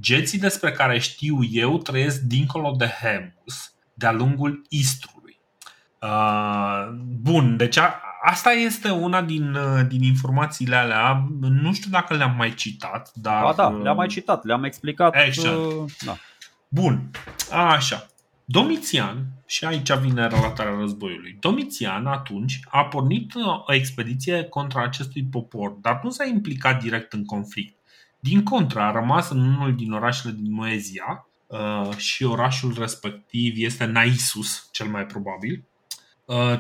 [0.01, 5.39] Geții despre care știu eu trăiesc dincolo de Hemus, de-a lungul Istrului.
[6.01, 6.89] Uh,
[7.21, 11.29] bun, deci a, asta este una din, uh, din informațiile alea.
[11.41, 13.43] Nu știu dacă le-am mai citat, dar.
[13.43, 15.15] Ba da, le-am mai citat, le-am explicat.
[15.27, 15.57] Exact.
[15.57, 16.17] Uh, da.
[16.69, 17.11] Bun,
[17.51, 18.07] așa.
[18.45, 23.35] Domitian, și aici vine relatarea războiului, Domitian atunci a pornit
[23.67, 27.77] o expediție contra acestui popor, dar nu s-a implicat direct în conflict.
[28.21, 33.85] Din contră, a rămas în unul din orașele din Moezia uh, și orașul respectiv este
[33.85, 35.78] Naisus, cel mai probabil, uh,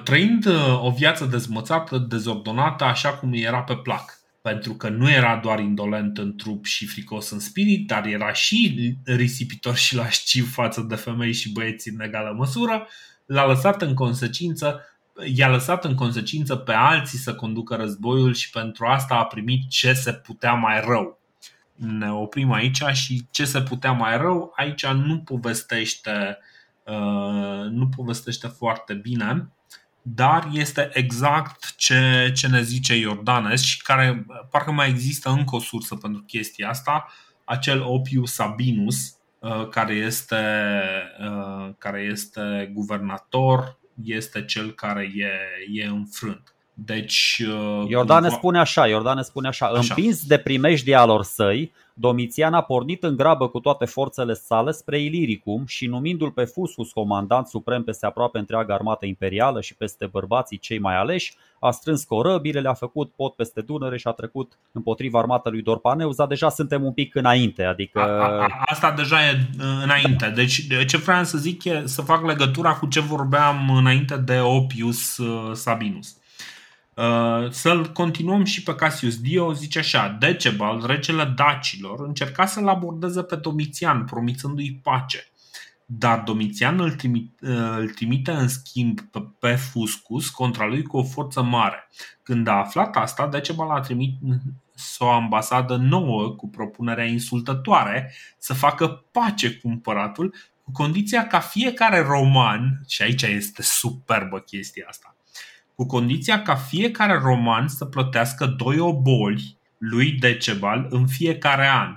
[0.05, 5.37] trăind uh, o viață dezmățată, dezordonată, așa cum era pe plac pentru că nu era
[5.37, 10.81] doar indolent în trup și fricos în spirit, dar era și risipitor și lasciv față
[10.81, 12.87] de femei și băieți în egală măsură,
[13.27, 14.83] l-a lăsat în consecință
[15.25, 19.93] i-a lăsat în consecință pe alții să conducă războiul și pentru asta a primit ce
[19.93, 21.21] se putea mai rău.
[21.75, 26.39] Ne oprim aici și ce se putea mai rău, aici nu povestește,
[26.85, 29.53] uh, nu povestește foarte bine,
[30.15, 35.61] dar este exact ce, ce ne zice Iordanes și care parcă mai există încă o
[35.61, 37.07] sursă pentru chestia asta,
[37.45, 40.73] acel Opius Sabinus, uh, care este,
[41.21, 45.31] uh, care este guvernator, este cel care e,
[45.73, 46.55] e înfrânt.
[46.85, 49.79] Deci, uh, Iordane spune așa, Iordane spune așa, așa.
[49.79, 55.01] împins de primejdia lor săi, Domitian a pornit în grabă cu toate forțele sale spre
[55.01, 60.59] Iliricum și numindu-l pe Fuscus comandant suprem peste aproape întreaga armată imperială și peste bărbații
[60.59, 65.19] cei mai aleși, a strâns corăbile, le-a făcut pot peste Dunăre și a trecut împotriva
[65.19, 67.65] armatei lui Dorpaneus, dar deja suntem un pic înainte.
[67.65, 68.01] Adică...
[68.01, 70.33] A, a, asta deja e uh, înainte.
[70.35, 75.17] Deci ce vreau să zic e să fac legătura cu ce vorbeam înainte de Opius
[75.17, 76.17] uh, Sabinus.
[76.99, 83.23] Uh, să-l continuăm și pe Cassius Dio, zice așa, Decebal, regele dacilor, încerca să-l abordeze
[83.23, 85.27] pe Domitian, promițându-i pace.
[85.87, 90.97] Dar Domitian îl trimite, uh, îl trimite în schimb pe, pe Fuscus contra lui cu
[90.97, 91.89] o forță mare.
[92.23, 94.19] Când a aflat asta, Decebal a trimit
[94.99, 102.01] o ambasadă nouă cu propunerea insultătoare să facă pace cu împăratul cu condiția ca fiecare
[102.01, 105.17] roman, și aici este superbă chestia asta,
[105.79, 111.95] cu condiția ca fiecare roman să plătească doi oboli lui Decebal în fiecare an.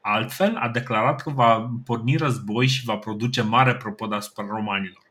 [0.00, 5.02] Altfel, a declarat că va porni război și va produce mare propod asupra romanilor.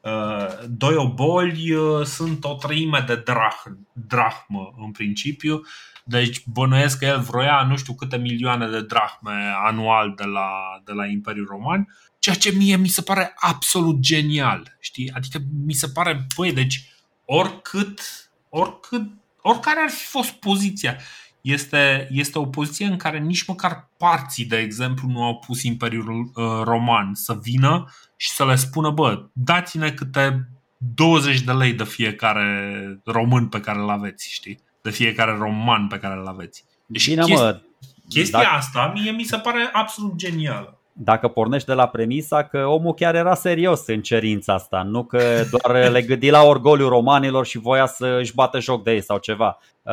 [0.00, 5.60] Uh, doi oboli uh, sunt o treime de drahm, drahmă în principiu,
[6.04, 10.48] deci bănuiesc că el vroia nu știu câte milioane de drahme anual de la,
[10.84, 14.76] de la Imperiul Roman, ceea ce mie mi se pare absolut genial.
[14.80, 15.10] Știi?
[15.14, 16.93] Adică mi se pare, băi, deci
[17.24, 18.00] oricât,
[18.48, 19.02] oricât,
[19.40, 20.96] oricare ar fi fost poziția,
[21.40, 26.30] este, este o poziție în care nici măcar parții, de exemplu, nu au pus Imperiul
[26.34, 31.84] uh, Roman să vină și să le spună, bă, dați-ne câte 20 de lei de
[31.84, 34.58] fiecare român pe care îl aveți, știi?
[34.82, 36.64] De fiecare roman pe care îl aveți.
[36.86, 37.60] Deci Bine, chestia, mă,
[38.08, 38.54] chestia dacă...
[38.54, 43.14] asta mie mi se pare absolut genială dacă pornești de la premisa că omul chiar
[43.14, 45.20] era serios în cerința asta, nu că
[45.50, 49.18] doar le gândi la orgoliu romanilor și voia să își bată joc de ei sau
[49.18, 49.58] ceva.
[49.82, 49.92] Uh,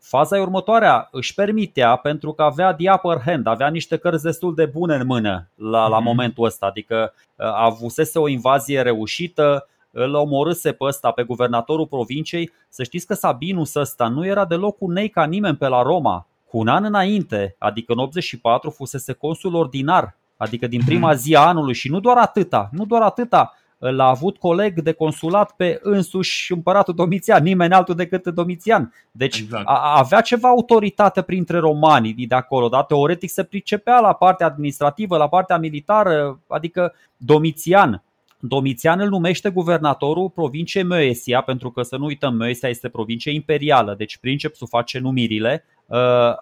[0.00, 4.54] faza e următoarea, își permitea pentru că avea the upper hand, avea niște cărți destul
[4.54, 6.04] de bune în mână la, la mhm.
[6.04, 12.52] momentul ăsta, adică uh, avusese o invazie reușită, îl omorâse pe ăsta, pe guvernatorul provinciei.
[12.68, 16.26] Să știți că Sabinus ăsta nu era deloc un nei ca nimeni pe la Roma.
[16.46, 21.40] Cu un an înainte, adică în 84, fusese consul ordinar Adică din prima zi a
[21.40, 26.52] anului și nu doar atâta, nu doar atâta, l-a avut coleg de consulat pe însuși
[26.52, 28.92] împăratul Domitian, nimeni altul decât Domitian.
[29.10, 29.66] Deci exact.
[29.66, 35.16] a, avea ceva autoritate printre romanii de acolo, dar teoretic se pricepea la partea administrativă,
[35.16, 38.02] la partea militară, adică Domitian.
[38.40, 43.94] Domitian îl numește guvernatorul provinciei Moesia, pentru că să nu uităm, Moesia este provincie imperială,
[43.98, 45.64] deci princepsul face numirile.
[45.86, 46.34] Uh,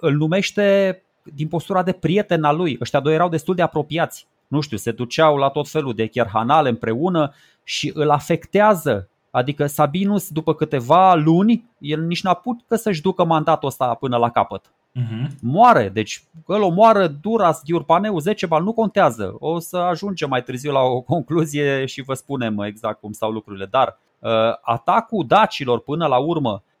[0.00, 0.98] îl numește
[1.34, 2.78] din postura de prieten al lui.
[2.80, 4.26] Ăștia doi erau destul de apropiați.
[4.46, 7.32] Nu știu, se duceau la tot felul de cherhanale împreună
[7.64, 9.08] și îl afectează.
[9.30, 14.30] Adică Sabinus, după câteva luni, el nici n-a putut să-și ducă mandatul ăsta până la
[14.30, 14.72] capăt.
[15.00, 15.30] Uh-huh.
[15.40, 19.36] Moare, deci îl omoară Duras, Diurpaneu, 10 bal, nu contează.
[19.38, 23.66] O să ajungem mai târziu la o concluzie și vă spunem exact cum stau lucrurile.
[23.70, 26.73] Dar uh, atacul dacilor până la urmă Uh,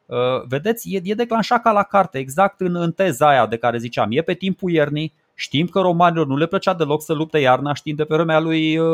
[0.48, 4.08] vedeți, e, e declanșat ca la carte, exact în, în teza aia de care ziceam.
[4.10, 7.96] E pe timpul iernii, Știm că romanilor nu le plăcea deloc să lupte iarna, știm
[7.96, 8.86] de pe vremea lui uh,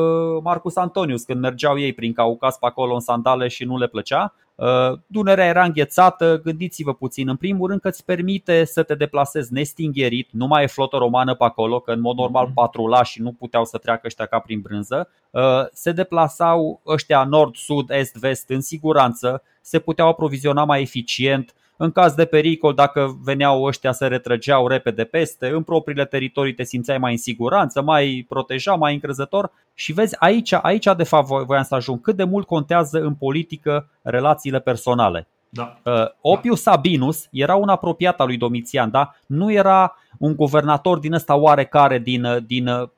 [0.42, 4.34] Marcus Antonius, când mergeau ei prin Caucas pe acolo în sandale și nu le plăcea.
[4.54, 7.28] Uh, Dunărea era înghețată, gândiți-vă puțin.
[7.28, 11.34] În primul rând că îți permite să te deplasezi nestingherit, nu mai e flotă romană
[11.34, 12.54] pe acolo, că în mod normal mhm.
[12.54, 15.08] patrula și nu puteau să treacă ăștia ca prin brânză.
[15.72, 21.90] Se deplasau ăștia nord, sud, est, vest în siguranță, se puteau aproviziona mai eficient, în
[21.90, 26.98] caz de pericol, dacă veneau ăștia se retrăgeau repede peste, în propriile teritorii te simțeai
[26.98, 31.74] mai în siguranță, mai protejat, mai încrezător și vezi aici, aici de fapt voiam să
[31.74, 35.28] ajung, cât de mult contează în politică relațiile personale.
[35.48, 35.78] Da.
[35.84, 39.14] Uh, Opius Sabinus era un apropiat al lui Domitian, da?
[39.26, 42.88] nu era un guvernator din ăsta oarecare din, uh, din uh,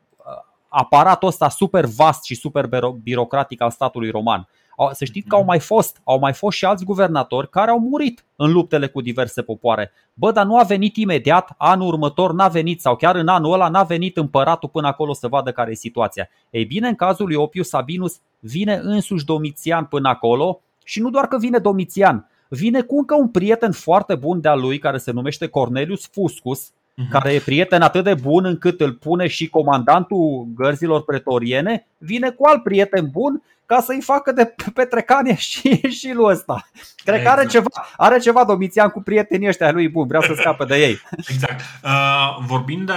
[0.68, 2.68] aparatul ăsta super vast și super
[3.02, 4.48] birocratic al statului roman.
[4.92, 8.24] Să știți că au mai fost, au mai fost și alți guvernatori care au murit
[8.36, 9.92] în luptele cu diverse popoare.
[10.14, 13.68] Bă, dar nu a venit imediat, anul următor n-a venit sau chiar în anul ăla
[13.68, 16.28] n-a venit împăratul până acolo să vadă care e situația.
[16.50, 21.26] Ei bine, în cazul lui Opius Sabinus vine însuși Domitian până acolo și nu doar
[21.26, 25.46] că vine Domitian, vine cu încă un prieten foarte bun de-a lui care se numește
[25.46, 27.10] Cornelius Fuscus, uh-huh.
[27.10, 32.46] care e prieten atât de bun încât îl pune și comandantul gărzilor pretoriene, vine cu
[32.46, 36.68] alt prieten bun ca să-i facă de petrecanie și, și lui ăsta.
[37.04, 37.22] Cred exact.
[37.22, 37.64] că are exact.
[37.64, 41.00] ceva, are ceva Domitian cu prietenii ăștia lui bun, vrea să scape de ei.
[41.32, 41.60] Exact.
[41.84, 42.92] Uh, vorbind, de,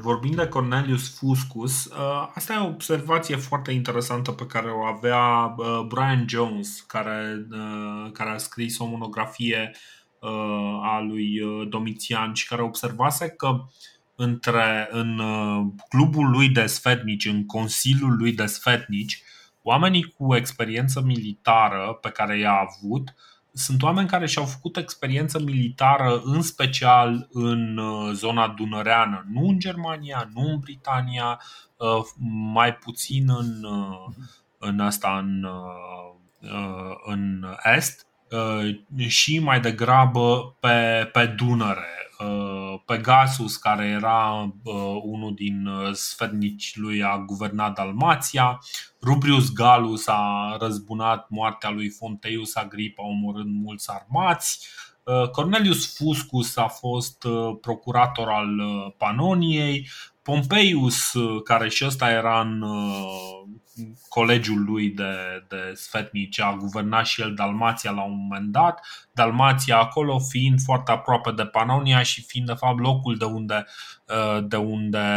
[0.00, 5.54] vorbind de Cornelius Fuscus, uh, asta e o observație foarte interesantă pe care o avea
[5.56, 10.01] uh, Brian Jones, care, uh, care a scris o monografie uh,
[10.82, 13.64] a lui uh, Domitian și care observase că
[14.16, 19.22] între, în uh, clubul lui de sfetnici, în consiliul lui de sfetnici,
[19.62, 23.14] Oamenii cu experiență militară pe care i-a avut
[23.52, 29.58] sunt oameni care și-au făcut experiență militară în special în uh, zona dunăreană, nu în
[29.58, 31.40] Germania, nu în Britania,
[31.76, 32.04] uh,
[32.52, 34.14] mai puțin în, uh,
[34.58, 35.46] în asta în,
[37.04, 37.44] în
[37.76, 38.06] Est
[39.06, 46.76] și mai degrabă pe, pe Dunăre Uh, Pegasus, care era uh, unul din uh, sfernici
[46.76, 48.58] lui, a guvernat Dalmația.
[49.02, 54.68] Rubrius Galus a răzbunat moartea lui Fonteius Agripa, omorând mulți armați.
[55.32, 57.26] Cornelius Fuscus a fost
[57.60, 58.48] procurator al
[58.98, 59.88] Panoniei.
[60.22, 61.12] Pompeius,
[61.44, 62.64] care și ăsta era în
[64.08, 68.86] colegiul lui de, de sfetnici a guvernat și el Dalmația la un moment dat.
[69.12, 73.66] Dalmația acolo fiind foarte aproape de Panonia și fiind de fapt locul de unde,
[74.06, 75.08] uh, de unde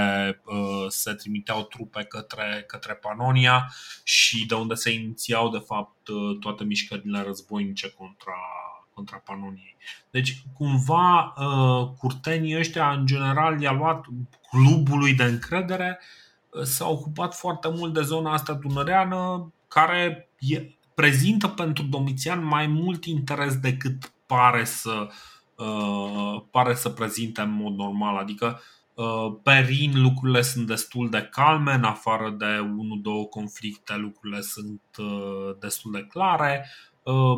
[0.45, 6.38] uh, se trimiteau trupe către, către Panonia și de unde se inițiau de fapt uh,
[6.39, 8.39] toate mișcările războinice contra,
[8.93, 9.78] contra Panoniei.
[10.10, 11.34] Deci, cumva,
[11.97, 14.06] curtenii ăștia, în general, i-a luat
[14.49, 16.25] clubului de încredere uh,
[16.64, 23.06] s-a ocupat foarte mult de zona asta dunăreană, care e, prezintă pentru Domitian mai mult
[23.06, 25.08] interes decât pare să,
[25.56, 28.18] uh, pare să prezinte în mod normal.
[28.18, 28.62] Adică
[28.93, 34.82] uh, pe Rin lucrurile sunt destul de calme, în afară de unul-două conflicte lucrurile sunt
[34.97, 36.70] uh, destul de clare,
[37.03, 37.38] uh,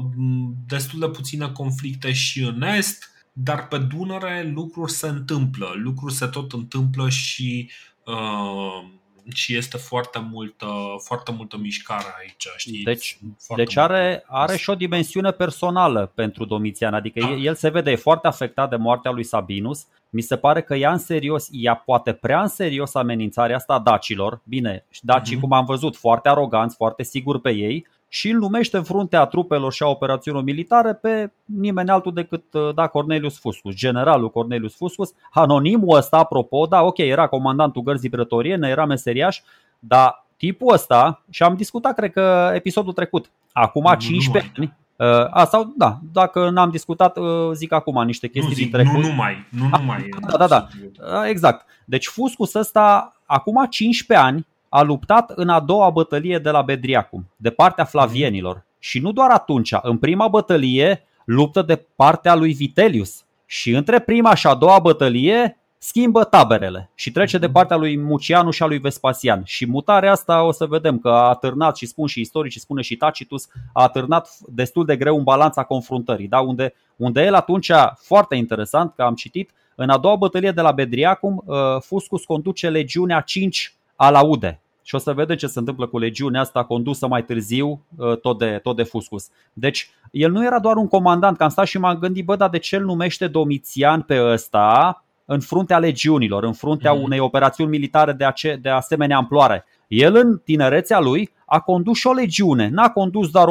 [0.68, 6.26] destul de puține conflicte și în Est, dar pe Dunăre lucruri se întâmplă, lucruri se
[6.26, 7.72] tot întâmplă și
[8.05, 8.89] uh,
[9.34, 10.67] și este foarte multă,
[11.03, 12.47] foarte multă mișcare aici.
[12.57, 12.84] Știi?
[12.84, 13.17] Deci,
[13.55, 17.32] deci are, are și o dimensiune personală pentru Domitian, adică da.
[17.32, 19.88] el se vede e foarte afectat de moartea lui Sabinus.
[20.09, 23.80] Mi se pare că ia în serios, ia poate prea în serios amenințarea asta a
[23.80, 24.41] dacilor.
[24.43, 25.39] Bine, dacii, uh-huh.
[25.39, 29.74] cum am văzut, foarte aroganți, foarte siguri pe ei, și îl numește în fruntea trupelor
[29.74, 35.14] și a operațiunilor militare pe nimeni altul decât uh, da, Cornelius Fuscus, generalul Cornelius Fuscus.
[35.32, 39.41] Anonimul ăsta, apropo, da, ok, era comandantul gărzii pretoriene, era meseriaș,
[39.80, 44.76] dar tipul ăsta, și am discutat, cred că, episodul trecut, acum nu, 15 nu ani,
[44.97, 48.72] Uh, a, sau da, dacă n-am discutat, uh, zic acum niște chestii nu zic, din
[48.72, 49.01] trecut.
[49.01, 50.10] Nu numai, nu numai.
[50.32, 50.68] Da, da, da.
[50.99, 51.66] Uh, exact.
[51.86, 57.30] Deci Fuscus ăsta, acum 15 ani, a luptat în a doua bătălie de la Bedriacum,
[57.36, 58.65] de partea flavienilor.
[58.80, 63.26] Și nu doar atunci, în prima bătălie luptă de partea lui Vitelius.
[63.45, 68.51] Și între prima și a doua bătălie schimbă taberele și trece de partea lui Mucianu
[68.51, 69.41] și a lui Vespasian.
[69.45, 72.95] Și mutarea asta o să vedem că a târnat și spun și istoricii, spune și
[72.95, 76.39] Tacitus, a târnat destul de greu în balanța confruntării, da?
[76.39, 80.72] unde, unde el atunci, foarte interesant că am citit, în a doua bătălie de la
[80.72, 84.62] Bedriacum, uh, Fuscus conduce legiunea 5 alaude.
[84.84, 88.38] Și o să vedeți ce se întâmplă cu legiunea asta condusă mai târziu uh, tot
[88.38, 89.28] de, tot de Fuscus.
[89.54, 92.50] Deci el nu era doar un comandant, că am stat și m-am gândit, bă, dar
[92.50, 97.04] de ce îl numește Domitian pe ăsta în fruntea legiunilor, în fruntea mm-hmm.
[97.04, 99.66] unei operațiuni militare de, ace- de asemenea amploare?
[99.88, 103.48] El în tinerețea lui a condus și o legiune, n-a condus doar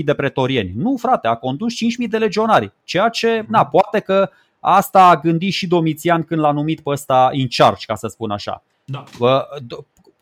[0.00, 0.72] 1000-2000 de pretorieni.
[0.76, 3.46] Nu, frate, a condus 5000 de legionari, ceea ce, mm-hmm.
[3.46, 4.30] na, poate că
[4.60, 8.30] asta a gândit și Domitian când l-a numit pe ăsta in charge, ca să spun
[8.30, 8.62] așa.
[8.84, 9.04] Da.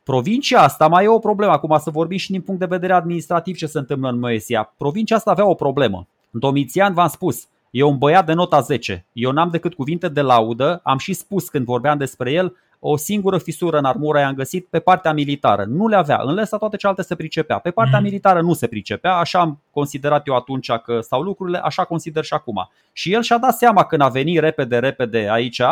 [0.02, 1.52] Provincia asta mai e o problemă.
[1.52, 4.72] Acum să vorbim și din punct de vedere administrativ ce se întâmplă în Moesia.
[4.76, 6.06] Provincia asta avea o problemă.
[6.30, 9.04] Domitian, v-am spus, E un băiat de nota 10.
[9.12, 13.38] Eu n-am decât cuvinte de laudă, am și spus când vorbeam despre el, o singură
[13.38, 15.64] fisură în armură i-am găsit pe partea militară.
[15.64, 17.58] Nu le avea, în lesa toate celelalte se pricepea.
[17.58, 18.04] Pe partea mm.
[18.04, 22.34] militară nu se pricepea, așa am considerat eu atunci că stau lucrurile, așa consider și
[22.34, 22.68] acum.
[22.92, 25.62] Și el și-a dat seama când a venit repede, repede aici,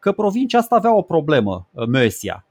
[0.00, 2.44] că provincia asta avea o problemă, Mösia.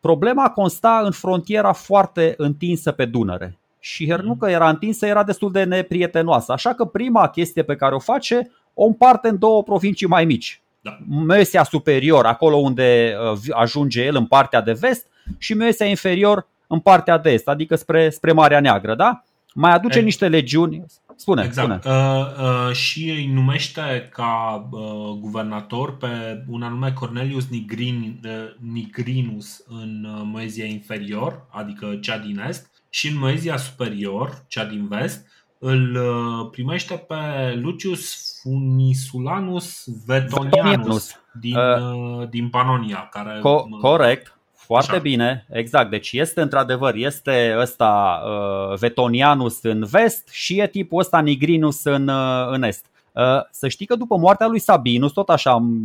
[0.00, 3.58] Problema consta în frontiera foarte întinsă pe Dunăre.
[3.78, 6.52] Și Hernucă era întinsă, era destul de neprietenoasă.
[6.52, 10.62] Așa că prima chestie pe care o face, o împarte în două provincii mai mici.
[10.80, 10.98] Da.
[11.26, 15.06] Mesia superior, acolo unde uh, ajunge el în partea de vest,
[15.38, 18.94] și Mesia inferior în partea de est, adică spre, spre Marea Neagră.
[18.94, 19.22] Da?
[19.54, 20.84] Mai aduce e, niște legiuni.
[21.16, 21.82] Spune, exact.
[21.82, 21.96] spune.
[21.96, 22.26] Uh,
[22.68, 24.80] uh, și îi numește ca uh,
[25.20, 28.30] guvernator pe un anume Cornelius Nigrin, uh,
[28.72, 34.86] Nigrinus în uh, Moezia inferior, adică cea din est, și în Moezia superior, cea din
[34.88, 35.26] vest,
[35.58, 43.08] îl uh, primește pe Lucius Funisulanus Vetonianus din, uh, din Panonia.
[43.10, 44.33] Care, co- corect,
[44.66, 45.00] foarte Așa.
[45.00, 45.90] bine, exact.
[45.90, 52.08] Deci este într-adevăr, este ăsta uh, Vetonianus în vest și e tipul ăsta Nigrinus în,
[52.08, 52.86] uh, în est.
[53.12, 55.82] Uh, să știi că după moartea lui Sabinus, tot așa am,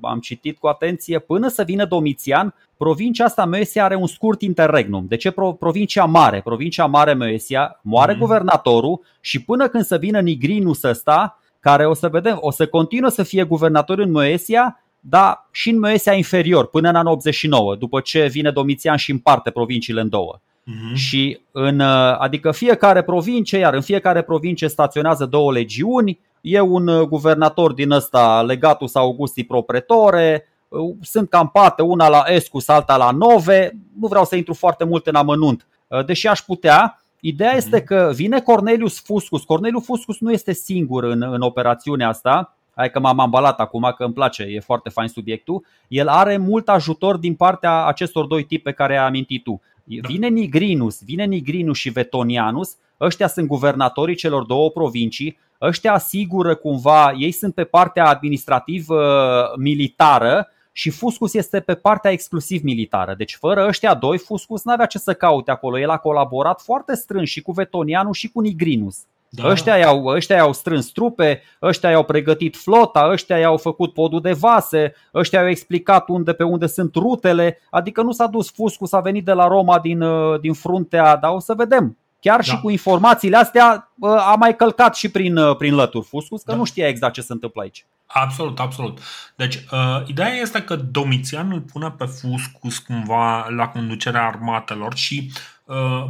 [0.00, 5.06] am citit cu atenție, până să vină Domitian, provincia asta Moesia are un scurt interregnum.
[5.08, 6.40] De ce provincia mare?
[6.40, 8.18] Provincia mare Moesia moare mm.
[8.18, 13.10] guvernatorul și până când să vină Nigrinus ăsta, care o să vedem, o să continuă
[13.10, 18.00] să fie guvernator în Moesia, dar și în Moesia inferior, până în anul 89, după
[18.00, 20.40] ce vine Domitian și împarte provinciile în două.
[20.70, 20.94] Uh-huh.
[20.94, 26.86] Și în, uh, adică fiecare provincie, iar în fiecare provincie staționează două legiuni, e un
[26.86, 33.10] uh, guvernator din ăsta, Legatus Augusti Propretore, uh, sunt campate, una la Escus, alta la
[33.10, 35.66] Nove, nu vreau să intru foarte mult în amănunt,
[36.06, 37.04] deși aș putea.
[37.20, 37.84] Ideea este mhm.
[37.84, 39.42] că vine Cornelius Fuscus.
[39.42, 44.04] Cornelius Fuscus nu este singur în, în operațiunea asta, Hai că m-am ambalat acum că
[44.04, 45.64] îmi place, e foarte fain subiectul.
[45.88, 49.60] El are mult ajutor din partea acestor doi tipi pe care ai amintit tu.
[49.84, 50.08] Da.
[50.08, 57.12] Vine Nigrinus, vine Nigrinus și Vetonianus, ăștia sunt guvernatorii celor două provincii, ăștia asigură cumva,
[57.18, 63.14] ei sunt pe partea administrativ-militară și Fuscus este pe partea exclusiv militară.
[63.16, 65.78] Deci fără ăștia doi, Fuscus n-avea ce să caute acolo.
[65.78, 68.98] El a colaborat foarte strâns și cu Vetonianus și cu Nigrinus.
[69.32, 69.48] Da.
[69.48, 74.32] Ăștia, i-au, ăștia i-au strâns trupe, ăștia i-au pregătit flota, ăștia i-au făcut podul de
[74.32, 79.00] vase, ăștia i-au explicat unde pe unde sunt rutele, adică nu s-a dus Fuscu, s-a
[79.00, 81.96] venit de la Roma din, uh, din fruntea, dar o să vedem.
[82.20, 82.42] Chiar da.
[82.42, 86.50] și cu informațiile astea uh, a mai călcat și prin, uh, prin lături Fuscus, că
[86.50, 86.56] da.
[86.56, 87.86] nu știa exact ce se întâmplă aici.
[88.06, 88.98] Absolut, absolut.
[89.36, 95.30] Deci, uh, ideea este că Domitian îl pune pe Fuscus cumva la conducerea armatelor și
[95.32, 95.40] uh,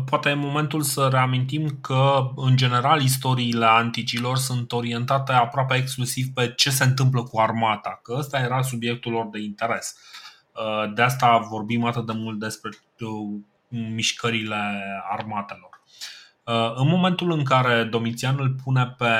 [0.05, 6.53] poate e momentul să reamintim că, în general, istoriile anticilor sunt orientate aproape exclusiv pe
[6.57, 9.97] ce se întâmplă cu armata, că ăsta era subiectul lor de interes.
[10.53, 15.70] Uh, de asta vorbim atât de mult despre uh, mișcările armatelor.
[16.51, 19.15] Uh, în momentul în care Domitian îl pune pe,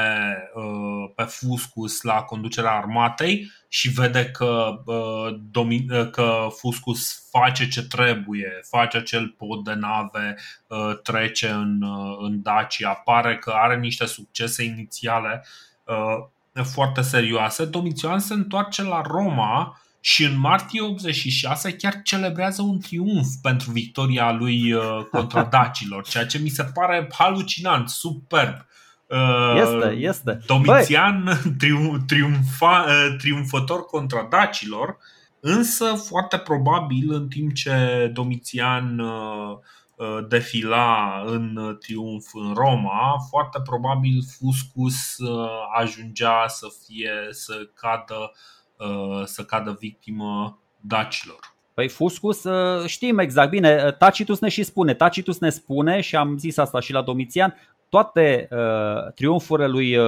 [0.55, 8.61] uh, pe Fuscus la conducerea armatei și vede că, uh, că Fuscus face ce trebuie,
[8.71, 10.35] face acel pod de nave,
[11.03, 11.85] trece în,
[12.21, 15.45] în Dacia, pare că are niște succese inițiale
[16.63, 23.27] foarte serioase, Domitian se întoarce la Roma și în martie 86 chiar celebrează un triumf
[23.43, 24.83] pentru victoria lui uh,
[25.13, 28.67] contra dacilor, ceea ce mi se pare halucinant, superb.
[29.07, 30.41] Uh, este, este.
[30.47, 34.97] Domitian trium, triumfa, uh, triumfător contra dacilor,
[35.41, 39.03] însă foarte probabil în timp ce Domitian
[40.29, 45.17] defila în triumf în Roma, foarte probabil Fuscus
[45.79, 48.60] ajungea să fie să cadă Uh,
[49.25, 51.39] să cadă victimă dacilor.
[51.75, 56.39] Păi Fuscus uh, știm exact bine, Tacitus ne și spune, Tacitus ne spune și am
[56.39, 57.55] zis asta și la Domitian,
[57.89, 60.05] toate uh, triumfurile lui uh,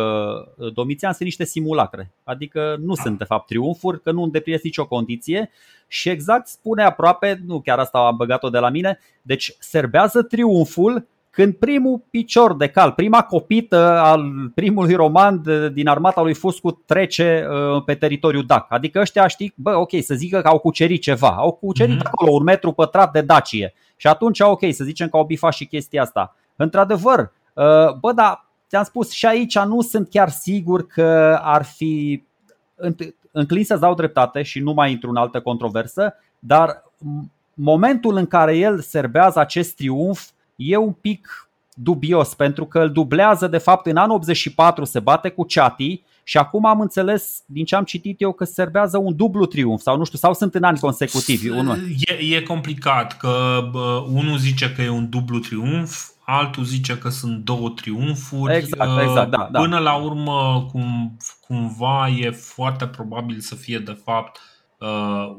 [0.73, 2.13] Domitian sunt niște simulacre.
[2.25, 5.51] Adică nu sunt de fapt triumfuri, că nu îndeplinesc nicio condiție
[5.87, 11.07] și exact spune aproape, nu chiar asta am băgat-o de la mine, deci serbează triumful
[11.33, 17.47] când primul picior de cal, prima copită al primului roman din armata lui Fuscu trece
[17.51, 18.67] uh, pe teritoriul Dac.
[18.69, 21.29] Adică ăștia știi, bă, ok, să zică că au cucerit ceva.
[21.29, 22.11] Au cucerit mm-hmm.
[22.11, 23.75] acolo un metru pătrat de Dacie.
[23.97, 26.37] Și atunci, ok, să zicem că au bifat și chestia asta.
[26.57, 32.25] Într-adevăr, uh, bă, dar ți-am spus și aici nu sunt chiar sigur că ar fi
[33.31, 36.83] înclin să dau dreptate și nu mai intru în altă controversă, dar
[37.55, 43.47] momentul în care el serbează acest triumf e un pic dubios pentru că îl dublează
[43.47, 47.77] de fapt în anul 84 se bate cu Chati și acum am înțeles din ce
[47.77, 50.79] am citit eu că serbează un dublu triumf sau nu știu, sau sunt în ani
[50.79, 51.49] consecutivi.
[51.99, 57.09] E, e complicat că bă, unul zice că e un dublu triumf, altul zice că
[57.09, 58.57] sunt două triumfuri.
[58.57, 59.61] Exact, exact, da, da.
[59.61, 64.41] Până la urmă, cum, cumva e foarte probabil să fie de fapt
[64.79, 65.37] uh,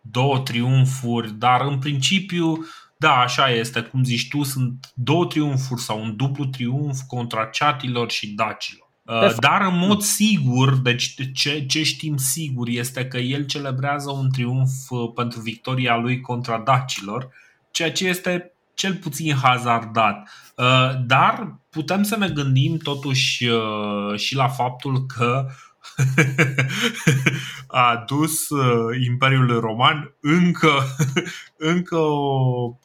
[0.00, 2.66] două triumfuri, dar în principiu
[3.02, 8.10] da, așa este, cum zici tu, sunt două triumfuri sau un dublu triumf contra ceatilor
[8.10, 8.88] și dacilor.
[9.02, 14.30] Uh, dar în mod sigur, deci ce, ce știm sigur este că el celebrează un
[14.30, 17.28] triumf uh, pentru victoria lui contra dacilor,
[17.70, 20.28] ceea ce este cel puțin hazardat.
[20.56, 23.48] Uh, dar putem să ne gândim totuși
[24.16, 25.48] și la faptul că
[27.66, 28.48] a dus
[29.06, 30.72] Imperiul Roman încă,
[31.72, 32.76] încă o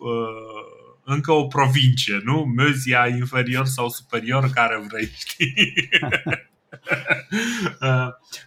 [1.09, 2.43] încă o provincie, nu?
[2.55, 5.73] Mezia inferior sau superior, care vrei, știi?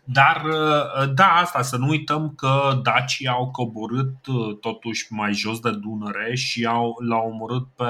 [0.05, 0.43] Dar,
[1.15, 4.15] da, asta, să nu uităm că dacii au coborât
[4.61, 7.85] totuși mai jos de Dunăre și au, l-au omorât pe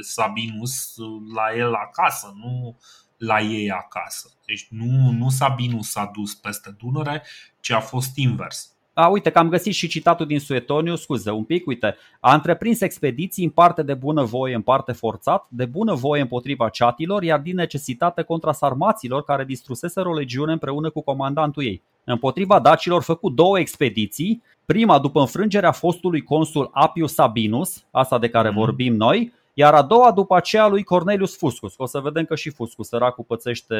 [0.00, 0.94] Sabinus
[1.34, 2.78] la el acasă, nu
[3.16, 4.28] la ei acasă.
[4.50, 7.22] Deci nu, nu Sabinus s-a dus peste Dunăre,
[7.60, 8.74] ci a fost invers.
[8.92, 11.96] A, uite că am găsit și citatul din Suetoniu, scuze un pic, uite.
[12.20, 16.68] A întreprins expediții în parte de bună voie, în parte forțat, de bună voie împotriva
[16.68, 21.82] ceatilor, iar din necesitate contra sarmaților care distruseseră o legiune împreună cu comandantul ei.
[22.04, 28.50] Împotriva dacilor făcut două expediții, prima după înfrângerea fostului consul Appius Sabinus, asta de care
[28.50, 28.54] mm-hmm.
[28.54, 31.74] vorbim noi, iar a doua după aceea lui Cornelius Fuscus.
[31.76, 33.76] O să vedem că și Fuscus, săracul, pățește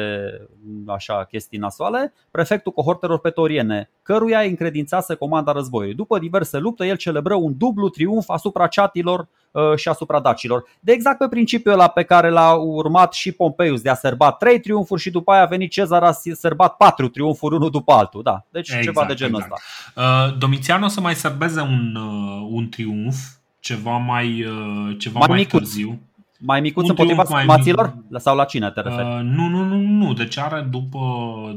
[0.87, 5.95] așa chestii nasoale, prefectul cohortelor petoriene, căruia îi încredințase comanda războiului.
[5.95, 10.63] După diverse lupte, el celebră un dublu triumf asupra ceatilor uh, și asupra dacilor.
[10.79, 14.59] De exact pe principiul ăla pe care l-a urmat și Pompeius de a sărba trei
[14.59, 18.23] triumfuri și după aia a venit Cezar a sărbat patru triumfuri unul după altul.
[18.23, 19.61] Da, deci exact, ceva de genul exact.
[19.95, 20.27] ăsta.
[20.27, 23.15] Uh, Domitian o să mai sărbeze un, uh, un triumf
[23.61, 25.99] ceva mai, uh, ceva mai, mai târziu.
[26.39, 27.95] Mai micuț împotriva sarmaților?
[28.17, 29.07] Sau la cine te referi?
[29.07, 30.13] Uh, nu, nu, nu, nu.
[30.13, 30.99] Deci are după,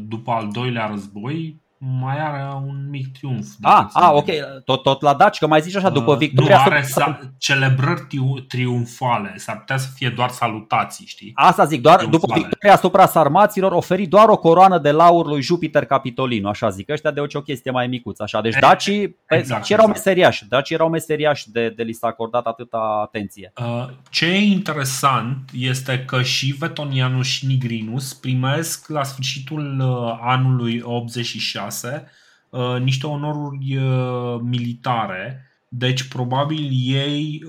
[0.08, 1.62] după al doilea război
[2.00, 3.46] mai are un mic triumf.
[3.62, 4.26] Ah, ah ok,
[4.64, 6.56] tot, tot la Daci, că mai zici așa, după uh, victoria...
[6.56, 8.06] Nu, are sa- celebrări
[8.48, 11.32] triumfale, s-ar putea să fie doar salutații, știi?
[11.34, 12.26] Asta zic, doar triumfale.
[12.26, 16.90] după victoria asupra sarmaților oferi doar o coroană de laur lui Jupiter Capitolinu, așa zic,
[16.90, 18.40] ăștia de o chestie mai micuță, așa.
[18.40, 19.88] Deci dacii, exact, erau exact.
[19.88, 23.52] meseriași, dacii erau meseriași de, de li s-a acordat atâta atenție.
[23.56, 30.80] Uh, ce e interesant este că și Vetonianus și Nigrinus primesc la sfârșitul uh, anului
[30.84, 32.08] 86 6
[32.50, 35.48] uh, niște onoruri uh, militare.
[35.68, 37.42] Deci probabil ei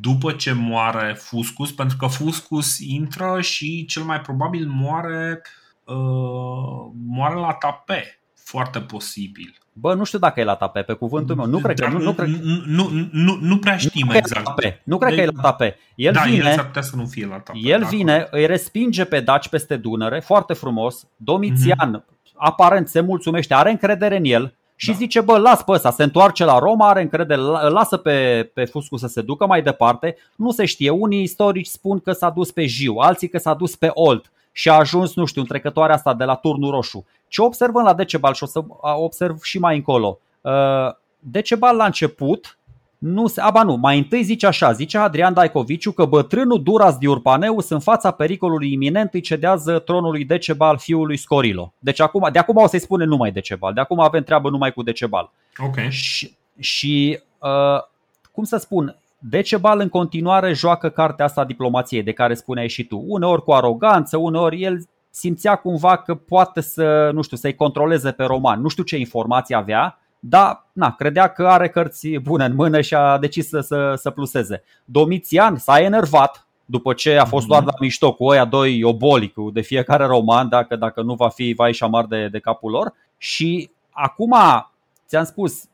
[0.00, 5.42] după ce moare Fuscus, pentru că Fuscus intră și cel mai probabil moare
[5.84, 9.56] uh, moare la tape, foarte posibil.
[9.74, 11.46] Bă, nu știu dacă e la tape, pe cuvântul meu.
[11.46, 12.28] Nu cred că, nu, nu, cred...
[12.28, 14.44] nu, nu, nu, nu prea știm nu exact.
[14.44, 14.80] Tape.
[14.84, 15.16] Nu cred de...
[15.16, 15.78] că e la tape.
[15.94, 17.58] El da, vine, el s-ar putea să nu fie la tape.
[17.62, 21.06] El vine, îi respinge pe Daci peste Dunăre, foarte frumos.
[21.16, 24.96] Domitian mm-hmm aparent se mulțumește, are încredere în el și da.
[24.96, 28.96] zice, bă, las pe ăsta, se întoarce la Roma, are încredere, lasă pe, pe Fuscu
[28.96, 30.16] să se ducă mai departe.
[30.36, 33.76] Nu se știe, unii istorici spun că s-a dus pe Jiu, alții că s-a dus
[33.76, 37.06] pe Olt și a ajuns, nu știu, în trecătoarea asta de la Turnul Roșu.
[37.28, 40.18] Ce observăm la Decebal și o să observ și mai încolo.
[40.40, 40.52] Uh,
[41.18, 42.58] Decebal la început
[43.02, 47.68] nu se, aba nu, mai întâi zice așa, zice Adrian Daicoviciu că bătrânul Duras Diurpaneus
[47.68, 51.72] în fața pericolului iminent îi cedează tronului Decebal fiului Scorilo.
[51.78, 54.82] Deci acum, de acum o să-i spune numai Decebal, de acum avem treabă numai cu
[54.82, 55.30] Decebal.
[55.58, 55.78] Ok.
[55.88, 57.82] Și, și uh,
[58.32, 62.84] cum să spun, Decebal în continuare joacă cartea asta a diplomației de care spuneai și
[62.84, 63.04] tu.
[63.06, 68.24] Uneori cu aroganță, uneori el simțea cumva că poate să, nu știu, să-i controleze pe
[68.24, 68.60] roman.
[68.60, 72.94] Nu știu ce informații avea, dar na, credea că are cărți bune în mână și
[72.94, 74.62] a decis să, să, să pluseze.
[74.84, 79.60] Domitian s-a enervat după ce a fost luat la mișto cu oia doi oboli de
[79.60, 82.92] fiecare roman, dacă, dacă nu va fi vai și amar de, de capul lor.
[83.18, 84.34] Și acum,
[85.06, 85.64] ți-am spus,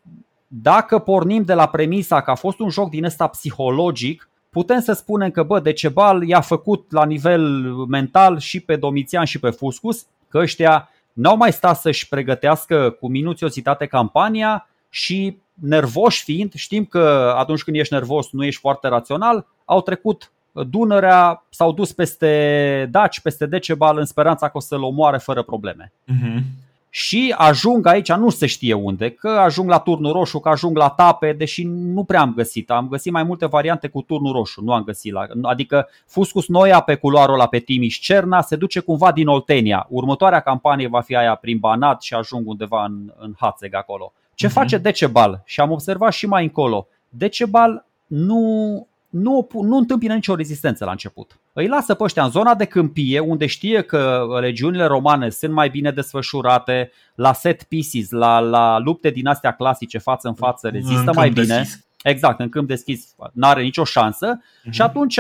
[0.46, 4.92] dacă pornim de la premisa că a fost un joc din ăsta psihologic, putem să
[4.92, 7.42] spunem că, bă, Decebal i-a făcut la nivel
[7.88, 10.88] mental și pe Domitian și pe Fuscus, că ăștia
[11.18, 17.76] n-au mai stat să-și pregătească cu minuțiozitate campania și nervoși fiind, știm că atunci când
[17.76, 23.98] ești nervos nu ești foarte rațional, au trecut Dunărea, s-au dus peste Daci, peste Decebal
[23.98, 25.92] în speranța că o să-l omoare fără probleme.
[25.92, 26.42] Uh-huh.
[26.90, 30.88] Și ajung aici, nu se știe unde, că ajung la turnul roșu, că ajung la
[30.88, 32.70] tape, deși nu prea am găsit.
[32.70, 35.12] Am găsit mai multe variante cu turnul roșu, nu am găsit.
[35.12, 39.86] La, adică Fuscus Noia pe culoarul ăla pe Timiș Cerna se duce cumva din Oltenia.
[39.88, 44.12] Următoarea campanie va fi aia prin Banat și ajung undeva în, în Hațeg acolo.
[44.34, 44.52] Ce uh-huh.
[44.52, 45.42] face Decebal?
[45.44, 46.86] Și am observat și mai încolo.
[47.08, 51.38] Decebal nu nu, nu întâmpină nicio rezistență la început.
[51.52, 55.68] Îi lasă pe ăștia în zona de câmpie, unde știe că legiunile romane sunt mai
[55.68, 61.10] bine desfășurate, la set pieces, la, la lupte din astea clasice față în față, rezistă
[61.10, 61.56] în mai bine.
[61.56, 61.86] Deschis.
[62.02, 64.70] Exact, în câmp deschis nu are nicio șansă uh-huh.
[64.70, 65.18] și atunci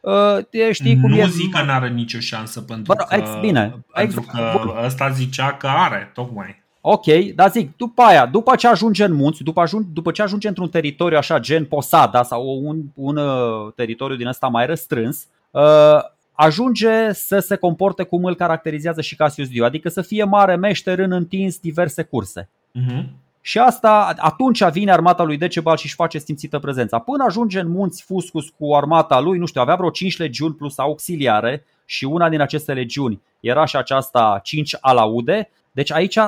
[0.00, 1.26] Uh, știi cum nu e...
[1.26, 4.84] zic că nu are nicio șansă pentru Bă, că, ex, bine, pentru ex, că bun.
[4.84, 6.62] ăsta zicea că are, tocmai.
[6.88, 10.48] Ok, dar zic, după aia, după ce ajunge în munți, după, ajung, după ce ajunge
[10.48, 15.62] într-un teritoriu așa gen Posada sau un, un uh, teritoriu din ăsta mai răstrâns, uh,
[16.32, 20.98] ajunge să se comporte cum îl caracterizează și Cassius Dio, adică să fie mare meșter
[20.98, 22.48] în întins diverse curse.
[22.74, 23.04] Uh-huh.
[23.40, 26.98] Și asta, atunci vine armata lui Decebal și își face simțită prezența.
[26.98, 30.78] Până ajunge în munți Fuscus cu armata lui, nu știu, avea vreo 5 legiuni plus
[30.78, 35.50] auxiliare și una din aceste legiuni era și aceasta 5 alaude.
[35.72, 36.18] Deci aici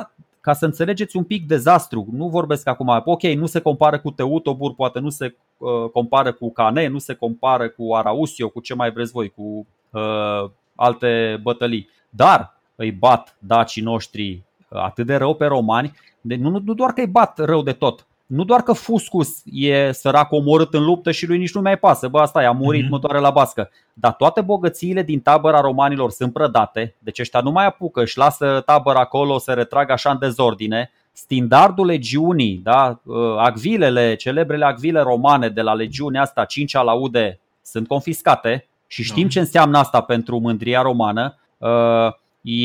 [0.49, 4.75] ca să înțelegeți un pic dezastru, nu vorbesc acum, ok, nu se compară cu Teutobur,
[4.75, 8.91] poate nu se uh, compară cu Cane, nu se compară cu Arausio, cu ce mai
[8.91, 15.35] vreți voi, cu uh, alte bătălii, dar îi bat dacii noștri uh, atât de rău
[15.35, 18.73] pe romani, de, nu, nu doar că îi bat rău de tot, nu doar că
[18.73, 22.47] Fuscus e sărac omorât în luptă și lui nici nu mai pasă, bă, asta e,
[22.47, 22.89] a murit, mm-hmm.
[22.89, 23.71] mătoare la bască.
[23.93, 28.63] Dar toate bogățiile din tabăra romanilor sunt prădate, deci ăștia nu mai apucă, își lasă
[28.67, 30.91] tabăra acolo, se retrag așa în dezordine.
[31.13, 37.89] Standardul legiunii, da, uh, acvilele, celebrele acvile romane de la legiunea asta, 5 alaude, sunt
[37.89, 39.29] confiscate și știm da.
[39.29, 41.39] ce înseamnă asta pentru mândria romană.
[41.59, 42.13] Uh,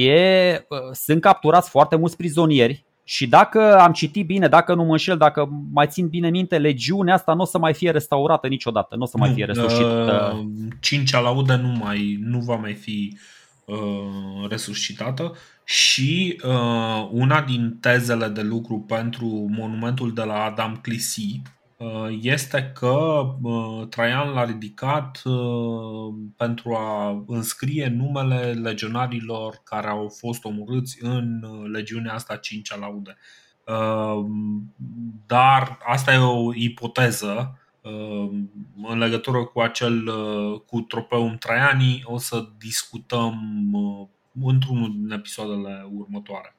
[0.07, 4.91] e, uh, sunt capturați foarte mulți prizonieri și dacă am citit bine, dacă nu mă
[4.91, 8.95] înșel, dacă mai țin bine minte, legiunea asta nu o să mai fie restaurată niciodată,
[8.95, 10.35] nu o să mai fie resuscitată.
[10.38, 10.45] Uh,
[10.80, 13.17] cincea laudă nu, mai, nu va mai fi
[13.65, 21.41] uh, resuscitată și uh, una din tezele de lucru pentru monumentul de la Adam Clisi
[21.41, 21.62] Uh,
[22.22, 30.45] este că uh, Traian l-a ridicat uh, pentru a înscrie numele legionarilor care au fost
[30.45, 33.18] omorâți în legiunea asta 5 a laude.
[35.26, 37.57] Dar asta e o ipoteză
[38.84, 40.11] în legătură cu acel
[40.65, 43.35] cu tropeul Traianii o să discutăm
[44.41, 46.55] într-unul din episoadele următoare.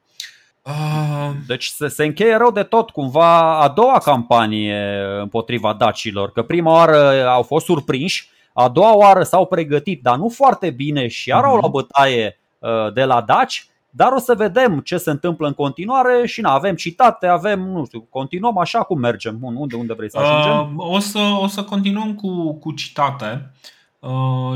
[0.66, 1.31] Ah.
[1.47, 6.73] Deci se, se încheie rău de tot cumva a doua campanie împotriva dacilor, că prima
[6.73, 11.45] oară au fost surprinși, a doua oară s-au pregătit, dar nu foarte bine și iar
[11.45, 11.62] au mhm.
[11.62, 16.27] la bătaie uh, de la daci, dar o să vedem ce se întâmplă în continuare
[16.27, 19.39] și na, avem citate, avem, nu știu, continuăm așa cum mergem.
[19.41, 20.77] Unde, unde vrei să ajungem?
[20.77, 23.51] Uh, o, să, o să continuăm cu, cu citate.
[23.99, 24.55] Uh,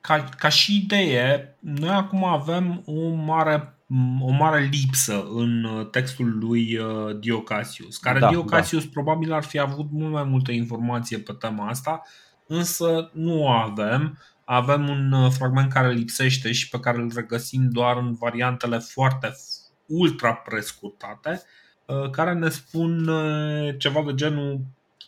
[0.00, 3.74] ca, ca și idee, noi acum avem o mare
[4.20, 8.90] o mare lipsă în uh, textul lui uh, Diocasius, care da, Diocasius da.
[8.92, 12.02] probabil ar fi avut mult mai multă informație pe tema asta,
[12.46, 14.18] însă nu o avem.
[14.44, 19.36] Avem un uh, fragment care lipsește și pe care îl regăsim doar în variantele foarte
[19.86, 21.42] ultra prescurtate,
[22.10, 23.10] care ne spun
[23.78, 24.60] ceva de genul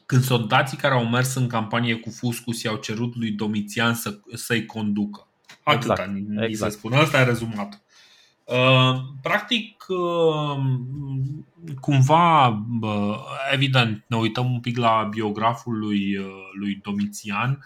[0.06, 4.66] când soldații care au mers în campanie cu Fuscus i-au cerut lui Domitian să, să-i
[4.66, 5.26] conducă.
[5.62, 6.72] Atâta exact, ni exact.
[6.72, 6.96] se spune.
[6.96, 7.81] Asta e rezumat.
[8.52, 10.58] Uh, practic, uh,
[11.80, 12.58] cumva,
[13.52, 16.26] evident, ne uităm un pic la biograful lui, uh,
[16.58, 17.64] lui Domitian,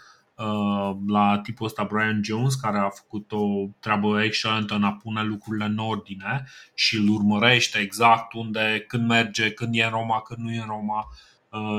[1.06, 5.64] la tipul ăsta Brian Jones, care a făcut o treabă excelentă în a pune lucrurile
[5.64, 6.44] în ordine
[6.74, 10.66] și îl urmărește exact unde, când merge, când e în Roma, când nu e în
[10.66, 11.08] Roma.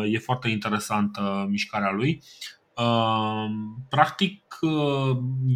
[0.09, 2.23] E foarte interesantă mișcarea lui.
[3.89, 4.59] Practic,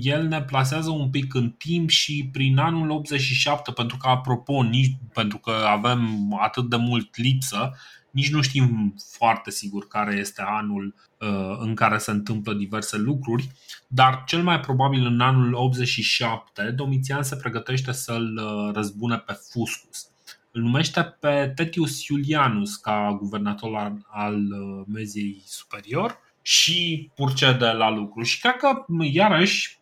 [0.01, 4.95] el ne plasează un pic în timp și prin anul 87, pentru că, apropo, nici
[5.13, 7.71] pentru că avem atât de mult lipsă,
[8.11, 13.49] nici nu știm foarte sigur care este anul uh, în care se întâmplă diverse lucruri,
[13.87, 20.09] dar cel mai probabil în anul 87 Domitian se pregătește să-l uh, răzbune pe Fuscus.
[20.51, 27.89] Îl numește pe Tetius Iulianus ca guvernator al, al uh, Meziei Superior și procede la
[27.89, 28.23] lucru.
[28.23, 29.79] Și cred că, iarăși,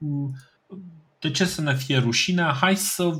[1.19, 3.11] de ce să ne fie rușine, hai să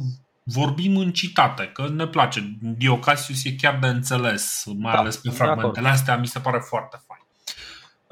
[0.44, 2.57] vorbim în citate, că ne place.
[2.61, 7.02] Diocasius e chiar de înțeles, mai da, ales pe fragmentele astea, mi se pare foarte
[7.07, 7.22] fain.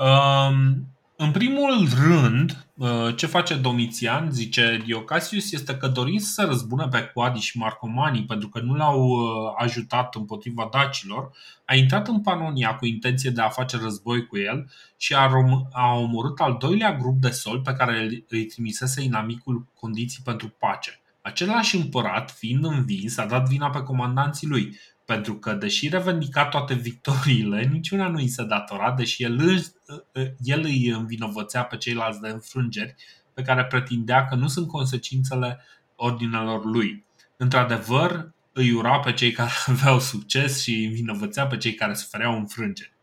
[0.09, 0.87] Um,
[1.19, 6.87] În primul rând, uh, ce face Domitian, zice Diocasius, este că dorind să se răzbune
[6.87, 11.31] pe Coadi și Marcomanii pentru că nu l-au uh, ajutat împotriva dacilor,
[11.65, 15.71] a intrat în Panonia cu intenție de a face război cu el și a, rom-
[15.71, 21.01] a omorât al doilea grup de sol pe care îi trimisese inamicul condiții pentru pace.
[21.21, 24.77] Același împărat, fiind învins, a dat vina pe comandanții lui,
[25.07, 29.63] pentru că, deși revendica toate victoriile, niciuna nu îi se datora, deși el,
[30.39, 32.95] el îi învinovățea pe ceilalți de înfrângeri
[33.33, 35.59] pe care pretindea că nu sunt consecințele
[35.95, 37.05] ordinelor lui.
[37.37, 42.37] Într-adevăr, îi ura pe cei care aveau succes și îi învinovățea pe cei care sufereau
[42.37, 42.93] înfrângeri.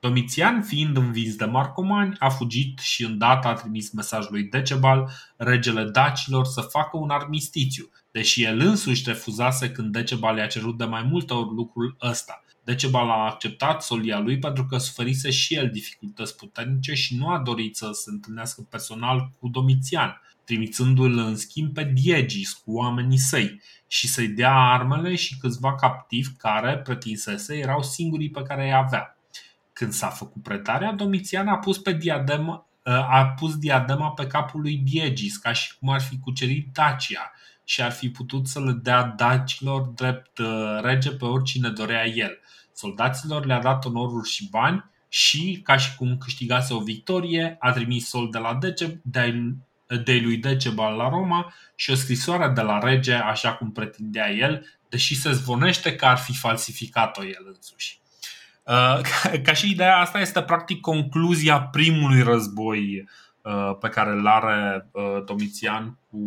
[0.00, 5.84] Domitian, fiind învins de marcomani, a fugit și îndată a trimis mesajul lui Decebal, regele
[5.84, 11.02] dacilor, să facă un armistițiu, deși el însuși refuzase când Decebal i-a cerut de mai
[11.02, 12.44] multe ori lucrul ăsta.
[12.64, 17.38] Decebal a acceptat solia lui pentru că suferise și el dificultăți puternice și nu a
[17.38, 23.60] dorit să se întâlnească personal cu Domitian, trimițându-l în schimb pe Diegis cu oamenii săi
[23.86, 29.18] și să-i dea armele și câțiva captivi care, pretinsese, erau singurii pe care îi avea.
[29.72, 32.66] Când s-a făcut predarea, Domitian a pus, pe diadema,
[33.08, 37.32] a pus diadema pe capul lui Diegis, ca și cum ar fi cucerit Dacia
[37.68, 42.38] și ar fi putut să le dea dacilor drept uh, rege pe oricine dorea el.
[42.72, 48.08] Soldaților le-a dat onoruri și bani și, ca și cum câștigase o victorie, a trimis
[48.08, 49.00] sol de la Dece,
[50.04, 54.66] de lui Decebal la Roma și o scrisoare de la rege, așa cum pretindea el,
[54.88, 58.00] deși se zvonește că ar fi falsificat-o el însuși.
[58.62, 59.00] Uh,
[59.46, 63.08] ca și ideea asta este practic concluzia primului război uh,
[63.80, 66.18] pe care îl are uh, Domitian cu,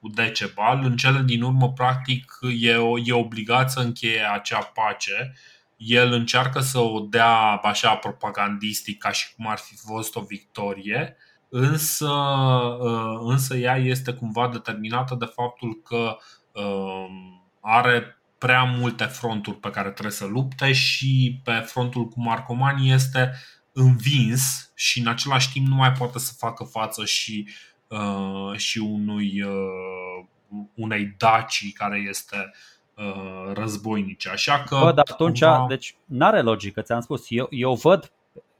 [0.00, 0.84] cu Decebal.
[0.84, 5.34] În cele din urmă, practic, e, e obligat să încheie acea pace.
[5.76, 11.16] El încearcă să o dea așa propagandistic, ca și cum ar fi fost o victorie,
[11.48, 12.12] însă,
[13.20, 16.16] însă ea este cumva determinată de faptul că
[17.60, 23.32] are prea multe fronturi pe care trebuie să lupte și pe frontul cu Marcomani este
[23.78, 27.48] învins și în același timp nu mai poate să facă față și,
[27.88, 30.24] uh, și unui, uh,
[30.74, 32.50] unei Daci care este
[32.94, 34.28] uh, războinice.
[34.28, 34.78] Așa că.
[34.82, 35.66] Bă, dar atunci, cumva...
[35.68, 37.24] deci n-are logică, ți-am spus.
[37.28, 38.12] Eu, eu văd,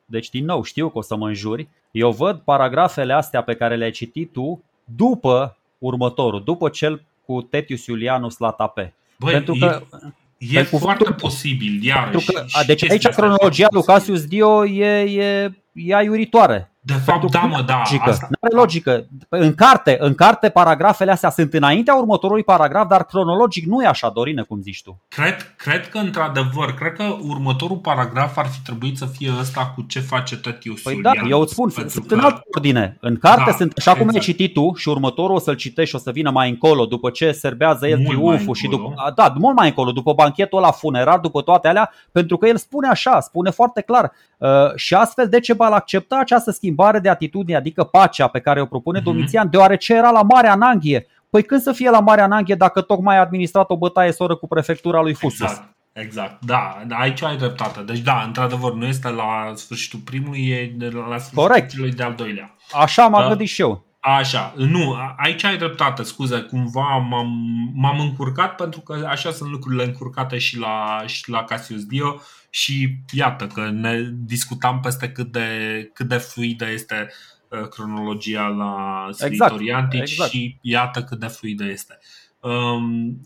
[0.05, 3.77] deci din nou știu că o să mă înjuri, eu văd paragrafele astea pe care
[3.77, 8.95] le-ai citit tu după următorul, după cel cu Tetius Iulianus la tape.
[9.19, 9.97] Băi, pentru că E,
[10.39, 12.33] e foarte posibil, iarăși.
[12.33, 16.76] Că, deci aici cronologia lui Cassius Dio e, e, e aiuritoare.
[16.87, 17.77] De fapt, da, mă, da.
[17.77, 18.11] Logică.
[18.11, 18.27] Asta...
[18.31, 19.07] Nu are logică.
[19.29, 24.09] În carte, în carte, paragrafele astea sunt înaintea următorului paragraf, dar cronologic nu e așa,
[24.09, 25.03] Dorine, cum zici tu.
[25.09, 29.83] Cred, cred că, într-adevăr, cred că următorul paragraf ar fi trebuit să fie ăsta cu
[29.83, 32.15] ce face Tătius Păi da, eu îți spun, sunt că...
[32.15, 32.97] în altă ordine.
[33.01, 33.99] În carte da, sunt așa exact.
[33.99, 36.85] cum ai citit tu și următorul o să-l citești și o să vină mai încolo,
[36.85, 38.95] după ce serbează el triumful și după...
[39.15, 42.89] Da, mult mai încolo, după banchetul ăla funerar, după toate alea, pentru că el spune
[42.89, 44.13] așa, spune foarte clar.
[44.39, 49.01] Uh, și astfel Decebal accepta această schimbare de atitudine, adică pacea pe care o propune
[49.01, 49.05] uh-huh.
[49.05, 51.07] Domitian, deoarece era la Marea Ananghie.
[51.31, 54.49] Păi când să fie la Marea Ananghie dacă tocmai a administrat o bătaie soră cu
[54.49, 55.41] prefectura lui Fusus?
[55.41, 55.75] Exact.
[55.93, 57.81] Exact, da, aici ai dreptate.
[57.81, 61.71] Deci da, într-adevăr, nu este la sfârșitul primului, e la sfârșitul Corect.
[61.71, 62.55] celui de-al doilea.
[62.73, 63.29] Așa m-am da?
[63.29, 63.85] gândit și eu.
[64.01, 67.29] Așa, nu, aici ai dreptate, scuze, cumva m-am,
[67.75, 72.21] m-am încurcat pentru că așa sunt lucrurile încurcate și la, și la Cassius Dio
[72.57, 77.11] și iată că ne discutam peste cât de, cât de fluidă este
[77.49, 80.31] uh, cronologia la scriitorii exact, antici exact.
[80.31, 81.99] și iată cât de fluidă este.
[82.41, 83.21] Um,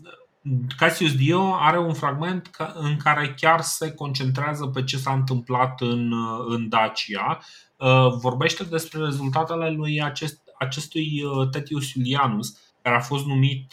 [0.77, 6.11] Cassius Dio are un fragment în care chiar se concentrează pe ce s-a întâmplat în,
[6.11, 7.39] uh, în Dacia.
[7.77, 11.21] Uh, vorbește despre rezultatele lui acest, acestui
[11.51, 13.71] Tetius Iulianus, care a fost numit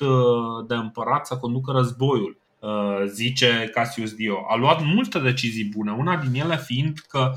[0.66, 2.38] de împărat să conducă războiul.
[2.60, 7.32] Uh, zice Cassius Dio, a luat multe decizii bune, una din ele fiind că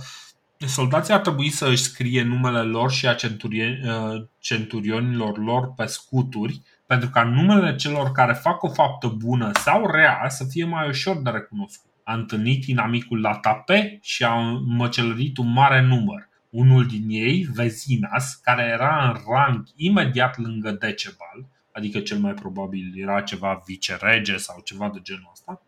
[0.58, 6.62] soldații ar trebui să își scrie numele lor și a uh, centurionilor lor pe scuturi,
[6.86, 11.22] pentru ca numele celor care fac o faptă bună sau rea să fie mai ușor
[11.22, 11.92] de recunoscut.
[12.04, 14.36] A întâlnit inamicul la tape și a
[14.66, 16.30] măcelărit un mare număr.
[16.50, 22.94] Unul din ei, Vezinas, care era în rang imediat lângă Decebal, adică cel mai probabil
[22.96, 25.62] era ceva vicerege sau ceva de genul ăsta,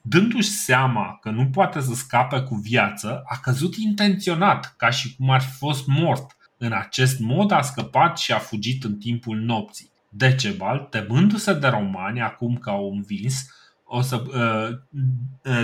[0.00, 5.30] dându-și seama că nu poate să scape cu viață, a căzut intenționat, ca și cum
[5.30, 6.36] ar fi fost mort.
[6.56, 9.90] În acest mod a scăpat și a fugit în timpul nopții.
[10.08, 13.46] Decebal, temându-se de romani acum că au învins,
[13.84, 14.22] o să,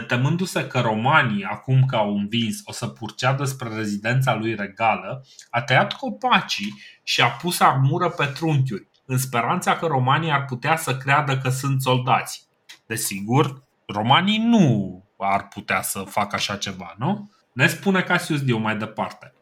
[0.07, 5.63] temându-se că romanii, acum că au învins, o să purceadă spre rezidența lui regală, a
[5.63, 10.97] tăiat copacii și a pus armură pe trunchiuri, în speranța că romanii ar putea să
[10.97, 12.47] creadă că sunt soldați.
[12.87, 17.31] Desigur, romanii nu ar putea să facă așa ceva, nu?
[17.53, 19.33] Ne spune Cassius Dio mai departe.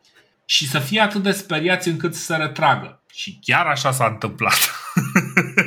[0.45, 3.01] Și să fie atât de speriați încât să se retragă.
[3.13, 4.59] Și chiar așa s-a întâmplat.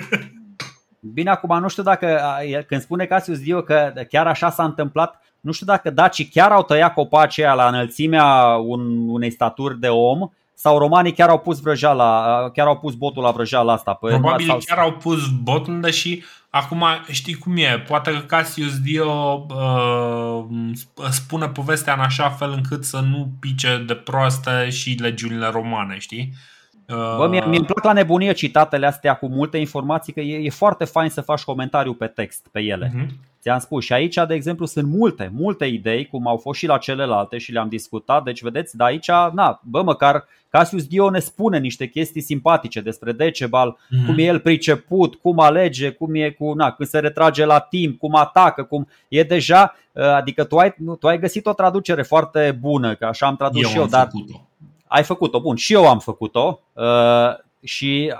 [1.13, 2.22] Bine, acum nu știu dacă,
[2.67, 6.63] când spune Cassius Dio că chiar așa s-a întâmplat, nu știu dacă dacii chiar au
[6.63, 11.60] tăiat copacii aia la înălțimea un, unei staturi de om sau romanii chiar au pus
[11.60, 13.94] vrăjeala, chiar au pus botul la vrăjeala asta.
[13.94, 14.60] Păi, Probabil sau...
[14.65, 20.45] chiar au pus botul, deși acum știi cum e, poate că Cassius Dio uh,
[21.10, 26.34] spune povestea în așa fel încât să nu pice de proaste și legiunile romane, știi?
[26.88, 30.86] Bă, mie, mi plac la nebunie citatele astea cu multe informații, că e, e foarte
[30.86, 32.91] fain să faci comentariu pe text pe ele.
[32.95, 33.07] Uh-huh.
[33.41, 36.77] Ți-am spus și aici, de exemplu, sunt multe, multe idei, cum au fost și la
[36.77, 38.23] celelalte și le-am discutat.
[38.23, 40.26] Deci, vedeți, de aici, na, bă, măcar
[40.56, 44.06] Cassius Dio ne spune niște chestii simpatice despre Decebal, mm-hmm.
[44.06, 47.99] cum e el priceput, cum alege, cum e cu, na, când se retrage la timp,
[47.99, 52.57] cum atacă, cum e deja, adică tu ai, nu, tu ai găsit o traducere foarte
[52.60, 54.48] bună, că așa am tradus eu și eu, dar făcut-o.
[54.88, 56.84] ai făcut-o, bun, și eu am făcut-o uh,
[57.64, 58.14] și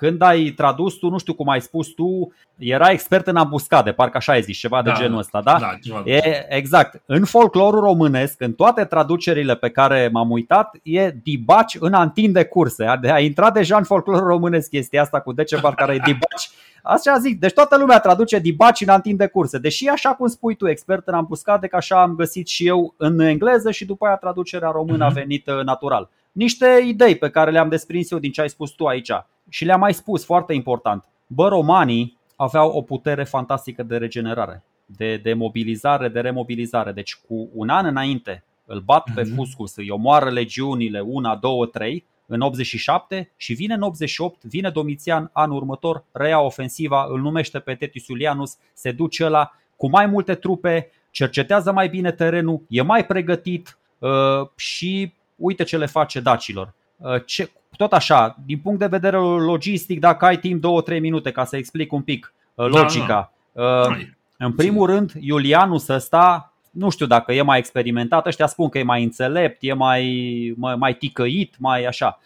[0.00, 4.16] când ai tradus tu, nu știu cum ai spus tu, era expert în ambuscade, parcă
[4.16, 5.56] așa ai zis, ceva da, de genul ăsta, da?
[5.60, 7.02] da ceva e, exact.
[7.06, 12.44] În folclorul românesc, în toate traducerile pe care m-am uitat, e dibaci în antin de
[12.44, 12.84] curse.
[12.84, 16.50] A, a intrat deja în folclorul românesc chestia asta cu Decebal care e dibaci.
[16.82, 19.58] Așa zic, deci toată lumea traduce dibaci în antin de curse.
[19.58, 23.18] Deși așa cum spui tu, expert în ambuscade, că așa am găsit și eu în
[23.18, 25.08] engleză și după aia traducerea română mm-hmm.
[25.08, 25.18] a mhm.
[25.18, 26.08] venit uh, natural.
[26.32, 29.10] Niște idei pe care le-am desprins eu din ce ai spus tu aici.
[29.48, 31.04] Și le-am mai spus, foarte important.
[31.26, 36.92] Bă, romanii aveau o putere fantastică de regenerare, de, de mobilizare, de remobilizare.
[36.92, 39.34] Deci cu un an înainte îl bat pe mhm.
[39.34, 45.30] Fuscus, îi omoară legiunile, una, două, trei, în 87 și vine în 88, vine Domitian
[45.32, 50.34] anul următor, reia ofensiva, îl numește pe Tetius Iulianus, se duce la cu mai multe
[50.34, 54.10] trupe, cercetează mai bine terenul, e mai pregătit uh,
[54.56, 56.74] și uite ce le face dacilor.
[56.96, 60.64] Uh, ce, tot așa, din punct de vedere logistic, dacă ai timp
[60.94, 63.32] 2-3 minute ca să explic un pic uh, da, logica.
[63.52, 63.96] Da, da.
[64.38, 68.82] În primul rând, Iulianus ăsta, nu știu dacă e mai experimentat, ăștia spun că e
[68.82, 72.18] mai înțelept, e mai, mai, mai ticăit, mai așa.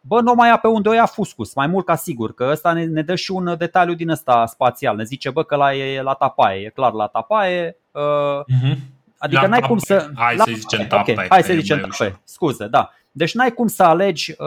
[0.00, 2.72] Bă, nu mai ia pe unde o ia Fuscus, mai mult ca sigur, că ăsta
[2.72, 4.96] ne, ne dă și un detaliu din ăsta spațial.
[4.96, 7.76] Ne zice, bă, că la, e la tapaie, e clar la tapaie.
[7.76, 8.76] Uh-huh.
[9.24, 9.68] Adică la n-ai tapaie.
[9.68, 10.10] cum să...
[10.14, 10.44] Hai la...
[10.44, 11.16] să zicem tapaie.
[11.16, 12.90] Okay, hai să zicem tapaie, scuze, da.
[13.16, 14.46] Deci n-ai cum să alegi uh,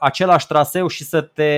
[0.00, 1.52] același traseu și să te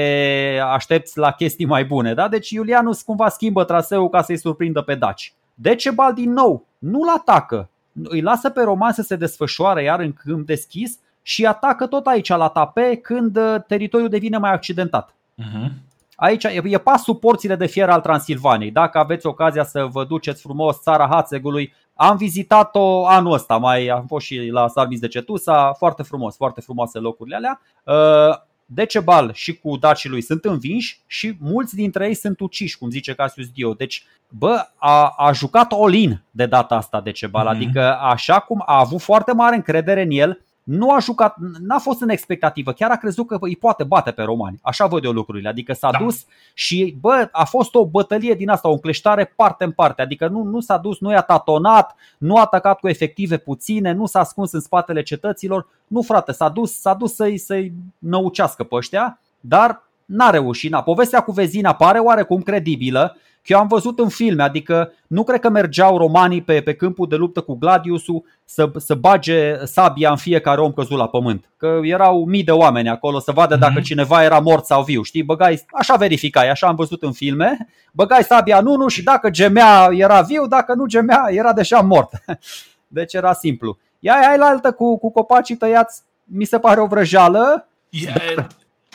[0.73, 2.15] aștepți la chestii mai bune.
[2.15, 2.29] Da?
[2.29, 5.35] Deci Iulianus cumva schimbă traseul ca să-i surprindă pe Daci.
[5.55, 7.69] Decebal din nou nu-l atacă.
[8.03, 12.29] Îi lasă pe roman să se desfășoare iar în câmp deschis și atacă tot aici
[12.29, 15.15] la tape când uh, teritoriul devine mai accidentat.
[15.15, 15.71] Uh-huh.
[16.17, 18.71] Aici e pasul porțile de fier al Transilvaniei.
[18.71, 24.07] Dacă aveți ocazia să vă duceți frumos țara Hațegului, am vizitat-o anul ăsta, mai am
[24.07, 27.61] fost și la Sarmis de Cetusa, foarte frumos, foarte frumoase locurile alea.
[27.85, 28.37] Uh,
[28.67, 33.15] Decebal și cu dacii lui sunt învinși și mulți dintre ei sunt uciși, cum zice
[33.15, 33.73] Cassius Dio.
[33.73, 37.51] Deci, bă, a, a jucat all-in de data asta Decebal, mm-hmm.
[37.51, 40.41] adică așa cum a avut foarte mare încredere în el,
[40.71, 44.23] nu a jucat, n-a fost în expectativă, chiar a crezut că îi poate bate pe
[44.23, 44.59] romani.
[44.63, 45.99] Așa văd eu lucrurile, adică s-a da.
[45.99, 46.25] dus
[46.55, 50.43] și bă, a fost o bătălie din asta, o încleștare parte în parte, adică nu,
[50.43, 54.53] nu s-a dus, nu i-a tatonat, nu a atacat cu efective puține, nu s-a ascuns
[54.53, 59.90] în spatele cetăților, nu frate, s-a dus, s-a dus să-i, să-i năucească pe ăștia, dar
[60.11, 60.71] n-a reușit.
[60.71, 60.83] Na.
[60.83, 65.41] Povestea cu Vezina pare oarecum credibilă, că eu am văzut în filme, adică nu cred
[65.41, 70.17] că mergeau romanii pe, pe câmpul de luptă cu Gladiusul să, să bage sabia în
[70.17, 71.51] fiecare om căzut la pământ.
[71.57, 73.61] Că erau mii de oameni acolo să vadă mm-hmm.
[73.61, 75.03] dacă cineva era mort sau viu.
[75.03, 79.31] Știi, băgai, așa verificai, așa am văzut în filme, băgai sabia în unul și dacă
[79.31, 82.13] gemea era viu, dacă nu gemea era deja mort.
[82.87, 83.79] Deci era simplu.
[83.99, 87.69] Ia ai la altă cu, cu copacii tăiați, mi se pare o vrăjeală.
[87.89, 88.47] Yeah.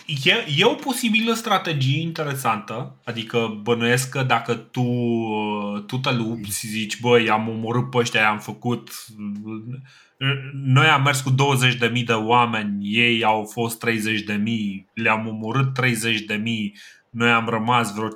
[0.05, 4.83] E, e o posibilă strategie interesantă, adică bănuiesc că dacă tu,
[5.87, 8.89] tu te lupți, zici, băi, am omorât pe ăștia, am făcut...
[10.53, 11.35] Noi am mers cu
[11.91, 13.93] 20.000 de oameni, ei au fost 30.000,
[14.93, 15.87] le-am omorât 30.000,
[17.09, 18.13] noi am rămas vreo 5.000,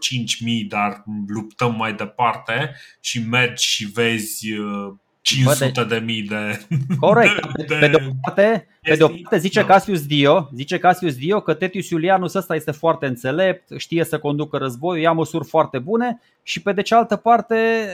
[0.67, 4.47] dar luptăm mai departe și mergi și vezi
[5.21, 6.65] 500 de mii de...
[6.99, 7.55] Corect.
[7.55, 9.65] De, de, pe de o parte, pe de o parte zice, da.
[9.65, 14.57] Cassius Dio, zice Cassius Dio că Tetius Iulianus ăsta este foarte înțelept, știe să conducă
[14.57, 17.87] războiul, ia măsuri foarte bune și pe de cealaltă parte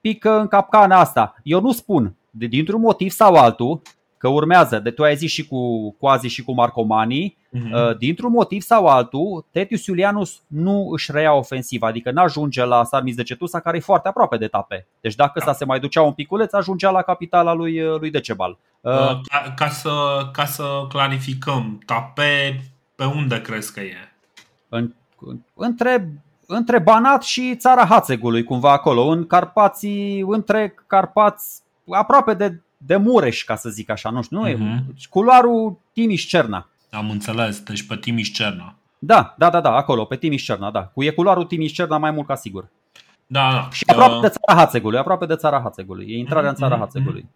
[0.00, 1.34] pică în capcana asta.
[1.42, 3.82] Eu nu spun, dintr-un motiv sau altul,
[4.22, 7.96] că urmează, de tu ai zis și cu Quasi și cu Marcomani, uh-huh.
[7.98, 13.16] dintr-un motiv sau altul, Tetius Iulianus nu își reia ofensiva, adică nu ajunge la Sarmis
[13.16, 14.86] de Cetusa, care e foarte aproape de Tape.
[15.00, 15.52] Deci dacă da.
[15.52, 18.58] se mai ducea un piculeț, ajungea la capitala lui, lui Decebal.
[18.80, 19.90] Uh, uh, ca, ca, să,
[20.32, 22.62] ca să clarificăm, Tape
[22.94, 24.12] pe unde crezi că e?
[24.68, 24.94] În,
[25.54, 32.96] între între Banat și țara Hațegului, cumva acolo, în Carpații, între Carpați, aproape de de
[32.96, 34.50] Mureș, ca să zic așa, nu știu, nu uh-huh.
[34.50, 34.94] e mhm.
[35.10, 36.68] culoarul Timiș-Cerna.
[36.90, 38.74] Am înțeles, deci pe Timiș-Cerna.
[38.98, 40.82] Da, da, da, da, acolo, pe Timiș-Cerna, da.
[40.82, 42.68] Cu e culoarul Timiș-Cerna mai mult ca sigur.
[43.26, 43.68] Da, da.
[43.72, 44.20] Și aproape uh...
[44.20, 46.06] de țara Hațegului, aproape de țara Hațegului.
[46.08, 46.52] E intrarea uh-huh.
[46.52, 47.26] în țara mhm, Hațegului.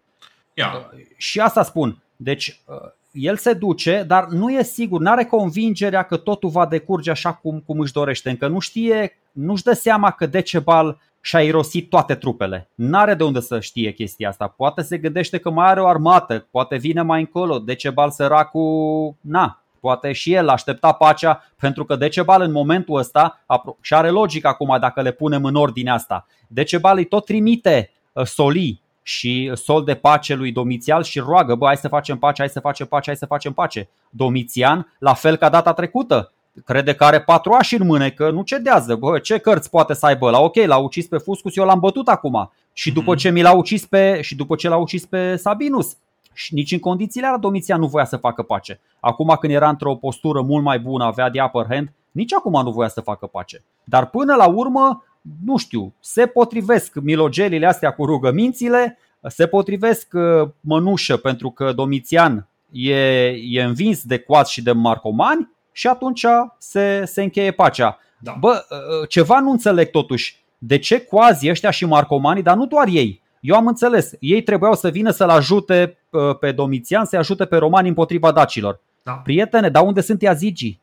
[0.53, 0.71] Yeah.
[1.17, 2.01] Și asta spun.
[2.15, 2.75] Deci, uh,
[3.11, 7.33] el se duce, dar nu e sigur, nu are convingerea că totul va decurge așa
[7.33, 8.29] cum, cum își dorește.
[8.29, 12.69] Încă nu știe, nu-și dă seama că Decebal și-a irosit toate trupele.
[12.75, 14.47] N-are de unde să știe chestia asta.
[14.47, 17.59] Poate se gândește că mai are o armată, poate vine mai încolo.
[17.59, 23.43] Decebal săracul, na, poate și el aștepta pacea pentru că Decebal în momentul ăsta,
[23.81, 28.25] și are logic acum dacă le punem în ordine asta, Decebal îi tot trimite uh,
[28.25, 32.49] solii și sol de pace lui Domitian și roagă, bă, hai să facem pace, hai
[32.49, 33.89] să facem pace, hai să facem pace.
[34.09, 36.31] Domitian, la fel ca data trecută,
[36.65, 38.95] crede că are patru ași în mânecă, nu cedează.
[38.95, 40.29] Bă, ce cărți poate să aibă?
[40.29, 42.51] La ok, l-a ucis pe Fuscus, eu l-am bătut acum.
[42.73, 43.19] Și după mhm.
[43.19, 45.97] ce mi l-a ucis pe, și după ce l-a ucis pe Sabinus,
[46.33, 48.79] și nici în condițiile alea Domitian nu voia să facă pace.
[48.99, 52.71] Acum când era într-o postură mult mai bună, avea de upper hand, nici acum nu
[52.71, 53.63] voia să facă pace.
[53.83, 55.03] Dar până la urmă,
[55.45, 58.97] nu știu, se potrivesc milogelile astea cu rugămințile,
[59.27, 65.49] se potrivesc uh, mănușă pentru că Domitian e, e învins de coați și de marcomani
[65.77, 66.25] și atunci
[66.57, 67.99] se, se încheie pacea.
[68.19, 68.35] Da.
[68.39, 70.37] Bă, ă, ă, ceva nu înțeleg totuși.
[70.57, 73.21] De ce coazi ăștia și marcomanii, dar nu doar ei?
[73.39, 77.57] Eu am înțeles, ei trebuiau să vină să-l ajute ă, pe Domitian, să-i ajute pe
[77.57, 78.79] romani împotriva dacilor.
[79.03, 79.11] Da.
[79.11, 80.81] Prietene, dar unde sunt iazigii?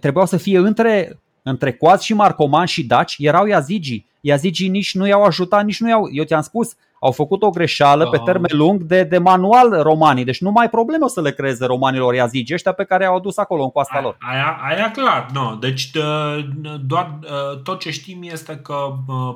[0.00, 4.06] Trebuiau să fie între, între coazi și marcomani și daci, erau iazigii.
[4.20, 6.08] Iazigii nici nu i-au ajutat, nici nu i-au...
[6.12, 10.24] Eu ți-am spus, au făcut o greșeală pe termen lung de, de manual romanii.
[10.24, 13.36] Deci nu mai probleme o să le creeze romanilor iazigi ăștia pe care au adus
[13.36, 14.16] acolo în coasta lor.
[14.20, 15.56] Aia, aia clar, nu.
[15.60, 15.90] Deci
[16.86, 17.18] doar
[17.62, 18.74] tot ce știm este că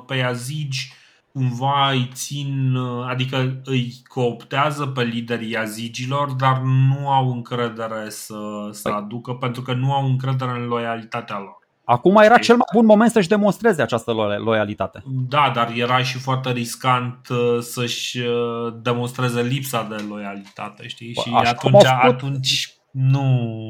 [0.07, 0.93] pe iazigi
[1.33, 2.75] cumva îi țin,
[3.07, 8.97] adică îi cooptează pe liderii iazigilor, dar nu au încredere să, să păi.
[8.97, 11.64] aducă pentru că nu au încredere în loialitatea lor.
[11.85, 14.11] Acum era cel mai bun moment să-și demonstreze această
[14.43, 15.03] loialitate.
[15.29, 21.13] Da, dar era și foarte riscant uh, să-și uh, demonstreze lipsa de loialitate, știi?
[21.13, 22.13] Și Așa atunci, făcut...
[22.13, 23.21] atunci nu,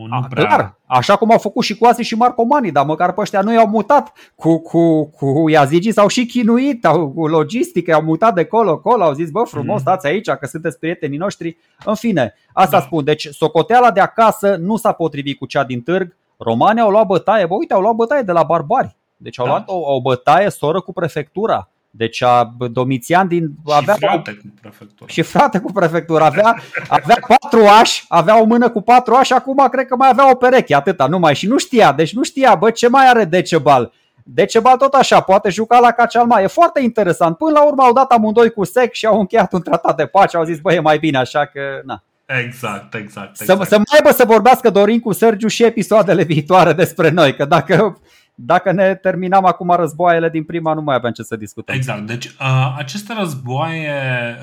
[0.07, 0.45] nu A, prea.
[0.45, 3.67] Clar, așa cum au făcut și cu și Marcomani, dar măcar pe ăștia nu i-au
[3.67, 8.77] mutat cu, cu, cu Iazigii, s-au și chinuit, au, cu logistică, i-au mutat de colo,
[8.77, 9.81] colo, au zis, bă, frumos, mm.
[9.81, 11.57] stați aici, că sunteți prietenii noștri.
[11.85, 12.83] În fine, asta da.
[12.83, 13.03] spun.
[13.03, 17.45] Deci, socoteala de acasă nu s-a potrivit cu cea din târg, Romanii au luat bătaie,
[17.45, 18.95] bă, uite, au luat bătaie de la barbari.
[19.17, 19.51] Deci au da.
[19.51, 21.69] luat o, o bătaie soră cu prefectura.
[21.89, 25.11] Deci a, Domitian din avea și frate cu prefectura.
[25.11, 26.25] Și frate cu prefectura.
[26.25, 26.55] Avea,
[26.87, 30.35] avea patru ași, avea o mână cu patru ași, acum cred că mai avea o
[30.35, 31.35] pereche, atâta, numai.
[31.35, 33.91] Și nu știa, deci nu știa, bă, ce mai are Decebal?
[34.23, 36.41] Decebal tot așa, poate juca la Cacealma.
[36.41, 37.37] E foarte interesant.
[37.37, 40.37] Până la urmă au dat amândoi cu sec și au încheiat un tratat de pace.
[40.37, 42.03] Au zis, bă, e mai bine așa că, na.
[42.25, 43.41] Exact, exact.
[43.41, 43.61] exact.
[43.61, 47.45] Să, să mai aibă să vorbească Dorin cu Sergiu și episoadele viitoare despre noi, că
[47.45, 48.01] dacă,
[48.35, 51.75] dacă ne terminam acum războaiele din prima, nu mai aveam ce să discutăm.
[51.75, 53.93] Exact, deci uh, aceste războaie,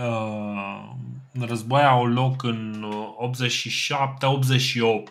[0.09, 0.91] uh,
[1.47, 2.87] războaie au loc în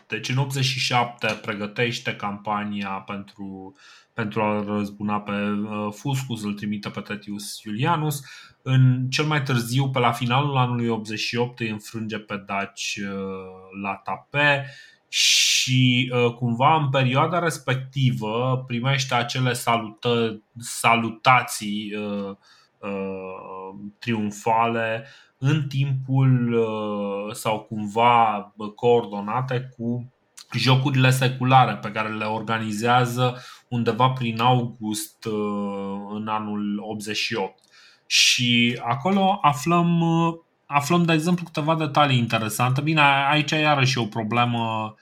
[0.03, 3.75] 87-88, deci în 87 pregătește campania pentru,
[4.13, 8.21] pentru a răzbuna pe uh, Fuscus, îl trimite pe Tetius Iulianus,
[8.63, 13.95] în cel mai târziu, pe la finalul anului 88, îi înfrânge pe Daci uh, la
[13.95, 14.65] tape
[15.07, 22.35] și uh, cumva în perioada respectivă primește acele salută, salutații uh,
[22.77, 25.07] uh, triumfale
[25.37, 30.11] în timpul uh, sau cumva coordonate cu
[30.53, 37.59] jocurile seculare pe care le organizează undeva prin august uh, în anul 88.
[38.13, 40.03] Și acolo aflăm,
[40.65, 42.81] aflăm, de exemplu, câteva detalii interesante.
[42.81, 44.93] Bine, aici iarăși e o problemă,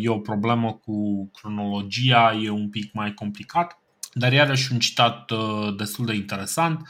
[0.00, 3.78] e o problemă cu cronologia, e un pic mai complicat,
[4.12, 5.32] dar iarăși un citat
[5.76, 6.88] destul de interesant.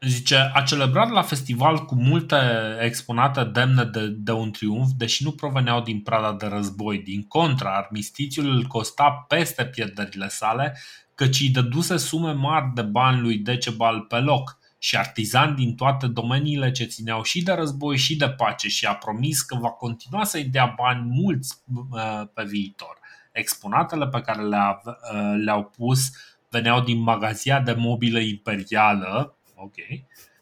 [0.00, 2.36] Zice, a celebrat la festival cu multe
[2.80, 6.98] exponate demne de, de un triumf, deși nu proveneau din prada de război.
[6.98, 10.78] Din contra, armistițiul îl costa peste pierderile sale,
[11.20, 16.06] căci îi dăduse sume mari de bani lui Decebal pe loc și artizani din toate
[16.06, 20.24] domeniile ce țineau și de război și de pace și a promis că va continua
[20.24, 21.56] să-i dea bani mulți
[21.90, 22.98] uh, pe viitor.
[23.32, 26.10] Exponatele pe care le-a, uh, le-au pus
[26.50, 29.76] veneau din magazia de mobilă imperială, ok,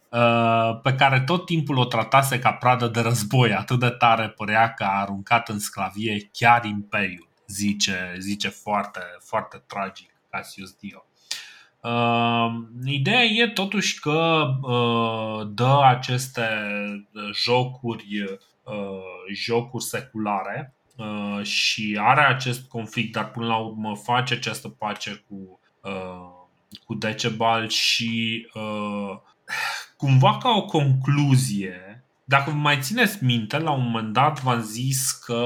[0.08, 4.74] uh, pe care tot timpul o tratase ca pradă de război, atât de tare părea
[4.74, 11.04] că a aruncat în sclavie chiar imperiul, zice, zice foarte, foarte tragic Cassius Dio.
[11.82, 16.48] Uh, ideea e totuși că uh, dă aceste
[17.34, 18.22] jocuri,
[18.62, 25.24] uh, jocuri seculare uh, și are acest conflict, dar până la urmă face această pace
[25.28, 26.38] cu, uh,
[26.84, 29.16] cu Decebal și uh,
[29.96, 31.87] cumva ca o concluzie,
[32.28, 35.44] dacă vă mai țineți minte, la un moment dat v-am zis că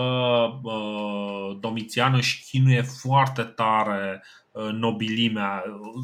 [0.62, 5.62] uh, Domitian își chinuie foarte tare uh, nobilimea,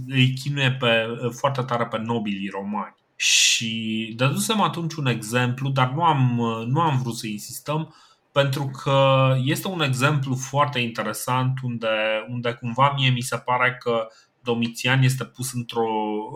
[0.08, 2.94] îi chinuie pe, uh, foarte tare pe nobilii romani.
[3.16, 7.94] Și dădusem atunci un exemplu, dar nu am, uh, nu am vrut să insistăm,
[8.32, 14.08] pentru că este un exemplu foarte interesant unde, unde cumva mie mi se pare că
[14.42, 15.88] Domitian este pus într-o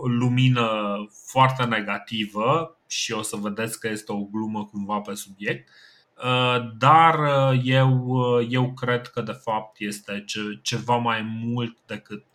[0.05, 0.69] lumină
[1.31, 5.69] foarte negativă și o să vedeți că este o glumă cumva pe subiect.
[6.23, 10.25] Uh, dar uh, eu, uh, eu cred că de fapt este
[10.61, 12.25] ceva mai mult decât,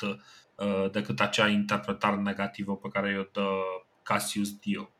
[0.92, 3.48] decât acea interpretare negativă pe care o dă
[4.02, 4.90] Cassius Dio.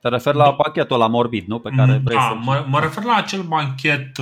[0.00, 1.58] Te referi la pachetul la morbid, nu?
[1.58, 2.34] Pe care vrei da, să...
[2.44, 4.18] mă, mă refer la acel banchet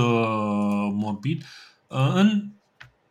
[0.92, 1.44] morbid.
[1.86, 2.48] În,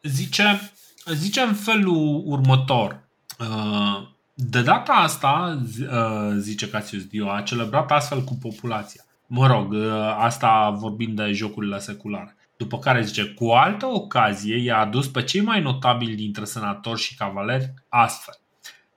[0.02, 0.72] zice,
[1.06, 3.07] zice în felul următor.
[3.40, 4.07] Uh,
[4.38, 9.03] de data asta, uh, zice Cassius Dio, a celebrat astfel cu populația.
[9.28, 12.36] Mă rog, uh, asta vorbind de jocurile seculare.
[12.57, 17.16] După care zice, cu altă ocazie i-a adus pe cei mai notabili dintre senatori și
[17.16, 18.34] cavaleri astfel.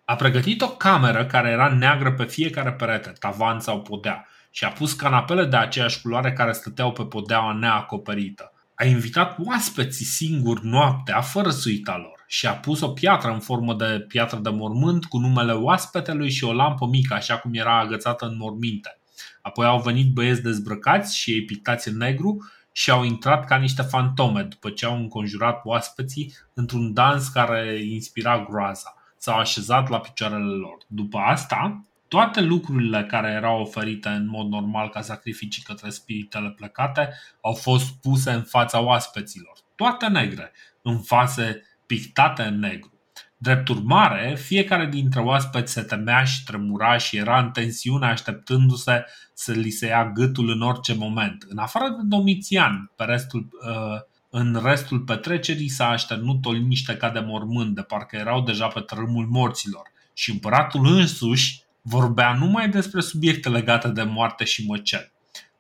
[0.05, 4.69] A pregătit o cameră care era neagră pe fiecare perete, tavan sau podea, și a
[4.69, 11.21] pus canapele de aceeași culoare care stăteau pe podeaua neacoperită a invitat oaspeții singuri noaptea,
[11.21, 15.19] fără suita lor, și a pus o piatră în formă de piatră de mormânt cu
[15.19, 18.99] numele oaspetelui și o lampă mică, așa cum era agățată în morminte.
[19.43, 23.83] Apoi au venit băieți dezbrăcați și ei pictați în negru și au intrat ca niște
[23.83, 28.95] fantome după ce au înconjurat oaspeții într-un dans care inspira groaza.
[29.17, 30.79] S-au așezat la picioarele lor.
[30.87, 37.15] După asta, toate lucrurile care erau oferite în mod normal ca sacrificii către spiritele plecate
[37.41, 40.53] au fost puse în fața oaspeților, toate negre,
[40.83, 42.93] în fase pictate în negru.
[43.37, 49.05] Drept urmare, fiecare dintre oaspeți se temea și tremura și era în tensiune așteptându-se
[49.35, 51.45] să li se ia gâtul în orice moment.
[51.49, 54.01] În afară de Domitian, pe restul, uh,
[54.31, 58.81] în restul petrecerii s-a așternut o liniște ca de mormânt, de parcă erau deja pe
[58.81, 59.93] trâmul morților.
[60.15, 65.13] Și împăratul însuși vorbea numai despre subiecte legate de moarte și măcel.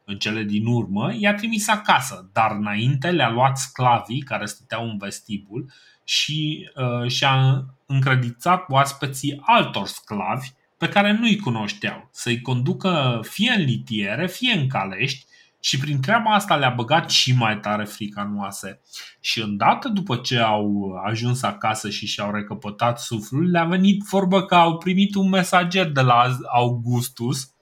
[0.05, 4.99] În cele din urmă, i-a trimis acasă, dar înainte le-a luat sclavii care stăteau în
[4.99, 5.71] vestibul
[6.09, 13.65] și uh, și-a încredițat oaspeții altor sclavi pe care nu-i cunoșteau, să-i conducă fie în
[13.65, 15.27] litiere, fie în calești
[15.61, 18.81] și prin treaba asta le-a băgat și mai tare frica în oase.
[19.21, 24.55] Și îndată după ce au ajuns acasă și și-au recăpătat suflul, le-a venit vorbă că
[24.55, 27.53] au primit un mesager de la Augustus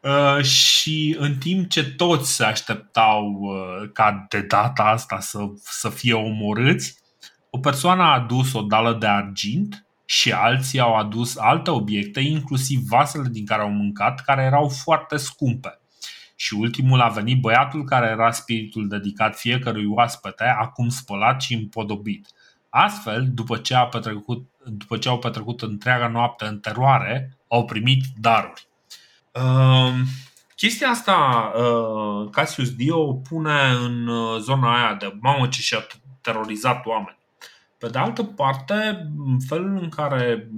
[0.00, 5.88] uh, și în timp ce toți se așteptau uh, ca de data asta să, să
[5.88, 7.02] fie omorâți,
[7.54, 12.80] o persoană a adus o dală de argint și alții au adus alte obiecte, inclusiv
[12.88, 15.78] vasele din care au mâncat, care erau foarte scumpe
[16.34, 22.28] și ultimul a venit băiatul care era spiritul dedicat fiecărui oaspete, acum spălat și împodobit.
[22.68, 28.04] Astfel, după ce, a petrecut, după ce au petrecut întreaga noapte în teroare, au primit
[28.20, 28.68] daruri.
[29.32, 29.94] Uh,
[30.56, 35.86] chestia asta uh, Cassius Dio o pune în uh, zona aia de mamă ce și-a
[36.20, 37.22] terorizat oameni.
[37.84, 39.08] Pe de altă parte,
[39.48, 40.48] felul în care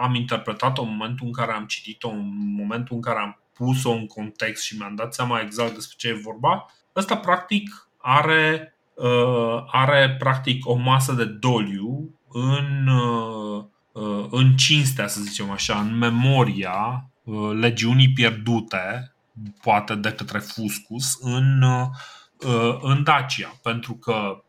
[0.00, 4.06] am interpretat-o în momentul în care am citit-o, în momentul în care am pus-o în
[4.06, 10.16] context și mi-am dat seama exact despre ce e vorba, ăsta practic are, uh, are
[10.18, 17.10] practic o masă de doliu în, uh, uh, în cinstea, să zicem așa, în memoria
[17.24, 19.14] uh, legiunii pierdute,
[19.62, 23.58] poate de către Fuscus, în, uh, în Dacia.
[23.62, 24.44] Pentru că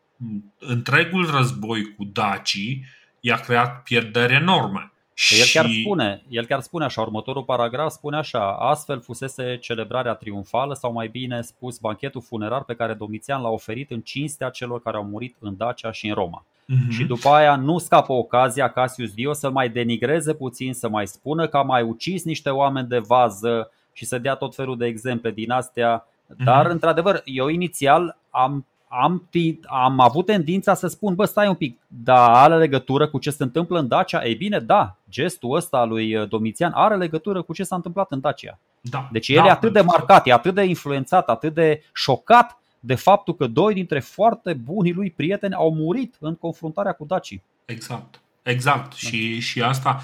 [0.58, 2.84] întregul război cu dacii
[3.20, 4.90] i-a creat pierderi enorme
[5.38, 10.74] El chiar spune, el chiar spune așa, următorul paragraf spune așa, astfel fusese celebrarea triumfală
[10.74, 14.96] sau mai bine spus banchetul funerar pe care Domitian l-a oferit în cinstea celor care
[14.96, 16.44] au murit în Dacia și în Roma.
[16.44, 16.90] Uh-huh.
[16.90, 21.48] Și după aia nu scapă ocazia Cassius Dio să mai denigreze puțin, să mai spună
[21.48, 25.30] că a mai ucis niște oameni de vază și să dea tot felul de exemple
[25.30, 26.06] din astea.
[26.44, 26.70] Dar, uh-huh.
[26.70, 29.28] într-adevăr, eu inițial am am,
[29.66, 33.42] am avut tendința să spun, bă, stai un pic, dar are legătură cu ce se
[33.42, 34.24] întâmplă în Dacia?
[34.24, 38.20] Ei bine, da, gestul ăsta lui uh, Domitian are legătură cu ce s-a întâmplat în
[38.20, 38.58] Dacia.
[38.80, 42.58] Da, deci el da, e atât de marcat, e atât de influențat, atât de șocat
[42.80, 47.40] de faptul că doi dintre foarte bunii lui prieteni au murit în confruntarea cu Daci.
[47.64, 48.20] Exact.
[48.42, 48.90] Exact.
[48.90, 48.96] Da.
[48.96, 50.00] Și, și asta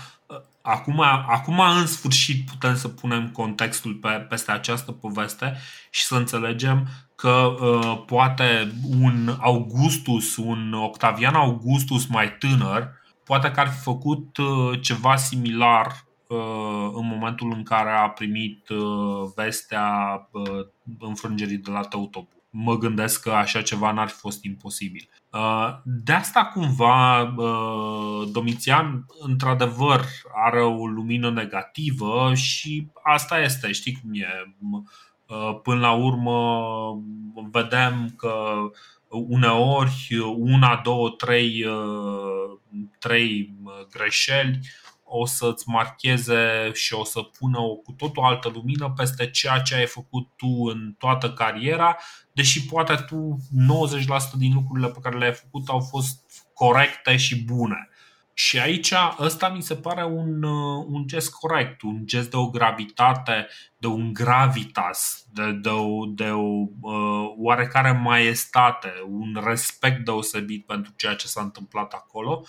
[0.62, 5.56] Acum, acum, în sfârșit, putem să punem contextul pe, peste această poveste
[5.90, 6.88] și să înțelegem
[7.22, 12.90] că uh, poate un Augustus, un Octavian Augustus mai tânăr,
[13.24, 15.86] poate că ar fi făcut uh, ceva similar
[16.26, 19.88] uh, în momentul în care a primit uh, vestea
[20.30, 20.66] uh,
[20.98, 25.08] înfrângerii de la Teutobu mă gândesc că așa ceva n-ar fi fost imposibil.
[25.30, 30.04] Uh, de asta cumva uh, Domitian într-adevăr
[30.34, 34.26] are o lumină negativă și asta este, știi cum e.
[35.32, 36.62] Uh, până la urmă
[37.50, 38.54] vedem că
[39.08, 41.64] uneori una, două, trei,
[42.98, 43.54] trei
[43.90, 44.58] greșeli
[45.14, 49.74] o să-ți marcheze și o să pună o cu totul altă lumină peste ceea ce
[49.74, 51.96] ai făcut tu în toată cariera,
[52.32, 53.36] deși poate tu
[54.34, 57.88] 90% din lucrurile pe care le-ai făcut au fost corecte și bune.
[58.34, 60.42] Și aici ăsta mi se pare un,
[60.86, 66.30] un gest corect, un gest de o gravitate, de un gravitas, de, de o, de
[66.30, 72.44] o uh, oarecare maestate, un respect deosebit pentru ceea ce s-a întâmplat acolo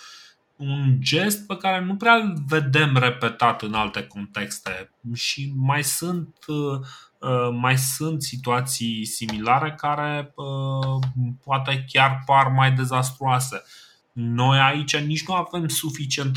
[0.56, 6.36] un gest pe care nu prea îl vedem repetat în alte contexte și mai sunt
[6.46, 6.80] uh,
[7.18, 11.00] uh, mai sunt situații similare care uh,
[11.44, 13.62] poate chiar par mai dezastruoase.
[14.14, 16.36] Noi aici nici nu avem suficient,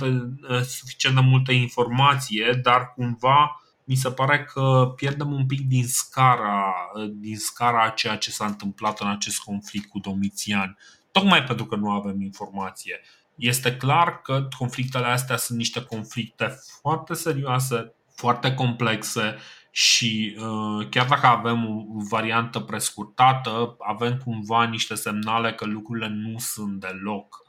[0.64, 6.74] suficient de multă informație, dar cumva mi se pare că pierdem un pic din scara,
[7.12, 10.78] din scara a ceea ce s-a întâmplat în acest conflict cu Domitian,
[11.12, 13.02] tocmai pentru că nu avem informație.
[13.36, 19.36] Este clar că conflictele astea sunt niște conflicte foarte serioase, foarte complexe
[19.72, 26.36] și uh, chiar dacă avem o variantă prescurtată, avem cumva niște semnale că lucrurile nu
[26.38, 27.47] sunt deloc uh,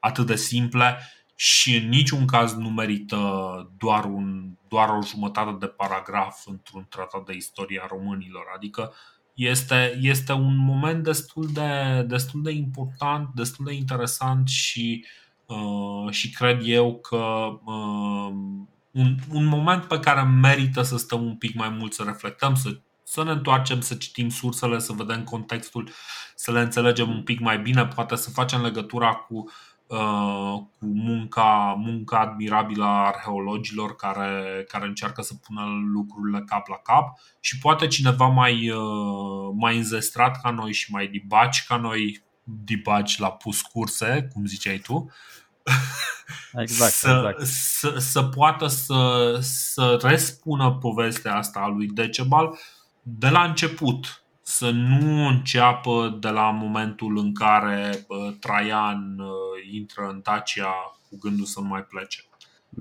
[0.00, 0.98] atât de simple
[1.34, 3.18] și în niciun caz nu merită
[3.78, 8.44] doar, un, doar o jumătate de paragraf într-un tratat de istorie a românilor.
[8.54, 8.92] Adică
[9.34, 15.04] este, este un moment destul de, destul de important, destul de interesant și,
[15.46, 18.32] uh, și cred eu că uh,
[18.90, 22.80] un, un moment pe care merită să stăm un pic mai mult, să reflectăm, să,
[23.04, 25.90] să ne întoarcem, să citim sursele, să vedem contextul,
[26.34, 29.52] să le înțelegem un pic mai bine, poate să facem legătura cu uh,
[29.86, 35.62] Uh, cu munca, munca admirabilă a arheologilor care, care încearcă să pună
[35.92, 41.06] lucrurile cap la cap și poate cineva mai, uh, mai înzestrat ca noi și mai
[41.06, 45.10] dibaci ca noi, dibaci la pus curse, cum ziceai tu,
[46.62, 47.46] exact, să, exact.
[47.46, 52.58] Să, să poată să, să respună povestea asta a lui Decebal
[53.06, 58.06] de la început să nu înceapă de la momentul în care
[58.40, 59.18] Traian
[59.72, 60.74] intră în Dacia
[61.10, 62.18] cu gândul să nu mai plece.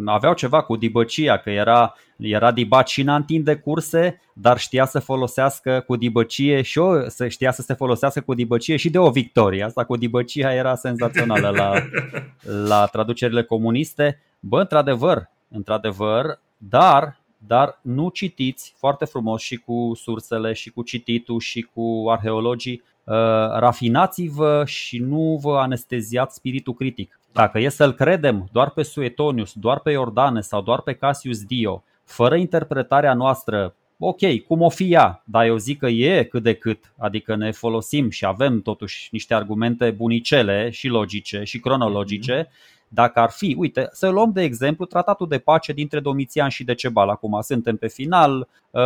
[0.06, 5.00] Aveau ceva cu dibăcia, că era, era dibacina în timp de curse, dar știa să
[5.00, 9.10] folosească cu dibăcie și o, să știa să se folosească cu dibăcie și de o
[9.10, 9.64] victorie.
[9.64, 11.74] Asta cu dibăcia era senzațională la,
[12.70, 14.22] la traducerile comuniste.
[14.40, 21.40] Bă, într-adevăr, într-adevăr, dar dar nu citiți foarte frumos și cu sursele și cu cititul
[21.40, 22.82] și cu arheologii.
[23.04, 23.14] Uh,
[23.58, 27.20] rafinați-vă și nu vă anesteziați spiritul critic.
[27.32, 31.84] Dacă e să-l credem doar pe Suetonius, doar pe Iordane sau doar pe Cassius Dio,
[32.04, 36.54] fără interpretarea noastră, ok, cum o fi ea, dar eu zic că e cât de
[36.54, 42.72] cât, adică ne folosim și avem totuși niște argumente bunicele și logice și cronologice, mm-hmm
[42.94, 47.10] dacă ar fi, uite, să luăm de exemplu tratatul de pace dintre Domitian și Decebal,
[47.10, 48.82] acum suntem pe final, uh,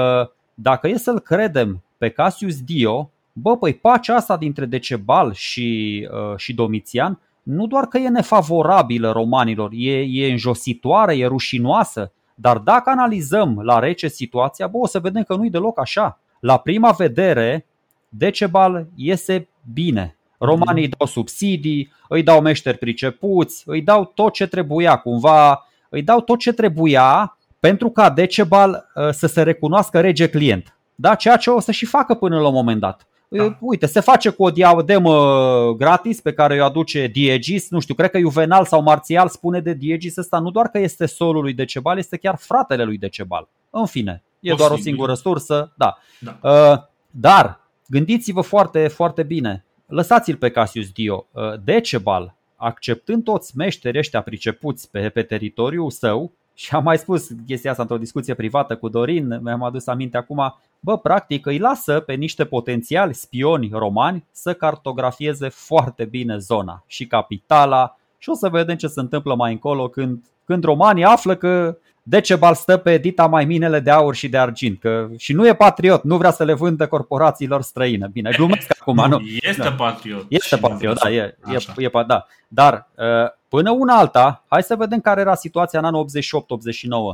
[0.53, 6.37] dacă e să-l credem pe Cassius Dio, bă, păi pacea asta dintre Decebal și, uh,
[6.37, 12.89] și Domitian nu doar că e nefavorabilă romanilor, e, e înjositoare, e rușinoasă, dar dacă
[12.89, 16.19] analizăm la rece situația, bă, o să vedem că nu-i deloc așa.
[16.39, 17.65] La prima vedere,
[18.09, 24.47] Decebal iese bine, Romanii îi dau subsidii, îi dau meșteri pricepuți, îi dau tot ce
[24.47, 30.77] trebuia cumva, îi dau tot ce trebuia pentru ca Decebal să se recunoască rege client.
[30.95, 31.15] Da?
[31.15, 33.07] Ceea ce o să și facă până la un moment dat.
[33.29, 33.57] Da.
[33.59, 37.69] Uite, se face cu o diademă gratis pe care o aduce Diegis.
[37.69, 41.05] Nu știu, cred că Juvenal sau Marțial spune de Diegis ăsta nu doar că este
[41.05, 43.49] solul lui Decebal, este chiar fratele lui Decebal.
[43.69, 44.55] În fine, e Posibil.
[44.55, 45.73] doar o singură sursă.
[45.77, 45.97] Da.
[46.19, 46.37] da.
[46.49, 46.77] Uh,
[47.09, 49.65] dar gândiți-vă foarte, foarte bine.
[49.87, 51.25] Lăsați-l pe Cassius Dio.
[51.31, 57.27] Uh, Decebal, acceptând toți meșterii ăștia pricepuți pe, pe teritoriul său, și am mai spus
[57.45, 61.99] chestia asta într-o discuție privată cu Dorin, mi-am adus aminte acum, bă, practic îi lasă
[61.99, 68.49] pe niște potențiali spioni romani să cartografieze foarte bine zona și capitala și o să
[68.49, 71.77] vedem ce se întâmplă mai încolo când, când romanii află că
[72.09, 75.55] Decebal stă pe dita mai minele de aur și de argint că, și nu e
[75.55, 78.07] patriot, nu vrea să le vândă corporațiilor străine.
[78.11, 79.19] Bine, glumesc acum, nu.
[79.41, 79.71] Este da.
[79.71, 80.25] patriot.
[80.29, 82.25] Este patriot, da, e, e, e, da.
[82.47, 83.05] Dar uh,
[83.47, 86.05] până una alta, hai să vedem care era situația în anul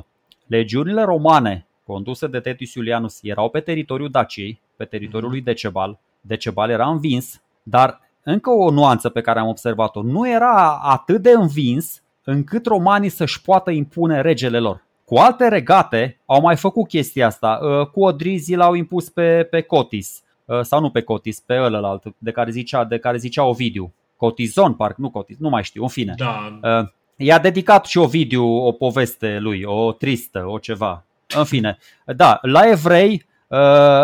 [0.01, 0.05] 88-89.
[0.45, 5.99] Legiunile romane conduse de Tetius Iulianus erau pe teritoriul Daciei, pe teritoriul lui Decebal.
[6.21, 11.31] Decebal era învins, dar încă o nuanță pe care am observat-o, nu era atât de
[11.31, 14.83] învins încât romanii să-și poată impune regele lor.
[15.05, 17.59] Cu alte regate au mai făcut chestia asta.
[17.61, 22.03] Uh, cu Odrizii l-au impus pe, pe Cotis, uh, sau nu pe Cotis, pe ălălalt,
[22.17, 23.93] de care zicea, de care zicea Ovidiu.
[24.17, 26.13] Cotizon, parcă nu Cotis, nu mai știu, în fine.
[26.17, 26.59] Da.
[26.79, 31.05] Uh, i-a dedicat și Ovidiu o poveste lui, o tristă, o ceva.
[31.37, 33.25] În fine, da, la evrei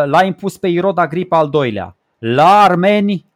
[0.06, 1.96] l-a impus pe Irod Agripa al doilea.
[2.20, 3.29] La armeni Uh,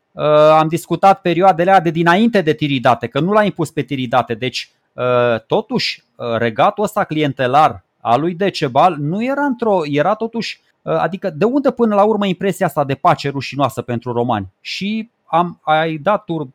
[0.52, 4.34] am discutat perioadele de dinainte de Tiridate, că nu l-a impus pe Tiridate.
[4.34, 10.62] Deci, uh, totuși, uh, regatul ăsta clientelar al lui Decebal nu era într-o, era totuși,
[10.82, 14.48] adică de unde până la urmă impresia asta de pace rușinoasă pentru romani?
[14.62, 16.48] Și am, ai dat tur,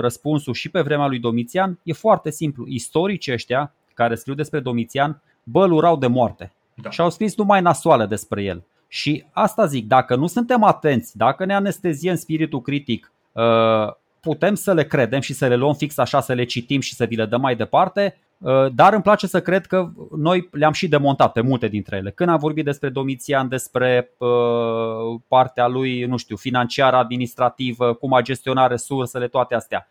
[0.00, 2.66] răspunsul și pe vremea lui Domitian, e foarte simplu.
[2.66, 6.90] Istoricii ăștia care scriu despre Domitian bălurau de moarte da.
[6.90, 8.62] și au scris numai nasoale despre el.
[8.88, 14.72] Și asta zic, dacă nu suntem atenți, dacă ne anesteziem spiritul critic, uh, putem să
[14.72, 17.26] le credem și să le luăm fix așa, să le citim și să vi le
[17.26, 18.27] dăm mai departe, uh,
[18.72, 22.10] dar îmi place să cred că noi le-am și demontat pe multe dintre ele.
[22.10, 24.28] Când am vorbit despre Domitian, despre uh,
[25.28, 29.88] partea lui, nu știu, financiară, administrativă, cum a gestionat resursele, toate astea.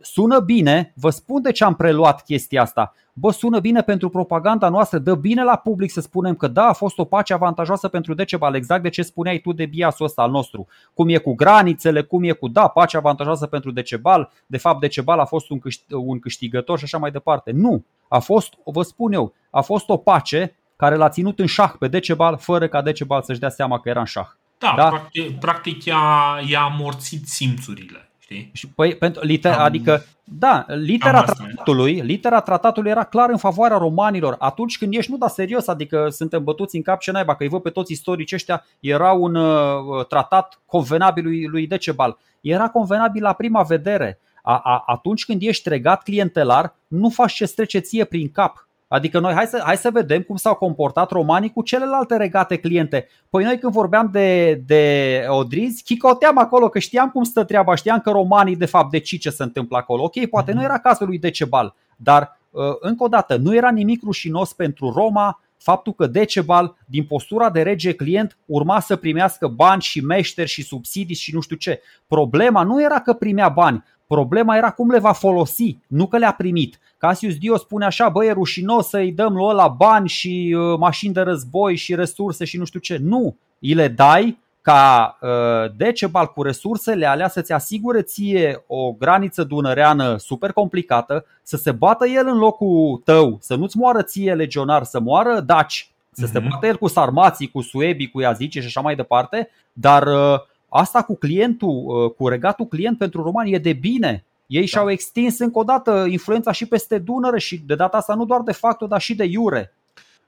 [0.00, 4.68] Sună bine, vă spun de ce am preluat chestia asta bă, sună bine pentru propaganda
[4.68, 8.14] noastră, dă bine la public să spunem că da, a fost o pace avantajoasă pentru
[8.14, 10.66] Decebal, exact de ce spuneai tu de biasul ăsta al nostru.
[10.94, 15.18] Cum e cu granițele, cum e cu, da, pace avantajoasă pentru Decebal, de fapt Decebal
[15.18, 17.50] a fost un, un câștigător și așa mai departe.
[17.50, 17.71] Nu,
[18.08, 21.88] a fost, vă spun eu, a fost o pace care l-a ținut în șah pe
[21.88, 24.26] Decebal fără ca Decebal să-și dea seama că era în șah.
[24.58, 24.88] Da, da?
[24.88, 28.10] practic, practic i-a, i-a amorțit simțurile.
[28.18, 28.50] Știi?
[28.52, 29.60] Și, păi, pentru, liter, Am...
[29.60, 34.36] adică, da, litera tratatului, litera tratatului era clar în favoarea romanilor.
[34.38, 37.48] Atunci când ești, nu da serios, adică suntem bătuți în cap ce naiba, că îi
[37.48, 42.18] văd pe toți istorici ăștia, era un uh, tratat convenabil lui, lui Decebal.
[42.40, 44.18] Era convenabil la prima vedere.
[44.42, 48.66] A, a, atunci când ești regat clientelar, nu faci ce trece ție prin cap.
[48.88, 53.08] Adică noi hai să, hai să vedem cum s-au comportat romanii cu celelalte regate cliente.
[53.30, 58.00] Păi noi când vorbeam de, de Odrizi, chicoteam acolo că știam cum stă treaba, știam
[58.00, 60.02] că romanii de fapt de ce se întâmplă acolo.
[60.02, 64.02] Ok, poate nu era cazul lui Decebal, dar uh, încă o dată, nu era nimic
[64.02, 69.82] rușinos pentru Roma faptul că Decebal, din postura de rege client, urma să primească bani
[69.82, 71.80] și meșteri și subsidii și nu știu ce.
[72.06, 76.32] Problema nu era că primea bani, problema era cum le va folosi, nu că le-a
[76.32, 76.78] primit.
[76.98, 81.12] Cassius Dio spune așa, băi, e rușinos să-i dăm lui ăla bani și uh, mașini
[81.12, 82.98] de război și resurse și nu știu ce.
[83.00, 89.44] Nu, îi le dai ca uh, Decebal cu resursele alea să-ți asigure ție o graniță
[89.44, 94.82] dunăreană super complicată, să se bată el în locul tău, să nu-ți moară ție legionar,
[94.82, 96.48] să moară daci, să se mhm.
[96.48, 100.40] bată el cu sarmații, cu suebii, cu iazice și așa mai departe, dar uh,
[100.72, 104.24] asta cu clientul, cu regatul client pentru romani e de bine.
[104.46, 104.66] Ei da.
[104.66, 108.40] și-au extins încă o dată influența și peste Dunăre și de data asta nu doar
[108.40, 109.74] de facto, dar și de iure.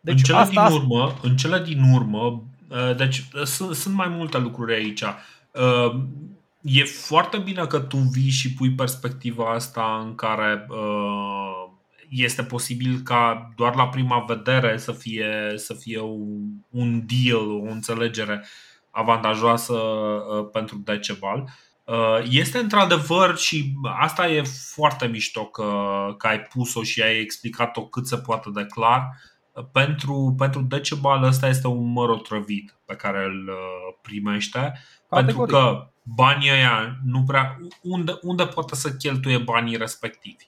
[0.01, 0.69] Deci în cele asta...
[0.69, 5.03] din urmă, în cele din urmă, uh, deci uh, sunt, sunt mai multe lucruri aici.
[5.03, 6.01] Uh,
[6.61, 10.66] e foarte bine că tu vii și pui perspectiva asta în care
[12.09, 16.01] este posibil ca doar la prima vedere să fie, să fie
[16.71, 18.45] un deal, o înțelegere
[18.95, 19.75] avantajoasă
[20.53, 21.49] pentru Decebal.
[21.85, 24.43] Uh, este într-adevăr și asta e
[24.75, 25.65] foarte mișto că,
[26.19, 29.09] că ai pus-o și ai explicat-o cât se poate de clar.
[29.73, 35.37] Pentru, pentru Decebal ăsta este un măr otrăvit pe care îl uh, primește Categoric.
[35.37, 37.59] pentru că banii ăia nu prea...
[37.83, 40.47] Unde, unde poate să cheltuie banii respectivi?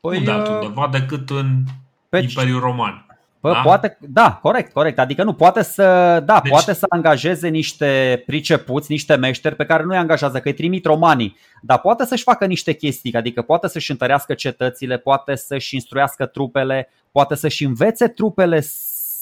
[0.00, 1.62] Păi, unde uh, altundeva decât în
[2.08, 3.06] pe Imperiul Roman.
[3.42, 3.60] Bă, da?
[3.60, 4.98] poate, da, corect, corect.
[4.98, 5.82] Adică nu, poate să,
[6.24, 6.50] da, deci...
[6.50, 10.84] poate să angajeze niște pricepuți, niște meșteri pe care nu i angajează, că îi trimit
[10.84, 16.26] romanii, dar poate să-și facă niște chestii, adică poate să-și întărească cetățile, poate să-și instruiască
[16.26, 18.60] trupele, poate să-și învețe trupele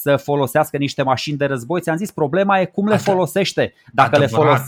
[0.01, 1.81] să folosească niște mașini de război.
[1.81, 3.73] Ți-am zis, problema e cum le folosește.
[3.93, 4.61] Dacă adevărat, le, folos,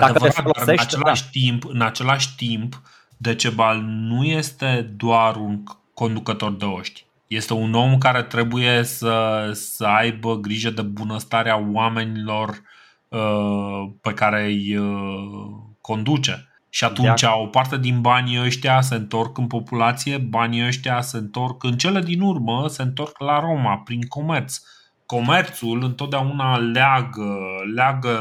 [0.00, 0.96] dacă adevărat, le folosește.
[0.96, 1.28] În același, da.
[1.30, 2.82] timp, în același timp,
[3.16, 5.62] Decebal nu este doar un
[5.94, 12.62] conducător de oști este un om care trebuie să, să aibă grijă de bunăstarea oamenilor
[13.08, 16.48] uh, pe care îi uh, conduce.
[16.70, 21.62] Și atunci o parte din banii ăștia se întorc în populație, banii ăștia se întorc
[21.62, 24.58] în cele din urmă, se întorc la Roma prin comerț.
[25.06, 27.38] Comerțul întotdeauna leagă,
[27.74, 28.20] leagă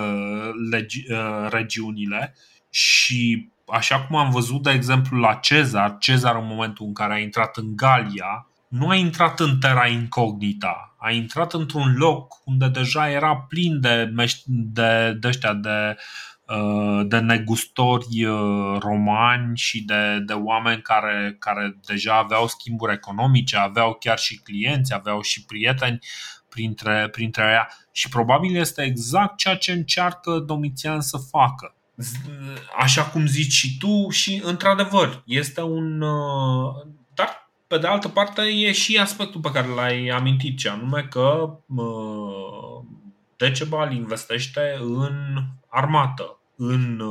[0.71, 2.35] legi, uh, regiunile
[2.69, 7.17] și așa cum am văzut de exemplu la Cezar, Cezar în momentul în care a
[7.17, 13.09] intrat în Galia, nu a intrat în terra incognita, a intrat într-un loc unde deja
[13.09, 14.13] era plin de,
[14.45, 15.97] de, de ăștia de,
[16.47, 23.57] uh, de negustori uh, romani și de, de oameni care, care deja aveau schimburi economice,
[23.57, 25.99] aveau chiar și clienți, aveau și prieteni
[26.49, 31.75] printre, printre ea și probabil este exact ceea ce încearcă Domitian să facă.
[32.77, 37.06] Așa cum zici și tu și într-adevăr este un uh, dar
[37.67, 41.57] pe de altă parte, e și aspectul pe care l-ai amintit, ce anume că
[43.37, 47.01] Decebal investește în armată, în,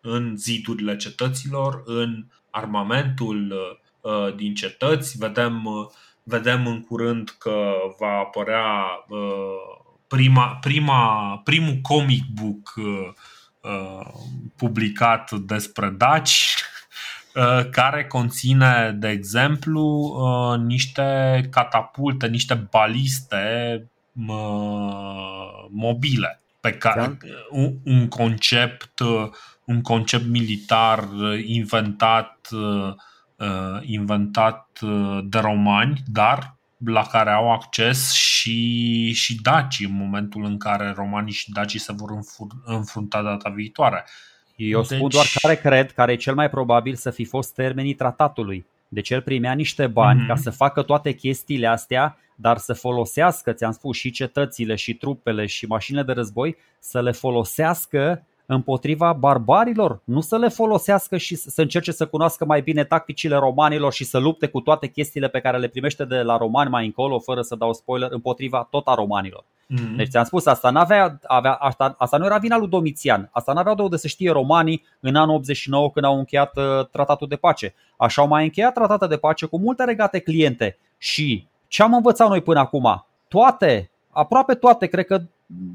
[0.00, 3.54] în zidurile cetăților, în armamentul
[4.36, 5.18] din cetăți.
[5.18, 5.62] Vedem,
[6.22, 8.84] vedem în curând că va apărea
[10.06, 12.74] prima, prima, primul comic book
[14.56, 16.75] publicat despre daci Uh,
[17.70, 23.44] care conține, de exemplu, uh, niște catapulte, niște baliste
[24.28, 27.18] uh, mobile pe care
[27.84, 29.00] un concept
[29.64, 31.08] un concept militar
[31.46, 32.48] inventat
[33.80, 34.78] inventat
[35.24, 41.32] de romani, dar la care au acces și, și dacii în momentul în care romanii
[41.32, 42.10] și dacii se vor
[42.64, 44.04] înfrunta data viitoare.
[44.56, 44.96] Eu deci...
[44.96, 48.66] spun doar care cred, care e cel mai probabil să fi fost termenii tratatului.
[48.88, 50.26] Deci el primea niște bani mm-hmm.
[50.26, 55.46] ca să facă toate chestiile astea, dar să folosească, ți-am spus, și cetățile, și trupele,
[55.46, 61.60] și mașinile de război, să le folosească împotriva barbarilor, nu să le folosească și să
[61.60, 65.58] încerce să cunoască mai bine tacticile romanilor și să lupte cu toate chestiile pe care
[65.58, 69.44] le primește de la romani mai încolo, fără să dau spoiler, împotriva tot a romanilor.
[69.44, 69.96] Mm-hmm.
[69.96, 73.74] Deci ți-am spus, asta, n-avea, avea, asta, asta nu era vina lui Domitian, asta n-aveau
[73.74, 77.74] de unde să știe romanii în anul 89 când au încheiat uh, tratatul de pace.
[77.96, 82.28] Așa au mai încheiat tratate de pace cu multe regate cliente și ce am învățat
[82.28, 83.06] noi până acum?
[83.28, 85.20] Toate, aproape toate, cred că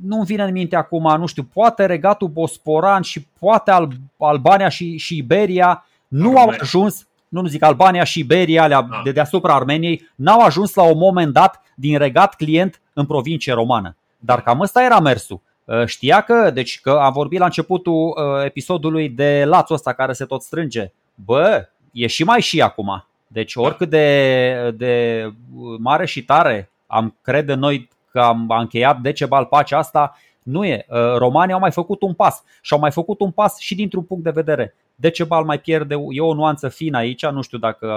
[0.03, 4.97] nu-mi vine în minte acum, nu știu, poate regatul Bosporan și poate Al- Albania și,
[4.97, 6.41] și Iberia nu Armenia.
[6.41, 9.01] au ajuns, nu, nu zic Albania și Iberia alea da.
[9.03, 13.95] de deasupra Armeniei, n-au ajuns la un moment dat din regat client în provincie romană.
[14.19, 15.41] Dar cam ăsta era mersul.
[15.67, 20.13] Ă, știa că, deci că am vorbit la începutul ă, episodului de lațul ăsta care
[20.13, 20.91] se tot strânge.
[21.15, 23.05] Bă, e și mai și acum.
[23.27, 25.25] Deci oricât de, de
[25.79, 30.85] mare și tare am crede noi că am încheiat Decebal pacea asta, nu e.
[30.89, 34.03] Uh, romanii au mai făcut un pas și au mai făcut un pas și dintr-un
[34.03, 34.75] punct de vedere.
[34.95, 37.87] Decebal mai pierde, e o nuanță fină aici, nu știu dacă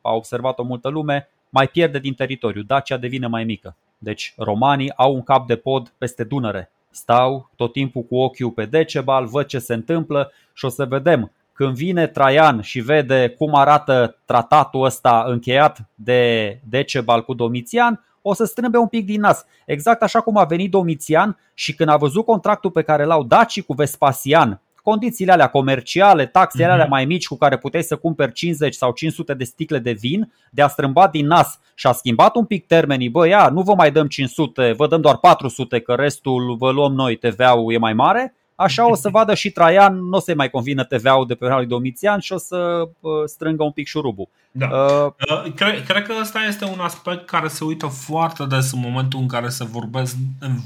[0.00, 2.62] a observat-o multă lume, mai pierde din teritoriu.
[2.62, 3.76] Dacia devine mai mică.
[3.98, 6.70] Deci romanii au un cap de pod peste Dunăre.
[6.90, 11.32] Stau tot timpul cu ochiul pe Decebal, văd ce se întâmplă și o să vedem
[11.52, 18.34] când vine Traian și vede cum arată tratatul ăsta încheiat de Decebal cu Domitian, o
[18.34, 19.44] să strâmbe un pic din nas.
[19.66, 23.62] Exact așa cum a venit Domitian și când a văzut contractul pe care l-au Daci
[23.62, 26.92] cu Vespasian, condițiile alea comerciale, taxele alea mhm.
[26.92, 30.62] mai mici cu care puteai să cumperi 50 sau 500 de sticle de vin, de
[30.62, 33.92] a strâmba din nas și a schimbat un pic termenii, bă, ia, nu vă mai
[33.92, 38.34] dăm 500, vă dăm doar 400, că restul vă luăm noi, TVA-ul e mai mare,
[38.62, 41.66] Așa o să vadă și Traian, nu o să-i mai convină TVA-ul de pe lui
[41.66, 44.28] Domitian și o să uh, strângă un pic șurubul.
[44.50, 44.66] Da.
[44.66, 48.80] Uh, uh, cred, cred că ăsta este un aspect care se uită foarte des în
[48.80, 50.16] momentul în care se vorbesc,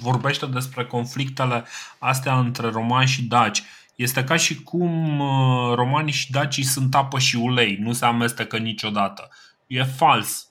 [0.03, 1.65] vorbește despre conflictele
[1.99, 3.63] astea între romani și daci.
[3.95, 8.57] Este ca și cum uh, romanii și dacii sunt apă și ulei, nu se amestecă
[8.57, 9.29] niciodată.
[9.67, 10.51] E fals.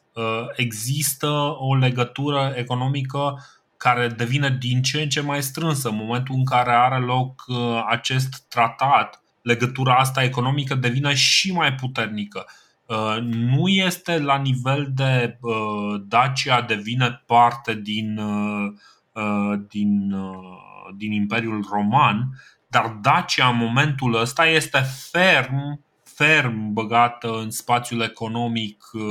[0.56, 1.28] Există
[1.60, 3.40] o legătură economică
[3.86, 7.84] care devine din ce în ce mai strânsă în momentul în care are loc uh,
[7.90, 12.45] acest tratat, legătura asta economică devine și mai puternică.
[13.22, 15.40] nu este la nivel de
[16.07, 18.20] Dacia devine parte din,
[19.70, 20.16] din,
[20.98, 22.30] din Imperiul Roman,
[22.68, 25.85] dar Dacia în momentul ăsta este ferm
[26.16, 29.02] ferm băgată în spațiul economic uh,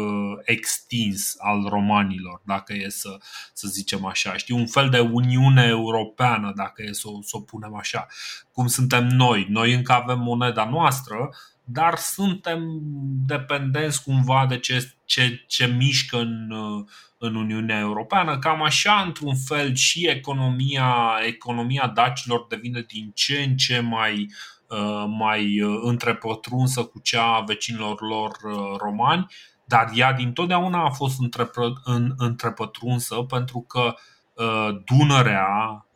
[0.44, 3.18] extins al romanilor, dacă e să,
[3.52, 4.36] să zicem așa.
[4.36, 8.06] Știi, un fel de Uniune Europeană, dacă e să, să o punem așa,
[8.52, 9.47] cum suntem noi.
[9.48, 12.81] Noi încă avem moneda noastră, dar suntem
[13.26, 16.85] dependenți cumva de ce, ce, ce mișcă în, uh,
[17.18, 18.39] în Uniunea Europeană.
[18.39, 24.26] Cam așa, într-un fel, și economia, economia dacilor devine din ce în ce mai uh,
[24.26, 24.53] Uh,
[25.07, 29.27] mai uh, întrepătrunsă cu cea a vecinilor lor uh, romani,
[29.65, 31.16] dar ea din totdeauna a fost
[32.16, 33.95] întrepătrunsă pentru că
[34.85, 35.86] Dunărea,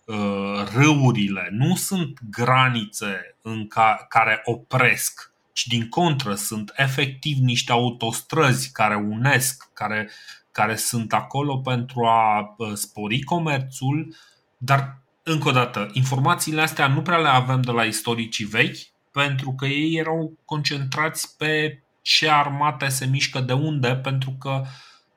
[0.74, 3.66] râurile nu sunt granițe în
[4.08, 10.10] care opresc, ci din contră sunt efectiv niște autostrăzi care unesc, care,
[10.52, 14.14] care sunt acolo pentru a spori comerțul,
[14.56, 18.78] dar încă o dată, informațiile astea nu prea le avem de la istoricii vechi,
[19.12, 24.62] pentru că ei erau concentrați pe ce armate se mișcă de unde, pentru că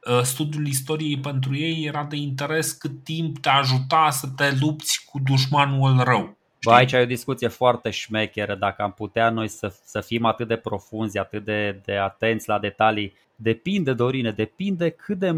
[0.05, 5.05] uh, studiul istoriei pentru ei era de interes cât timp te ajuta să te lupți
[5.05, 6.37] cu dușmanul rău.
[6.63, 8.55] Bă, aici e o discuție foarte șmecheră.
[8.55, 12.59] Dacă am putea noi să, să fim atât de profunzi, atât de, de atenți la
[12.59, 15.35] detalii, depinde, Dorine, depinde cât de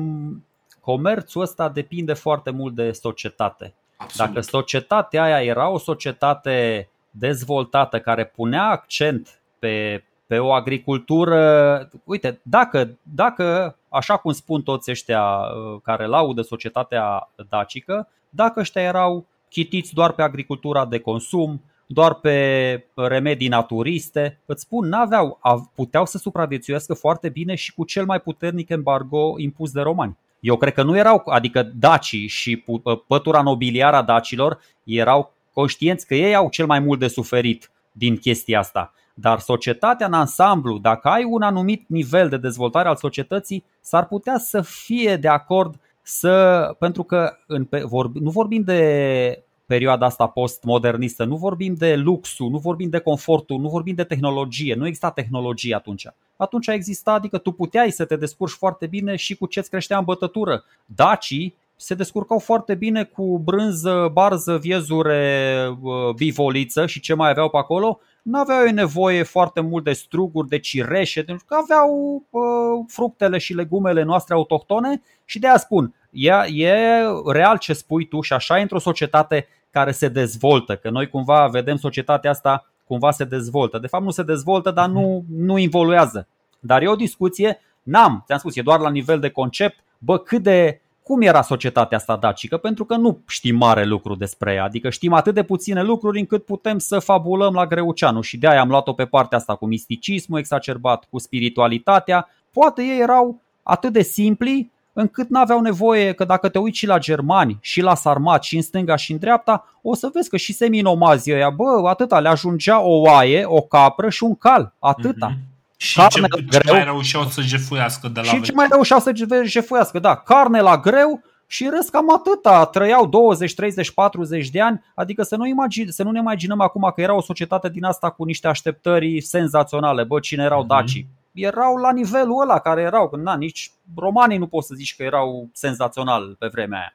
[0.79, 3.73] comerțul ăsta depinde foarte mult de societate.
[4.03, 4.31] Absolut.
[4.31, 12.39] Dacă societatea aia era o societate dezvoltată care punea accent pe, pe o agricultură, uite,
[12.43, 19.25] dacă, dacă, așa cum spun toți ăștia uh, care laudă societatea dacică, dacă ăștia erau
[19.49, 25.39] chitiți doar pe agricultura de consum, doar pe remedii naturiste, îți spun, n-aveau,
[25.75, 30.17] puteau să supraviețuiască foarte bine și cu cel mai puternic embargo impus de romani.
[30.43, 32.65] Eu cred că nu erau, adică dacii și
[33.07, 38.17] pătura nobiliară a dacilor erau conștienți că ei au cel mai mult de suferit din
[38.17, 38.93] chestia asta.
[39.13, 44.37] Dar societatea în ansamblu, dacă ai un anumit nivel de dezvoltare al societății, s-ar putea
[44.37, 46.75] să fie de acord să.
[46.79, 52.57] pentru că în, vorbi, nu vorbim de perioada asta postmodernistă, nu vorbim de luxul, nu
[52.57, 56.07] vorbim de confortul, nu vorbim de tehnologie, nu exista tehnologie atunci.
[56.35, 60.03] Atunci exista, adică tu puteai să te descurci foarte bine și cu ce-ți creștea în
[60.03, 60.64] bătătură.
[60.85, 67.49] Dacii se descurcau foarte bine cu brânză, barză, viezure, uh, bivoliță și ce mai aveau
[67.49, 67.99] pe acolo.
[68.23, 73.53] Nu aveau nevoie foarte mult de struguri, de cireșe, pentru că aveau uh, fructele și
[73.53, 78.59] legumele noastre autohtone și de aia spun, e, e real ce spui tu și așa
[78.59, 83.77] e într-o societate care se dezvoltă, că noi cumva vedem societatea asta cumva se dezvoltă.
[83.79, 86.27] De fapt nu se dezvoltă, dar nu, nu involuează.
[86.59, 90.43] Dar e o discuție, n-am, ți-am spus, e doar la nivel de concept, bă, cât
[90.43, 94.89] de, cum era societatea asta dacică, pentru că nu știm mare lucru despre ea, adică
[94.89, 98.69] știm atât de puține lucruri încât putem să fabulăm la Greuceanu și de aia am
[98.69, 102.30] luat-o pe partea asta cu misticismul exacerbat, cu spiritualitatea.
[102.51, 106.97] Poate ei erau atât de simpli încât n-aveau nevoie că dacă te uiți și la
[106.97, 110.53] germani și la sarmați și în stânga și în dreapta, o să vezi că și
[110.53, 115.31] seminomazii ăia, bă, atâta, le ajungea o oaie, o capră și un cal, atâta.
[115.31, 115.52] Mm-hmm.
[115.84, 116.73] Și carne ce, ce greu.
[116.73, 119.11] mai reușeau să jefuiască de la Și ce mai reușeau să
[119.45, 124.84] jefuiască, da, carne la greu și râs cam atâta, trăiau 20, 30, 40 de ani,
[124.95, 128.10] adică să nu, imagine, să nu ne imaginăm acum că era o societate din asta
[128.10, 130.68] cu niște așteptări senzaționale, bă, cine erau mm-hmm.
[130.68, 134.95] dacii erau la nivelul ăla care erau, când na, nici romanii nu poți să zici
[134.95, 136.93] că erau senzațional pe vremea aia.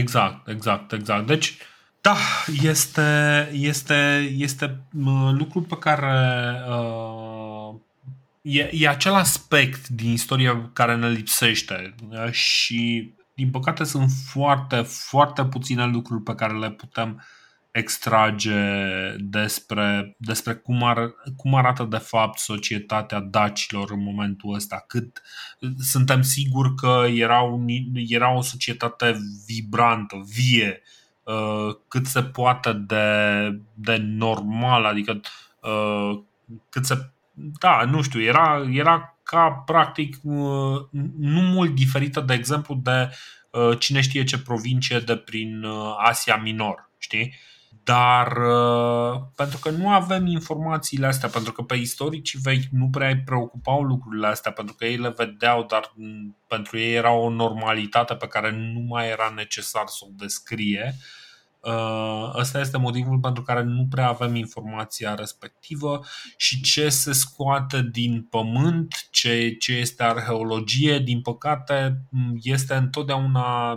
[0.00, 1.26] Exact, exact, exact.
[1.26, 1.56] Deci,
[2.00, 2.14] da,
[2.62, 4.80] este, este, este
[5.30, 7.74] lucru pe care uh,
[8.48, 11.94] e, e acel aspect din istorie care ne lipsește
[12.30, 17.22] și din păcate sunt foarte, foarte puține lucruri pe care le putem uh,
[17.78, 18.60] extrage
[19.18, 24.84] despre, despre cum, ar, cum arată de fapt societatea dacilor în momentul ăsta.
[24.86, 25.22] Cât
[25.78, 30.82] suntem siguri că era, un, era o societate vibrantă, vie,
[31.22, 33.04] uh, cât se poate de,
[33.74, 35.20] de normal, adică
[35.62, 36.20] uh,
[36.68, 37.10] cât se.
[37.60, 40.80] Da, nu știu, era, era ca practic uh,
[41.18, 43.10] nu mult diferită, de exemplu, de
[43.78, 45.64] cine știe ce provincie de prin
[45.98, 47.34] Asia Minor, știi?
[47.88, 53.08] dar uh, pentru că nu avem informațiile astea, pentru că pe istoricii vechi nu prea
[53.08, 55.94] îi preocupau lucrurile astea, pentru că ei le vedeau, dar
[56.46, 61.17] pentru ei era o normalitate pe care nu mai era necesar să o descrie, Uh,
[62.38, 66.04] ăsta este motivul pentru care nu prea avem informația respectivă
[66.36, 72.02] și ce se scoate din pământ, ce, ce este arheologie, din păcate,
[72.42, 73.74] este întotdeauna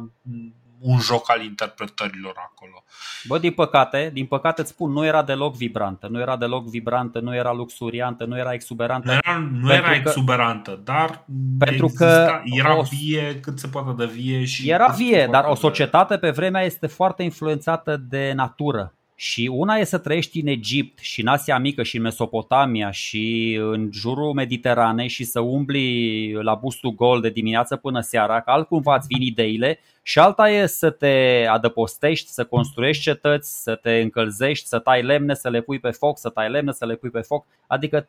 [0.81, 2.83] un joc al interpretărilor acolo.
[3.27, 7.19] Bă, din păcate, din păcate îți spun, nu era deloc vibrantă, nu era deloc vibrantă,
[7.19, 9.07] nu era luxuriantă, nu era exuberantă.
[9.07, 11.25] Nu era, nu era exuberantă, dar
[11.59, 15.43] pentru exista, că era o, vie cât se poate de vie și Era vie, dar
[15.43, 18.93] o societate pe vremea este foarte influențată de natură.
[19.21, 23.57] Și una e să trăiești în Egipt și în Asia Mică și în Mesopotamia și
[23.61, 28.95] în jurul Mediteranei și să umbli la bustul gol de dimineață până seara, că altcumva
[28.95, 34.67] îți vin ideile și alta e să te adăpostești, să construiești cetăți, să te încălzești,
[34.67, 37.21] să tai lemne, să le pui pe foc, să tai lemne, să le pui pe
[37.21, 37.45] foc.
[37.67, 38.07] Adică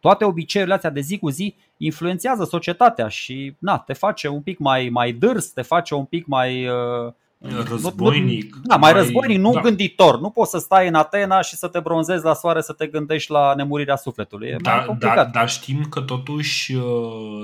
[0.00, 4.58] toate obiceiurile astea de zi cu zi influențează societatea și na, te face un pic
[4.58, 7.12] mai, mai dârs, te face un pic mai uh,
[7.68, 8.56] Războinic.
[8.62, 9.60] Da, mai, mai războinic, nu da.
[9.60, 10.20] gânditor.
[10.20, 13.30] Nu poți să stai în Atena și să te bronzezi la soare să te gândești
[13.30, 14.48] la nemurirea sufletului.
[14.48, 16.82] E da, da, dar știm că totuși uh,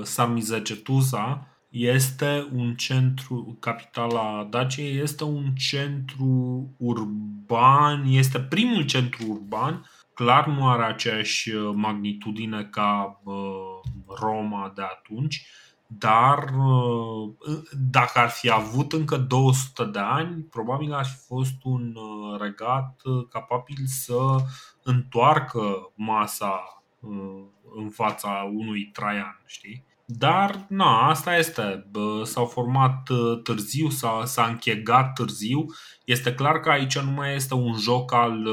[0.03, 10.47] Samizegetusa este un centru, capitala Daciei este un centru urban, este primul centru urban, clar
[10.47, 13.33] nu are aceeași uh, magnitudine ca uh,
[14.19, 15.45] Roma de atunci,
[15.87, 17.33] dar uh,
[17.71, 23.01] dacă ar fi avut încă 200 de ani, probabil ar fi fost un uh, regat
[23.03, 24.35] uh, capabil să
[24.83, 26.81] întoarcă masa
[27.75, 29.85] în fața unui Traian, știi?
[30.05, 31.91] Dar, na, asta este.
[32.23, 33.09] S-au format
[33.43, 35.65] târziu, s-a, s-a închegat târziu.
[36.05, 38.47] Este clar că aici nu mai este un joc al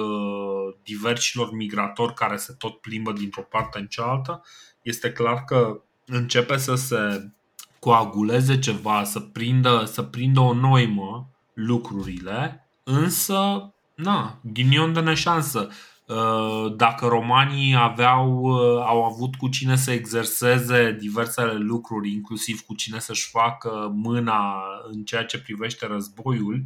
[0.83, 4.43] diversilor migratori care se tot plimbă dintr-o parte în cealaltă.
[4.83, 7.31] Este clar că începe să se
[7.79, 15.69] coaguleze ceva, să prindă, să prindă o noimă lucrurile, însă, na, ghinion de neșansă.
[16.07, 22.75] Uh, dacă romanii aveau, uh, au avut cu cine să exerseze diversele lucruri, inclusiv cu
[22.75, 26.63] cine să-și facă mâna în ceea ce privește războiul,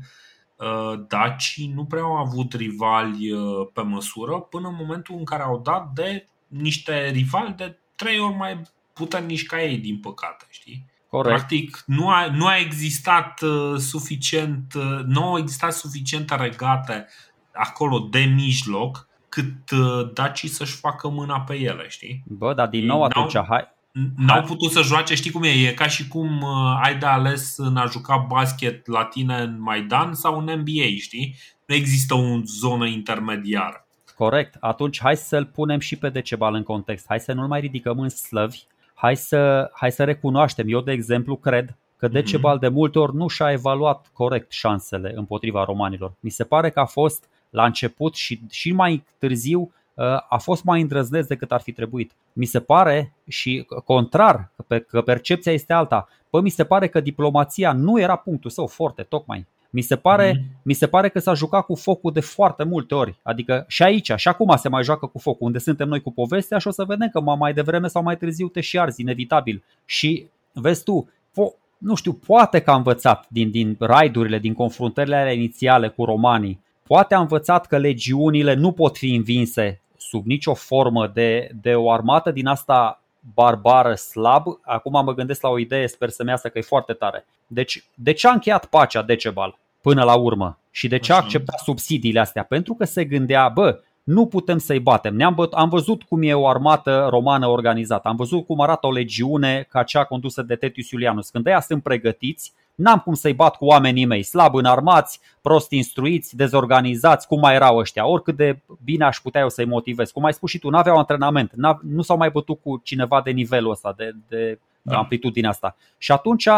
[0.56, 3.31] uh, dacii nu prea au avut rivali
[3.73, 8.35] pe măsură până în momentul în care au dat de niște rivali de trei ori
[8.35, 8.62] mai
[8.99, 10.85] puternici ca ei, din păcate, știi?
[11.09, 11.37] Corect.
[11.37, 17.07] Practic, nu a, nu a existat uh, suficient, uh, nu au existat suficiente regate
[17.53, 22.23] acolo de mijloc cât uh, dacii să-și facă mâna pe ele, știi?
[22.27, 23.69] Bă, dar din nou atunci, n-au, hai,
[24.16, 25.49] N-au putut să joace, știi cum e?
[25.49, 29.61] E ca și cum uh, ai de ales în a juca basket la tine în
[29.61, 31.37] Maidan sau în NBA, știi?
[31.66, 33.87] Nu există o zonă intermediară.
[34.16, 34.57] Corect.
[34.61, 37.05] Atunci hai să-l punem și pe Decebal în context.
[37.09, 38.59] Hai să nu-l mai ridicăm în slăvi,
[39.01, 40.66] hai să, hai să recunoaștem.
[40.69, 42.15] Eu, de exemplu, cred că mhm.
[42.15, 46.12] Decebal de multe ori nu și-a evaluat corect șansele împotriva romanilor.
[46.20, 50.65] Mi se pare că a fost la început și, și mai târziu uh, a fost
[50.65, 52.12] mai îndrăzneț decât ar fi trebuit.
[52.33, 54.51] Mi se pare și contrar,
[54.89, 56.09] că percepția este alta.
[56.31, 59.47] Păi mi se pare că diplomația nu era punctul său forte, tocmai.
[59.70, 60.45] Mi se, pare, mm.
[60.62, 63.19] mi se pare că s-a jucat cu focul de foarte multe ori.
[63.23, 66.59] Adică și aici, și acum se mai joacă cu focul, unde suntem noi cu povestea
[66.59, 69.65] și o să vedem că mai devreme sau mai târziu te și arzi, inevitabil.
[69.85, 75.16] Și vezi tu, po- nu știu, poate că a învățat din, din raidurile, din confruntările
[75.16, 80.55] alea inițiale cu romanii, poate a învățat că legiunile nu pot fi învinse sub nicio
[80.55, 83.03] formă de, de o armată din asta
[83.35, 84.45] barbară, slab.
[84.62, 87.27] Acum mă gândesc la o idee, sper să-mi iasă că e foarte tare.
[87.49, 90.59] Deci, de ce a încheiat pacea Decebal până la urmă?
[90.70, 92.43] Și de ce a acceptat subsidiile astea?
[92.43, 95.16] Pentru că se gândea, bă, nu putem să-i batem.
[95.16, 98.93] Ne-am băt- am văzut cum e o armată romană organizată, am văzut cum arată o
[98.93, 101.31] legiune ca cea condusă de Tetius Iulianus.
[101.31, 106.37] Când ăia sunt pregătiți, n-am cum să-i bat cu oamenii mei, slab înarmați, prost instruiți,
[106.37, 110.11] dezorganizați, cum mai erau ăștia, oricât de bine aș putea eu să-i motivez.
[110.11, 111.53] Cum ai spus și tu, n-aveau antrenament,
[111.83, 114.97] nu s-au mai bătut cu cineva de nivelul ăsta, de, de da.
[114.97, 115.77] amplitudinea asta.
[115.99, 116.49] Și atunci,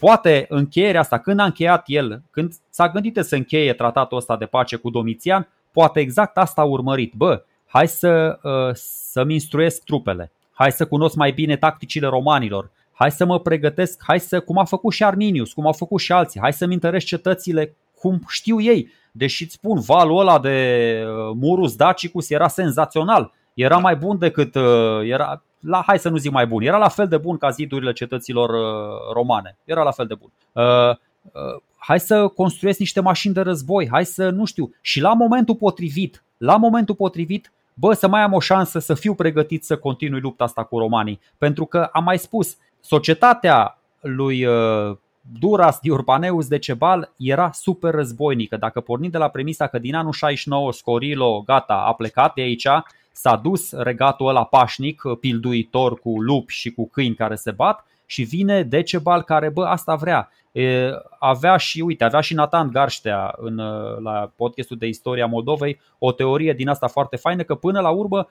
[0.00, 4.46] poate încheierea asta, când a încheiat el, când s-a gândit să încheie tratatul ăsta de
[4.46, 7.12] pace cu Domitian, poate exact asta a urmărit.
[7.12, 13.10] Bă, hai să, uh, să-mi instruiesc trupele, hai să cunosc mai bine tacticile romanilor, hai
[13.10, 16.40] să mă pregătesc, hai să, cum a făcut și Arminius, cum au făcut și alții,
[16.40, 18.92] hai să-mi întăresc cetățile cum știu ei.
[19.12, 23.32] Deși îți spun, valul ăla de uh, Murus Dacicus era senzațional.
[23.54, 26.88] Era mai bun decât, uh, era, la, hai să nu zic mai bun, era la
[26.88, 29.56] fel de bun ca zidurile cetăților uh, romane.
[29.64, 30.30] Era la fel de bun.
[30.52, 30.96] Uh,
[31.32, 35.54] uh, hai să construiesc niște mașini de război, hai să, nu știu, și la momentul
[35.54, 40.20] potrivit, la momentul potrivit, bă, să mai am o șansă să fiu pregătit să continui
[40.20, 41.20] lupta asta cu romanii.
[41.38, 44.96] Pentru că am mai spus, societatea lui uh,
[45.38, 48.56] Duras Diurbaneus Decebal era super războinică.
[48.56, 52.66] Dacă pornim de la premisa că din anul 69 Scorilo, gata, a plecat de aici,
[53.12, 58.22] s-a dus regatul ăla pașnic, pilduitor cu lupi și cu câini care se bat și
[58.22, 60.30] vine Decebal care, bă, asta vrea.
[60.52, 63.56] E, avea și, uite, avea și Nathan Garștea în,
[64.02, 68.28] la podcastul de istoria Moldovei o teorie din asta foarte faină că până la urmă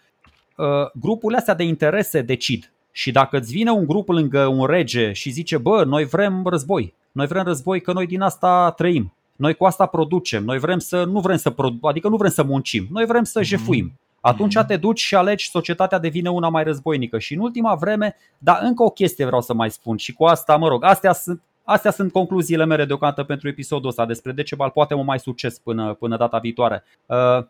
[0.93, 2.71] grupurile astea de interese decid.
[2.91, 6.93] Și dacă îți vine un grup lângă un rege și zice, bă, noi vrem război,
[7.11, 11.03] noi vrem război că noi din asta trăim, noi cu asta producem, noi vrem să,
[11.03, 13.99] nu vrem să, produ- adică nu vrem să muncim, noi vrem să jefuim.
[14.21, 17.19] Atunci te duci și alegi, societatea devine una mai războinică.
[17.19, 20.57] Și în ultima vreme, dar încă o chestie vreau să mai spun și cu asta,
[20.57, 24.93] mă rog, astea sunt, astea sunt concluziile mele deocamdată pentru episodul ăsta despre Decebal, poate
[24.93, 26.83] mă mai succes până, până data viitoare.
[27.05, 27.45] Uh,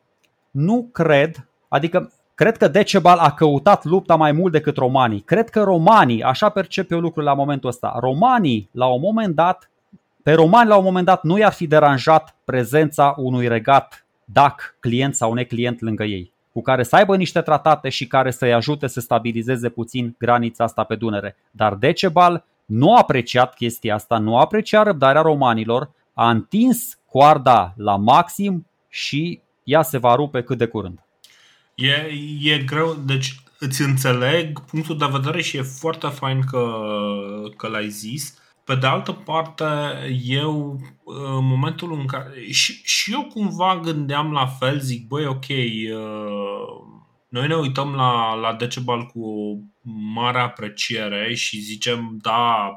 [0.52, 5.20] nu cred, adică Cred că Decebal a căutat lupta mai mult decât romanii.
[5.20, 9.70] Cred că romanii, așa percep eu lucrurile la momentul ăsta, romanii la un moment dat,
[10.24, 15.16] pe romani la un moment dat nu i-ar fi deranjat prezența unui regat DAC, client
[15.16, 19.00] sau neclient lângă ei, cu care să aibă niște tratate și care să-i ajute să
[19.00, 21.36] stabilizeze puțin granița asta pe Dunăre.
[21.52, 27.74] Dar Decebal nu a apreciat chestia asta, nu a apreciat răbdarea romanilor, a întins coarda
[27.78, 31.00] la maxim și ea se va rupe cât de curând.
[31.76, 32.12] E,
[32.42, 36.64] e greu, deci îți înțeleg punctul de vedere și e foarte fain că,
[37.58, 38.38] că l-ai zis.
[38.70, 39.66] Pe de altă parte,
[40.24, 42.52] eu în momentul în care.
[42.52, 46.88] Și, și eu cumva gândeam la fel, zic, băi, ok, uh,
[47.30, 49.24] noi ne uităm la, la Decebal cu
[50.14, 52.70] mare apreciere și zicem, da,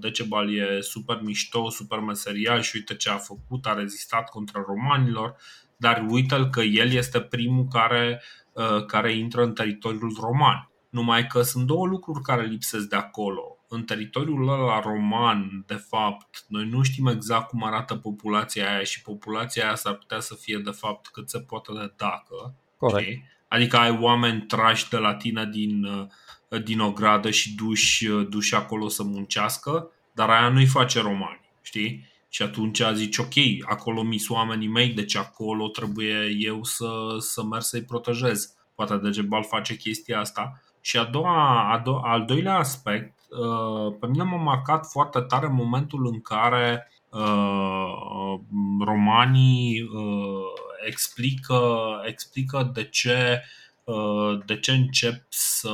[0.00, 5.36] Decebal e super mișto, super meserial și uite ce a făcut, a rezistat contra romanilor,
[5.76, 8.20] dar uite că el este primul care
[8.54, 10.70] Uh, care intră în teritoriul roman.
[10.90, 13.53] Numai că sunt două lucruri care lipsesc de acolo.
[13.74, 19.02] În teritoriul ăla roman, de fapt, noi nu știm exact cum arată populația aia și
[19.02, 22.54] populația aia s-ar putea să fie, de fapt, cât se poate de dacă.
[22.76, 23.08] Corect.
[23.08, 23.22] Okay?
[23.48, 28.26] Adică ai oameni trași de la tine din, uh, din o gradă și duși, uh,
[28.28, 32.12] duși acolo să muncească, dar aia nu-i face romani, știi?
[32.28, 33.34] Și atunci zici, ok,
[33.64, 38.54] acolo mi oamenii mei, deci acolo trebuie eu să, să merg să-i protejez.
[38.74, 40.62] Poate Degebal face chestia asta.
[40.80, 43.23] Și a doua, a do- al doilea aspect, uh,
[44.00, 48.40] pe mine m-a marcat foarte tare momentul în care uh,
[48.84, 50.44] romanii uh,
[50.86, 51.60] explică,
[52.04, 53.42] explică de ce
[54.46, 55.72] de ce încep să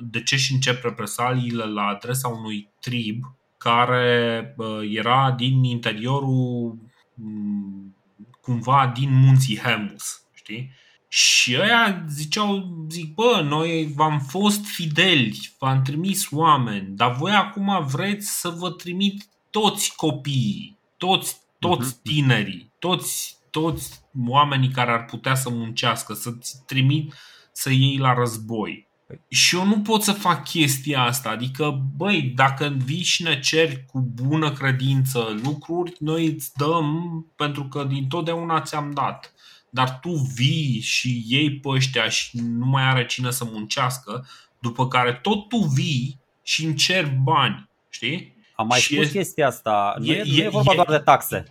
[0.00, 3.24] de ce și încep represaliile la adresa unui trib
[3.56, 4.54] care
[4.90, 6.78] era din interiorul
[7.14, 7.96] mm,
[8.40, 10.70] cumva din munții Hemus, știi?
[11.14, 17.86] Și ăia ziceau, zic, bă, noi v-am fost fideli, v-am trimis oameni, dar voi acum
[17.86, 22.02] vreți să vă trimit toți copiii, toți, toți mhm.
[22.02, 27.14] tinerii, toți, toți oamenii care ar putea să muncească, să-ți trimit
[27.52, 28.88] să iei la război.
[29.28, 31.30] Și eu nu pot să fac chestia asta.
[31.30, 37.64] Adică, băi, dacă vii și ne ceri cu bună credință lucruri, noi îți dăm pentru
[37.64, 39.32] că din totdeauna ți-am dat.
[39.74, 44.26] Dar tu vii și iei pe ăștia și nu mai are cine să muncească,
[44.58, 47.68] după care tot tu vii și îmi cer bani.
[47.88, 48.36] Știi?
[48.54, 49.94] Am mai și spus e, chestia asta.
[49.98, 51.44] Nu e, e, nu e vorba e, doar de taxe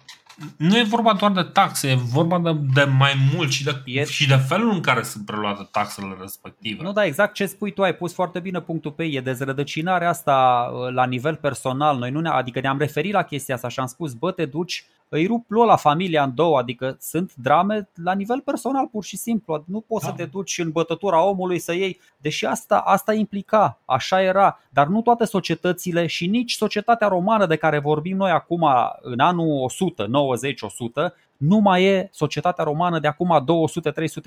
[0.57, 4.05] nu e vorba doar de taxe, e vorba de, de mai mult și de, e...
[4.05, 6.83] și de felul în care sunt preluate taxele respective.
[6.83, 9.15] Nu, da, exact ce spui tu, ai pus foarte bine punctul pe ei.
[9.15, 11.97] E dezrădăcinarea asta uh, la nivel personal.
[11.97, 14.85] Noi nu ne, adică ne-am referit la chestia asta și am spus, bă, te duci
[15.13, 19.63] îi rup la familia în două, adică sunt drame la nivel personal pur și simplu.
[19.67, 20.09] Nu poți da.
[20.09, 24.87] să te duci în bătătura omului să iei, deși asta, asta implica, așa era, dar
[24.87, 28.67] nu toate societățile și nici societatea romană de care vorbim noi acum
[29.01, 33.45] în anul 100, 90, 100, nu mai e societatea romană de acum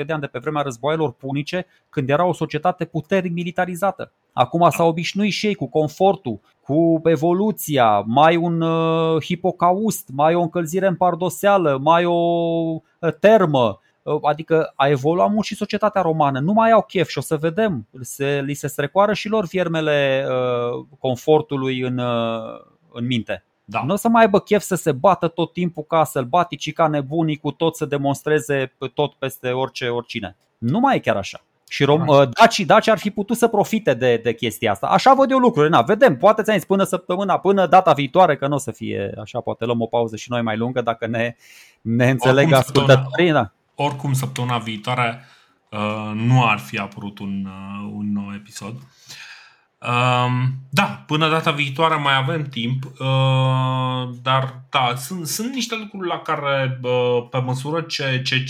[0.03, 4.13] 200-300 de ani de pe vremea războaielor punice, când era o societate puternic militarizată.
[4.33, 10.41] Acum s-au obișnuit și ei cu confortul, cu evoluția, mai un uh, hipocaust, mai o
[10.41, 16.41] încălzire în pardoseală, mai o uh, termă, uh, Adică a evoluat mult și societatea romană.
[16.41, 17.87] Nu mai au chef și o să vedem.
[18.01, 22.61] Se, li se strecoară și lor viermele uh, confortului în, uh,
[22.93, 23.45] în minte.
[23.65, 23.83] Da.
[23.87, 27.37] Nu o să mai aibă chef să se bată tot timpul ca sălbaticii, ca nebunii,
[27.37, 30.37] cu tot să demonstreze tot peste orice, oricine.
[30.59, 31.41] Nu mai e chiar așa.
[31.75, 34.87] Și rom- uh, dacii, daci ar fi putut să profite de, de chestia asta.
[34.87, 35.77] Așa văd eu lucrurile.
[35.77, 39.15] Na, vedem, poate ți-am zis până săptămâna, până data viitoare, că nu o să fie
[39.21, 41.37] așa, poate luăm o pauză și noi mai lungă dacă ne,
[41.81, 43.31] ne înțeleg ascultătorii.
[43.31, 43.53] Da.
[43.75, 45.25] Oricum, săptămâna viitoare
[45.71, 48.75] uh, nu ar fi apărut un, uh, un nou episod.
[48.75, 56.09] Um, da, până data viitoare mai avem timp, uh, dar da, sunt, sunt niște lucruri
[56.09, 58.45] la care, uh, pe măsură ce, ce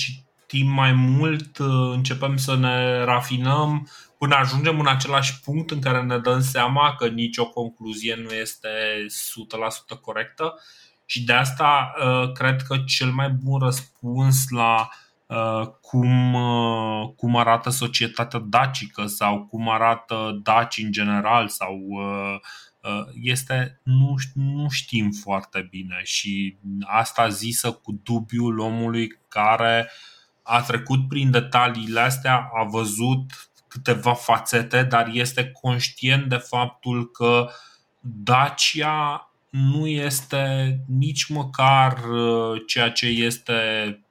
[0.55, 6.03] citim mai mult, uh, începem să ne rafinăm până ajungem în același punct în care
[6.03, 8.69] ne dăm seama că nicio concluzie nu este
[9.95, 10.55] 100% corectă.
[11.07, 11.93] Și de asta
[12.35, 14.89] cred că cel mai bun răspuns la
[15.27, 22.39] Uh, cum, uh, cum arată societatea dacică sau cum arată daci în general sau uh,
[23.23, 26.01] este nu, nu știm foarte bine.
[26.03, 29.91] Și asta zisă cu dubiul omului care
[30.45, 37.49] a trecut prin detaliile astea, a văzut câteva fațete, dar este conștient de faptul că
[38.01, 43.55] Dacia nu este nici măcar uh, ceea ce este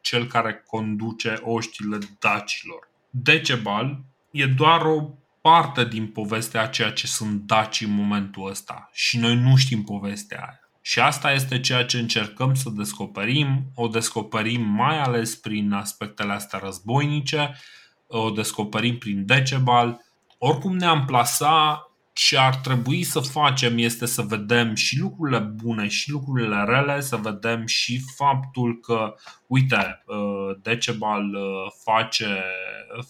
[0.02, 2.90] cel care conduce oștile dacilor.
[3.10, 4.00] Decebal
[4.32, 5.10] e doar o
[5.42, 9.84] parte din povestea a ceea ce sunt daci în momentul ăsta și noi nu știm
[9.84, 10.63] povestea aia.
[10.86, 16.60] Și asta este ceea ce încercăm să descoperim, o descoperim mai ales prin aspectele astea
[16.64, 17.56] războinice,
[18.08, 20.00] o descoperim prin Decebal.
[20.38, 26.12] Oricum ne-am plasa ce ar trebui să facem este să vedem și lucrurile bune și
[26.12, 29.16] lucrurile rele, să vedem și faptul că,
[29.48, 32.44] uite, uh, Decebal uh, face,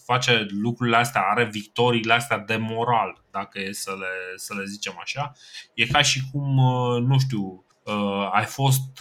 [0.04, 4.94] face lucrurile astea, are victoriile astea de moral, dacă e să le, să le zicem
[5.00, 5.32] așa.
[5.74, 7.64] E ca și cum, uh, nu știu,
[8.32, 9.00] ai fost,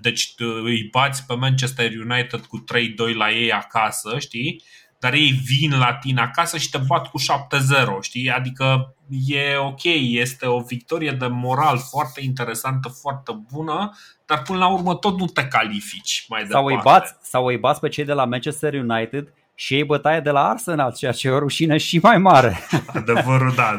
[0.00, 2.64] deci îi bați pe Manchester United cu
[3.12, 4.62] 3-2 la ei acasă, știi?
[4.98, 8.30] dar ei vin la tine acasă și te bat cu 7-0, știi?
[8.30, 8.94] Adică
[9.26, 14.94] e ok, este o victorie de moral foarte interesantă, foarte bună, dar până la urmă
[14.94, 16.88] tot nu te califici mai sau departe.
[16.88, 20.30] Îi bați, sau îi bați pe cei de la Manchester United și ei bătaie de
[20.30, 22.58] la Arsenal, ceea ce e o rușine și mai mare.
[22.94, 23.78] Adevărul, da.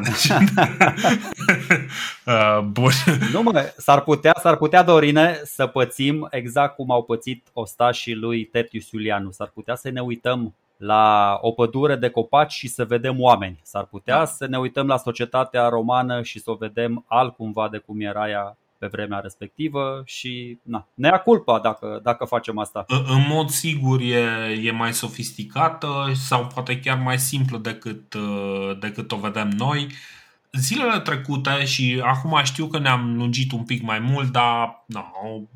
[2.26, 2.90] uh, bun.
[3.32, 8.44] Nu mă, s-ar putea, s-ar putea, Dorine, să pățim exact cum au pățit ostașii lui
[8.44, 9.30] Tertius Iulianu.
[9.30, 13.60] S-ar putea să ne uităm la o pădure de copaci și să vedem oameni.
[13.62, 14.24] S-ar putea da.
[14.24, 18.56] să ne uităm la societatea romană și să o vedem altcumva de cum era ea
[18.80, 22.84] pe vremea respectivă și na, ne ia culpa dacă, dacă facem asta.
[22.88, 24.22] În mod sigur e,
[24.62, 28.14] e mai sofisticată sau poate chiar mai simplă decât,
[28.80, 29.86] decât o vedem noi
[30.58, 35.00] zilele trecute și acum știu că ne-am lungit un pic mai mult, dar no,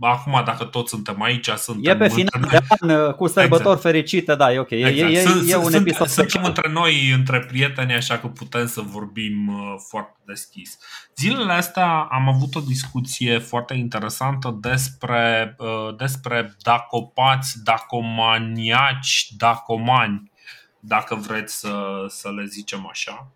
[0.01, 3.81] acum dacă toți suntem aici, suntem E pe final de an uh, cu sărbători exact.
[3.81, 4.71] fericite, da, e ok.
[4.71, 4.97] Exact.
[4.97, 8.67] E, e, sunt, e un sunt, episod Suntem între noi, între prieteni, așa că putem
[8.67, 10.79] să vorbim uh, foarte deschis.
[11.17, 20.31] Zilele astea am avut o discuție foarte interesantă despre, uh, despre dacopați, dacomaniaci, dacomani,
[20.81, 23.33] dacă vreți să, să le zicem așa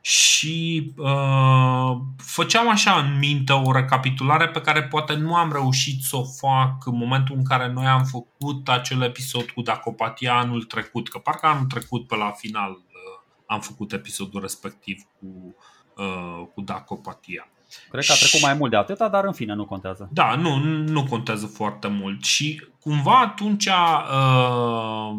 [0.00, 6.16] și uh, făceam așa în minte o recapitulare pe care poate nu am reușit să
[6.16, 11.08] o fac în momentul în care noi am făcut acel episod cu Dacopatia anul trecut,
[11.08, 15.54] că parcă anul trecut pe la final uh, am făcut episodul respectiv cu,
[15.96, 17.48] uh, cu Dacopatia.
[17.90, 20.08] Cred că a trecut mai mult de atâta, dar în fine nu contează.
[20.12, 25.16] Da, nu, nu contează foarte mult și cumva atunci uh,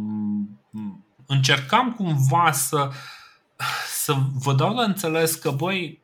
[1.26, 2.94] încercam cumva să uh,
[3.88, 6.04] să vă dau la înțeles că, băi,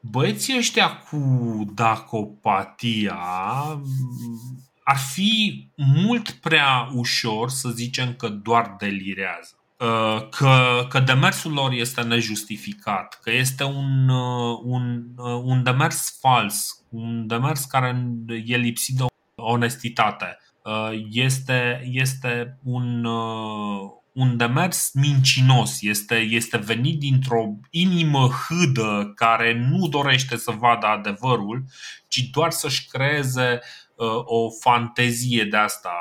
[0.00, 1.18] băieții ăștia cu
[1.74, 3.18] dacopatia
[4.90, 9.54] ar fi mult prea ușor să zicem că doar delirează.
[9.78, 16.18] Uh, că, că demersul lor este nejustificat, că este un, uh, un, uh, un demers
[16.20, 18.06] fals, un demers care
[18.44, 19.04] e lipsit de
[19.34, 20.38] onestitate.
[21.10, 23.06] Este, este un,
[24.12, 31.64] un demers mincinos, este, este venit dintr-o inimă hâdă care nu dorește să vadă adevărul,
[32.08, 33.60] ci doar să-și creeze
[33.94, 35.92] uh, o fantezie de asta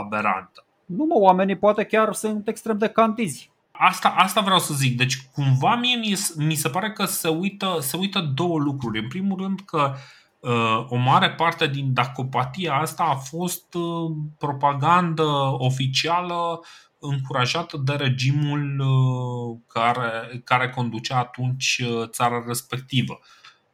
[0.00, 0.64] aberantă.
[0.86, 3.50] Nu mă, oamenii poate chiar sunt extrem de cantizi.
[3.70, 4.96] Asta, asta vreau să zic.
[4.96, 8.98] Deci cumva mie mi, mi se pare că se uită, se uită două lucruri.
[8.98, 9.94] În primul rând că
[10.40, 15.26] uh, o mare parte din dacopatia asta a fost uh, propagandă
[15.58, 16.60] oficială
[16.98, 23.20] încurajată de regimul uh, care, care conducea atunci uh, țara respectivă,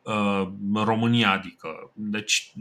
[0.02, 1.68] uh, România adică.
[1.94, 2.52] Deci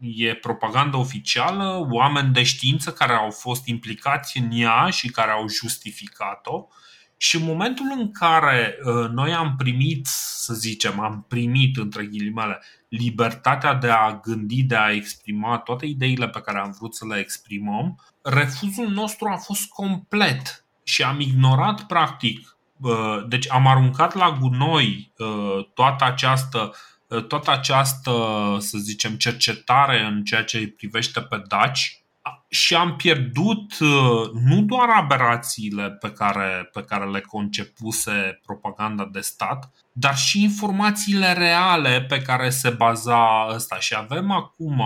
[0.00, 5.48] e propaganda oficială, oameni de știință care au fost implicați în ea și care au
[5.48, 6.66] justificat-o
[7.16, 8.78] și în momentul în care
[9.12, 14.90] noi am primit, să zicem, am primit între ghilimele libertatea de a gândi, de a
[14.90, 20.66] exprima toate ideile pe care am vrut să le exprimăm, refuzul nostru a fost complet
[20.82, 22.56] și am ignorat practic
[23.28, 25.12] deci am aruncat la gunoi
[25.74, 26.72] toată această
[27.20, 28.12] toată această,
[28.58, 32.02] să zicem, cercetare în ceea ce îi privește pe daci
[32.48, 33.78] și am pierdut
[34.32, 41.32] nu doar aberațiile pe care, pe care le concepuse propaganda de stat, dar și informațiile
[41.32, 43.78] reale pe care se baza ăsta.
[43.78, 44.82] Și avem acum,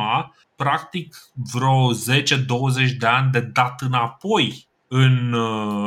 [0.56, 5.34] practic, vreo 10-20 de ani de dat înapoi în,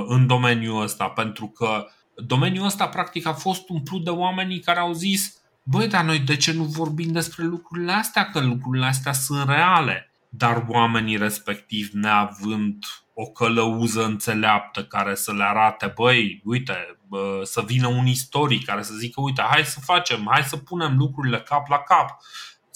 [0.07, 4.93] în domeniul ăsta, pentru că domeniul ăsta practic a fost umplut de oamenii care au
[4.93, 8.29] zis Băi, dar noi de ce nu vorbim despre lucrurile astea?
[8.29, 10.11] Că lucrurile astea sunt reale.
[10.29, 17.61] Dar oamenii respectiv, neavând o călăuză înțeleaptă care să le arate, băi, uite, bă, să
[17.61, 21.67] vină un istoric care să zică, uite, hai să facem, hai să punem lucrurile cap
[21.69, 22.21] la cap,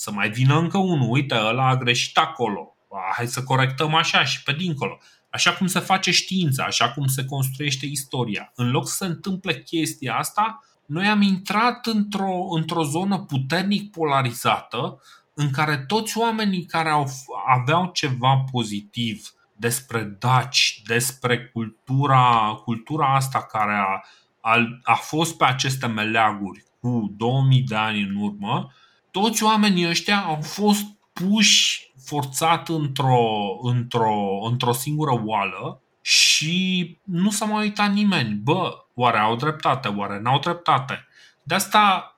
[0.04, 2.76] să mai vină încă unul, uite, ăla a greșit acolo,
[3.16, 4.98] hai să corectăm așa și pe dincolo.
[5.30, 8.52] Așa cum se face știința, așa cum se construiește istoria.
[8.56, 15.02] În loc să se întâmple chestia asta, noi am intrat într-o, într-o zonă puternic polarizată
[15.34, 17.08] în care toți oamenii care au,
[17.48, 24.04] aveau ceva pozitiv despre daci, despre cultura, cultura asta care a,
[24.42, 28.72] a, a fost pe aceste meleaguri cu 2000 de ani în urmă,
[29.14, 30.84] toți oamenii ăștia au fost
[31.14, 38.34] puși forțat într-o, într-o, într-o singură oală și nu s-a mai uitat nimeni.
[38.34, 41.08] Bă, oare au dreptate, oare n-au dreptate?
[41.44, 42.16] De asta,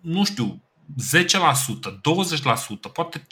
[0.00, 0.62] nu știu,
[0.96, 1.20] 10%,
[2.88, 3.26] 20%, poate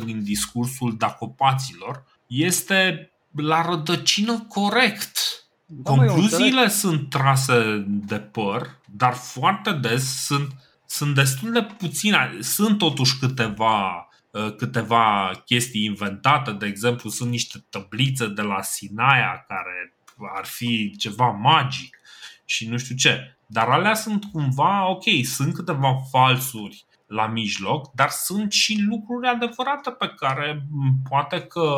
[0.00, 5.18] 50% din discursul dacopaților este la rădăcină corect.
[5.66, 10.52] Da, Concluziile sunt trase de păr, dar foarte des sunt,
[10.86, 12.36] sunt destul de puține.
[12.40, 16.52] Sunt totuși câteva, uh, câteva chestii inventate.
[16.52, 19.96] De exemplu, sunt niște tablițe de la Sinaia care
[20.36, 21.96] ar fi ceva magic
[22.44, 23.36] și nu știu ce.
[23.46, 29.90] Dar alea sunt cumva, ok, sunt câteva falsuri la mijloc, dar sunt și lucruri adevărate
[29.90, 30.66] pe care
[31.08, 31.76] poate că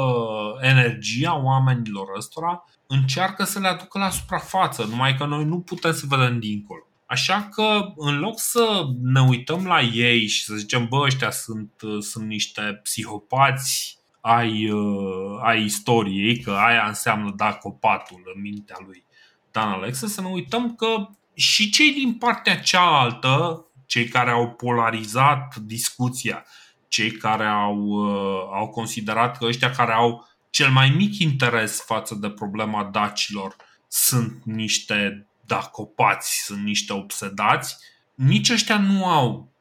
[0.61, 6.05] energia oamenilor ăstora încearcă să le aducă la suprafață, numai că noi nu putem să
[6.09, 6.88] vedem dincolo.
[7.11, 11.73] Așa că în loc să ne uităm la ei și să zicem, bă, ăștia sunt,
[12.01, 19.05] sunt niște psihopați ai, uh, ai istoriei, că aia înseamnă da copatul în mintea lui
[19.51, 25.57] Dan Alexe, să ne uităm că și cei din partea cealaltă, cei care au polarizat
[25.57, 26.45] discuția,
[26.89, 32.15] cei care au, uh, au considerat că ăștia care au cel mai mic interes față
[32.15, 33.57] de problema dacilor
[33.89, 37.77] sunt niște dacopați, sunt niște obsedați,
[38.15, 39.53] nici ăștia nu au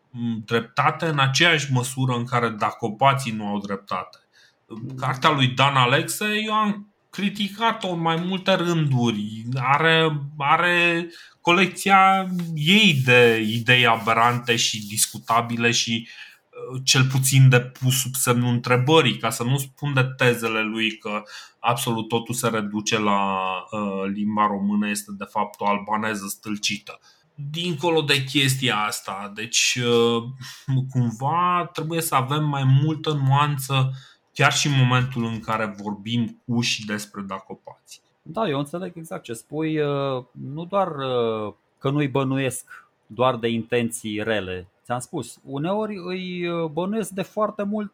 [0.46, 4.18] dreptate în aceeași măsură în care dacopații nu au dreptate.
[4.98, 9.44] Cartea lui Dan Alexe, eu am criticat-o în mai multe rânduri.
[9.56, 11.10] Are, are
[11.42, 16.27] colecția ei de idei aberante și discutabile și uh,
[16.84, 21.24] cel puțin de pus sub semnul întrebării, ca să nu spun de tezele lui că
[21.60, 23.40] absolut totul se reduce la
[23.72, 27.00] uh, limba română, este de fapt o albaneză stâlcită.
[27.52, 30.24] Dincolo de chestia asta, deci uh,
[30.90, 33.92] cumva trebuie să avem mai multă nuanță
[34.34, 38.02] chiar și în momentul în care vorbim cu și despre dacopați.
[38.22, 39.80] Da, eu înțeleg exact ce spui.
[39.80, 44.68] Uh, nu doar uh, că nu-i bănuiesc doar de intenții rele.
[44.88, 47.94] Ți-am spus, uneori îi uh, bănuiesc de foarte mult,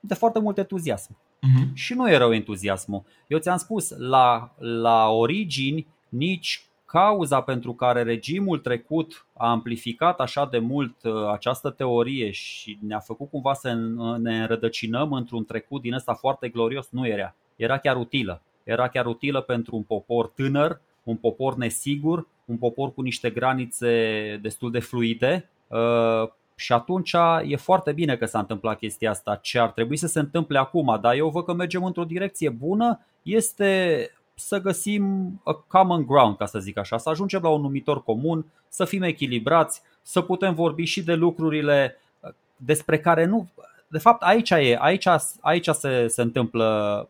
[0.00, 1.16] de foarte mult entuziasm.
[1.16, 1.72] Uh-huh.
[1.72, 3.02] Și nu e rău entuziasmul.
[3.26, 10.48] Eu ți-am spus, la, la origini, nici cauza pentru care regimul trecut a amplificat așa
[10.50, 10.96] de mult
[11.32, 13.74] această teorie și ne-a făcut cumva să
[14.18, 17.34] ne înrădăcinăm într-un trecut din ăsta foarte glorios nu era.
[17.56, 22.94] Era chiar utilă era chiar utilă pentru un popor tânăr, un popor nesigur, un popor
[22.94, 25.50] cu niște granițe destul de fluide.
[25.68, 27.14] Uh, și atunci
[27.46, 29.38] e foarte bine că s-a întâmplat chestia asta.
[29.42, 33.00] Ce ar trebui să se întâmple acum, dar eu văd că mergem într-o direcție bună,
[33.22, 38.02] este să găsim a common ground, ca să zic așa, să ajungem la un numitor
[38.02, 41.96] comun, să fim echilibrați, să putem vorbi și de lucrurile
[42.56, 43.48] despre care nu
[43.88, 45.06] de fapt, aici e, aici,
[45.40, 47.08] aici se, se întâmplă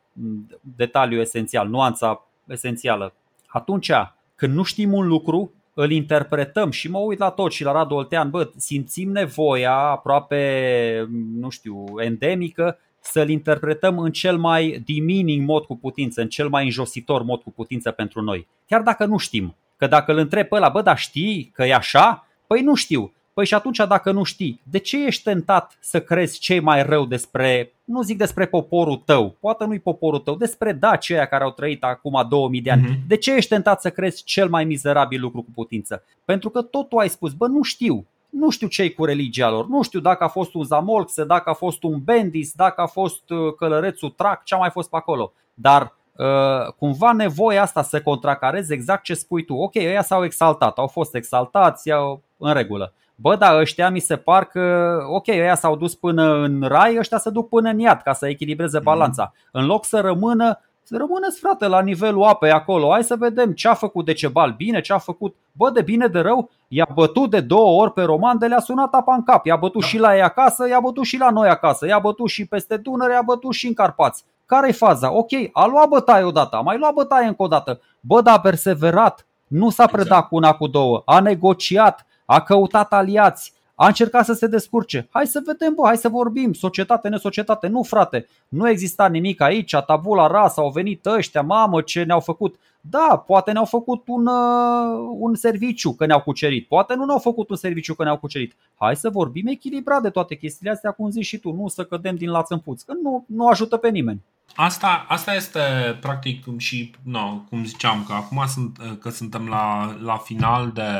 [0.61, 3.13] detaliul esențial, nuanța esențială.
[3.47, 3.91] Atunci,
[4.35, 7.95] când nu știm un lucru, îl interpretăm și mă uit la tot și la Radu
[7.95, 15.65] Oltean, bă, simțim nevoia aproape, nu știu, endemică să-l interpretăm în cel mai demeaning mod
[15.65, 18.47] cu putință, în cel mai înjositor mod cu putință pentru noi.
[18.67, 19.57] Chiar dacă nu știm.
[19.77, 22.27] Că dacă îl întreb pe ăla, bă, dar știi că e așa?
[22.47, 23.13] Păi nu știu.
[23.37, 27.05] Păi și atunci dacă nu știi, de ce ești tentat să crezi cei mai rău
[27.05, 31.85] despre, nu zic despre poporul tău, poate nu-i poporul tău, despre Dacia care au trăit
[31.85, 32.83] acum 2000 de ani.
[32.83, 33.07] Uh-huh.
[33.07, 36.03] De ce ești tentat să crezi cel mai mizerabil lucru cu putință?
[36.25, 39.67] Pentru că tot tu ai spus, bă, nu știu, nu știu ce cu religia lor,
[39.67, 43.31] nu știu dacă a fost un Zamolxe, dacă a fost un Bendis, dacă a fost
[43.31, 45.33] uh, călărețul Trac, ce a mai fost pe acolo.
[45.55, 49.55] Dar Uh, cumva nevoia asta să contracareze exact ce spui tu.
[49.55, 52.93] Ok, ăia s-au exaltat, au fost exaltați, au în regulă.
[53.19, 57.19] Bă, dar ăștia mi se par că, ok, ăia s-au dus până în rai, ăștia
[57.19, 59.31] se duc până în iad ca să echilibreze balanța.
[59.31, 59.51] Mm-hmm.
[59.51, 62.91] În loc să rămână, să rămână frate la nivelul apei acolo.
[62.91, 66.19] Hai să vedem ce a făcut Decebal bine, ce a făcut, bă, de bine de
[66.19, 66.51] rău.
[66.69, 69.47] I-a bătut de două ori pe roman de le-a sunat apa în cap.
[69.47, 69.87] I-a bătut da.
[69.87, 73.13] și la ei acasă, i-a bătut și la noi acasă, i-a bătut și peste Dunăre,
[73.13, 74.25] i-a bătut și în Carpați.
[74.47, 75.13] Care-i faza?
[75.13, 77.81] Ok, a luat bătaie odată, a mai luat bătaie încă o dată.
[78.01, 80.29] Bă, dar a perseverat, nu s-a predat exact.
[80.29, 85.09] cu una cu două, a negociat, a căutat aliați, a încercat să se descurce.
[85.11, 87.67] Hai să vedem, bă, hai să vorbim, societate, nesocietate.
[87.67, 92.59] Nu, frate, nu exista nimic aici, tabula rasa, au venit ăștia, mamă, ce ne-au făcut.
[92.81, 97.51] Da, poate ne-au făcut un, uh, un serviciu că ne-au cucerit, poate nu ne-au făcut
[97.51, 98.57] un serviciu că ne-au cucerit.
[98.75, 102.17] Hai să vorbim echilibrat de toate chestiile astea, cum zici și tu, nu să cădem
[102.17, 104.23] din laț în puț, că nu, nu ajută pe nimeni.
[104.55, 105.61] Asta, asta este
[106.01, 110.91] practic și, no, cum ziceam, că acum sunt, că suntem la, la final de,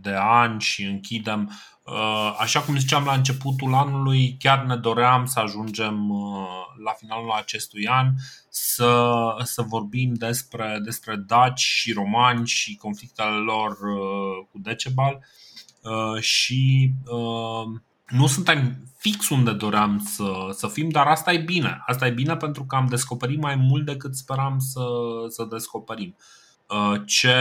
[0.00, 1.50] de an și închidem.
[1.82, 6.46] Uh, așa cum ziceam la începutul anului, chiar ne doream să ajungem uh,
[6.84, 8.12] la finalul acestui an
[8.48, 9.12] să,
[9.42, 15.24] să vorbim despre, despre daci și romani și conflictele lor uh, cu Decebal
[16.20, 16.92] și
[18.08, 21.82] nu suntem fix unde doream să, să fim, dar asta e bine.
[21.86, 24.84] Asta e bine pentru că am descoperit mai mult decât speram să,
[25.28, 26.16] să descoperim.
[26.68, 27.34] Uh, ce,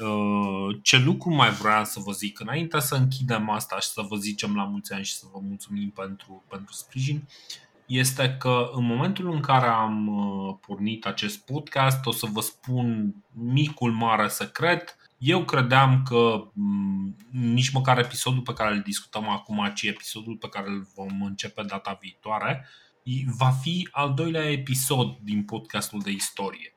[0.00, 4.16] uh, ce lucru mai vreau să vă zic înainte să închidem asta și să vă
[4.16, 7.28] zicem la mulți ani și să vă mulțumim pentru, pentru sprijin
[7.86, 13.14] este că în momentul în care am uh, pornit acest podcast o să vă spun
[13.32, 19.72] micul mare secret eu credeam că mm, nici măcar episodul pe care îl discutăm acum,
[19.74, 22.68] ci episodul pe care îl vom începe data viitoare,
[23.38, 26.74] va fi al doilea episod din podcastul de istorie.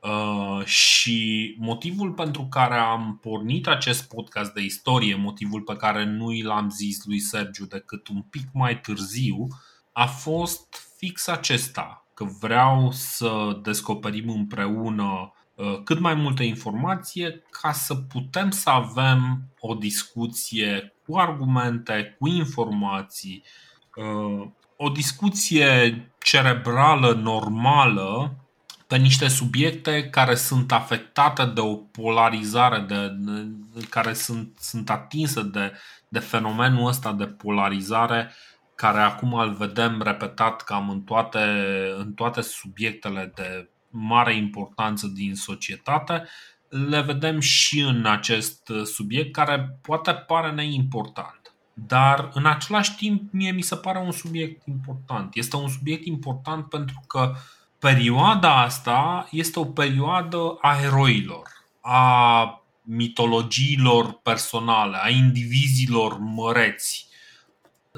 [0.00, 6.32] Uh, și motivul pentru care am pornit acest podcast de istorie, motivul pe care nu
[6.32, 9.46] i l-am zis lui Sergiu decât un pic mai târziu,
[9.92, 15.41] a fost fix acesta, că vreau să descoperim împreună Uh,
[15.84, 23.44] cât mai multă informație ca să putem să avem o discuție cu argumente, cu informații,
[23.96, 28.36] uh, o discuție cerebrală normală
[28.86, 35.42] pe niște subiecte care sunt afectate de o polarizare, de, de, care sunt, sunt atinse
[35.42, 35.72] de,
[36.08, 38.32] de fenomenul ăsta de polarizare
[38.74, 41.38] care acum îl vedem repetat cam în toate,
[41.96, 46.28] în toate subiectele de mare importanță din societate,
[46.68, 51.54] le vedem și în acest subiect care poate pare neimportant.
[51.74, 55.36] Dar în același timp mie mi se pare un subiect important.
[55.36, 57.34] Este un subiect important pentru că
[57.78, 61.48] perioada asta este o perioadă a eroilor,
[61.80, 67.08] a mitologiilor personale, a indivizilor măreți,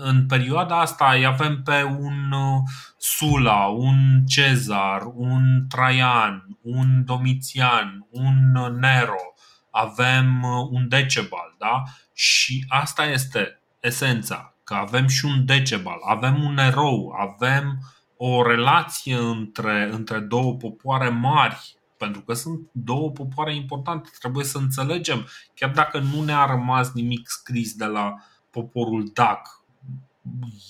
[0.01, 2.63] în perioada asta îi avem pe un uh,
[2.97, 9.35] Sula, un Cezar, un Traian, un Domitian, un uh, Nero,
[9.71, 11.83] avem uh, un Decebal, da?
[12.13, 17.79] Și asta este esența, că avem și un Decebal, avem un erou, avem
[18.17, 24.59] o relație între, între două popoare mari, pentru că sunt două popoare importante, trebuie să
[24.59, 28.15] înțelegem, chiar dacă nu ne-a rămas nimic scris de la
[28.51, 29.64] poporul Dac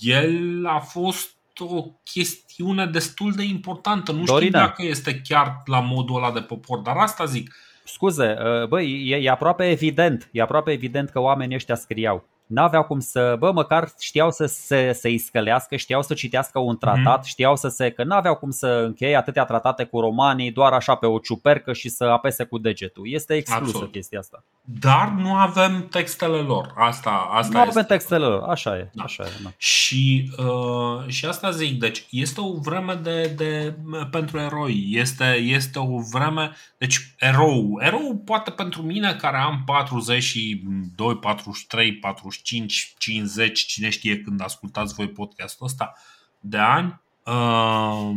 [0.00, 4.12] el a fost o chestiune destul de importantă.
[4.12, 4.36] Nu Dorina.
[4.36, 7.54] știu dacă este chiar la modul ăla de popor, dar asta zic.
[7.84, 12.84] Scuze, uh, băi, e, e aproape evident, e aproape evident că oamenii ăștia scriau n-aveau
[12.84, 17.28] cum să, bă, măcar știau să se să scălească, știau să citească un tratat, mm-hmm.
[17.28, 21.06] știau să se, că n-aveau cum să încheie atâtea tratate cu romanii doar așa pe
[21.06, 23.12] o ciupercă și să apese cu degetul.
[23.12, 23.92] Este exclusă Absolut.
[23.92, 24.44] chestia asta.
[24.60, 26.72] Dar nu avem textele lor.
[26.76, 27.70] Asta, asta nu este.
[27.70, 28.90] avem textele lor, așa e.
[28.92, 29.02] Da.
[29.02, 29.50] Așa e da.
[29.56, 33.74] și, uh, și asta zic, deci este o vreme de, de
[34.10, 34.88] pentru eroi.
[34.90, 37.78] Este, este o vreme, deci erou.
[37.80, 44.94] Erou poate pentru mine care am 42, 43, 44 45, 50, cine știe când ascultați
[44.94, 45.92] voi podcastul ăsta,
[46.40, 48.10] de ani, uh,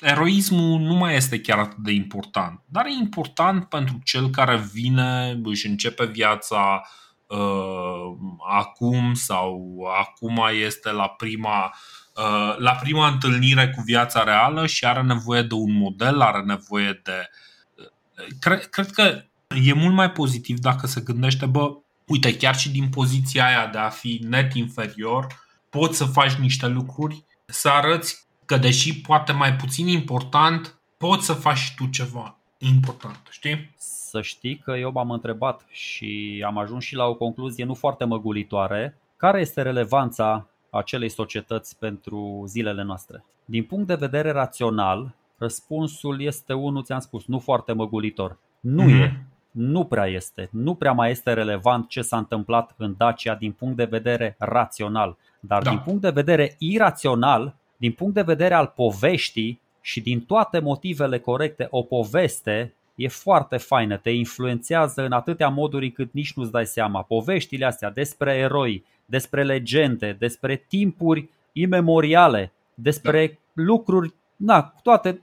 [0.00, 5.40] eroismul nu mai este chiar atât de important, dar e important pentru cel care vine,
[5.44, 6.82] își începe viața,
[7.26, 8.16] uh,
[8.48, 11.74] acum sau acum este la prima
[12.14, 17.00] uh, la prima întâlnire cu viața reală și are nevoie de un model, are nevoie
[17.04, 17.28] de.
[17.76, 19.22] Uh, cred, cred că
[19.64, 21.70] e mult mai pozitiv dacă se gândește, bă,
[22.06, 25.26] uite, chiar și din poziția aia de a fi net inferior,
[25.70, 31.32] poți să faci niște lucruri, să arăți că deși poate mai puțin important, poți să
[31.32, 33.74] faci tu ceva important, știi?
[33.76, 38.04] Să știi că eu m-am întrebat și am ajuns și la o concluzie nu foarte
[38.04, 38.98] măgulitoare.
[39.16, 43.24] Care este relevanța acelei societăți pentru zilele noastre?
[43.44, 48.38] Din punct de vedere rațional, răspunsul este unul, ți-am spus, nu foarte măgulitor.
[48.60, 49.02] Nu mm-hmm.
[49.02, 49.26] e.
[49.56, 50.48] Nu prea este.
[50.52, 55.16] Nu prea mai este relevant ce s-a întâmplat în Dacia din punct de vedere rațional.
[55.40, 55.70] Dar da.
[55.70, 61.18] din punct de vedere irațional, din punct de vedere al poveștii și din toate motivele
[61.18, 66.66] corecte, o poveste e foarte faină, te influențează în atâtea moduri încât nici nu-ți dai
[66.66, 67.02] seama.
[67.02, 73.62] Poveștile astea despre eroi, despre legende, despre timpuri imemoriale, despre da.
[73.62, 75.22] lucruri, na, toate,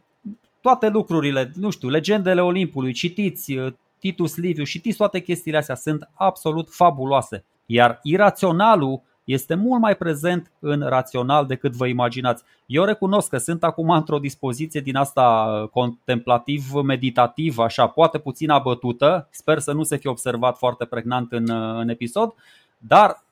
[0.61, 6.09] toate lucrurile, nu știu, legendele Olimpului, citiți uh, Titus Liviu, citiți toate chestiile astea, sunt
[6.13, 7.43] absolut fabuloase.
[7.65, 12.43] Iar iraționalul este mult mai prezent în rațional decât vă imaginați.
[12.65, 19.59] Eu recunosc că sunt acum într-o dispoziție din asta contemplativ-meditativ, așa, poate puțin abătută, sper
[19.59, 21.49] să nu se fie observat foarte pregnant în,
[21.79, 22.33] în episod,
[22.77, 23.23] dar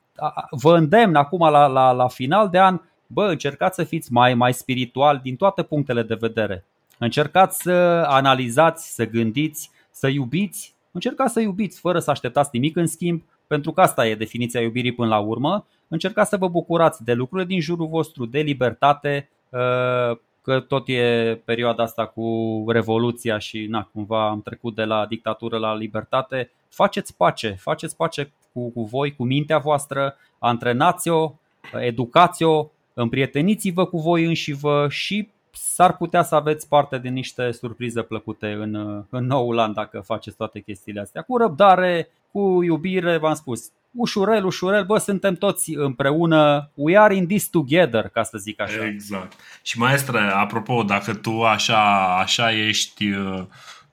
[0.51, 4.53] vă îndemn acum la, la, la final de an, bă, încercați să fiți mai, mai
[4.53, 6.65] spiritual din toate punctele de vedere.
[6.97, 7.71] Încercați să
[8.07, 13.71] analizați, să gândiți, să iubiți, încercați să iubiți fără să așteptați nimic în schimb, pentru
[13.71, 15.65] că asta e definiția iubirii până la urmă.
[15.87, 21.39] Încercați să vă bucurați de lucrurile din jurul vostru, de libertate, uh, că tot e
[21.45, 22.25] perioada asta cu
[22.67, 26.51] revoluția și na, cumva am trecut de la dictatură la libertate.
[26.69, 31.33] Faceți pace, faceți pace cu, cu voi, cu mintea voastră, antrenați-o,
[31.79, 38.01] educați-o, împrieteniți-vă cu voi înși vă și s-ar putea să aveți parte de niște surprize
[38.01, 41.21] plăcute în, în noul an dacă faceți toate chestiile astea.
[41.21, 47.27] Cu răbdare, cu iubire, v-am spus, ușurel, ușurel, bă, suntem toți împreună, we are in
[47.27, 48.85] this together, ca să zic așa.
[48.85, 49.33] Exact.
[49.61, 53.43] Și maestre, apropo, dacă tu așa, așa ești uh,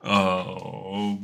[0.02, 1.14] uh,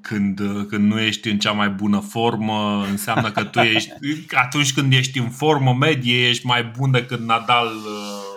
[0.00, 3.90] când, când nu ești în cea mai bună formă, înseamnă că tu ești,
[4.44, 8.27] atunci când ești în formă medie, ești mai bun decât Nadal uh,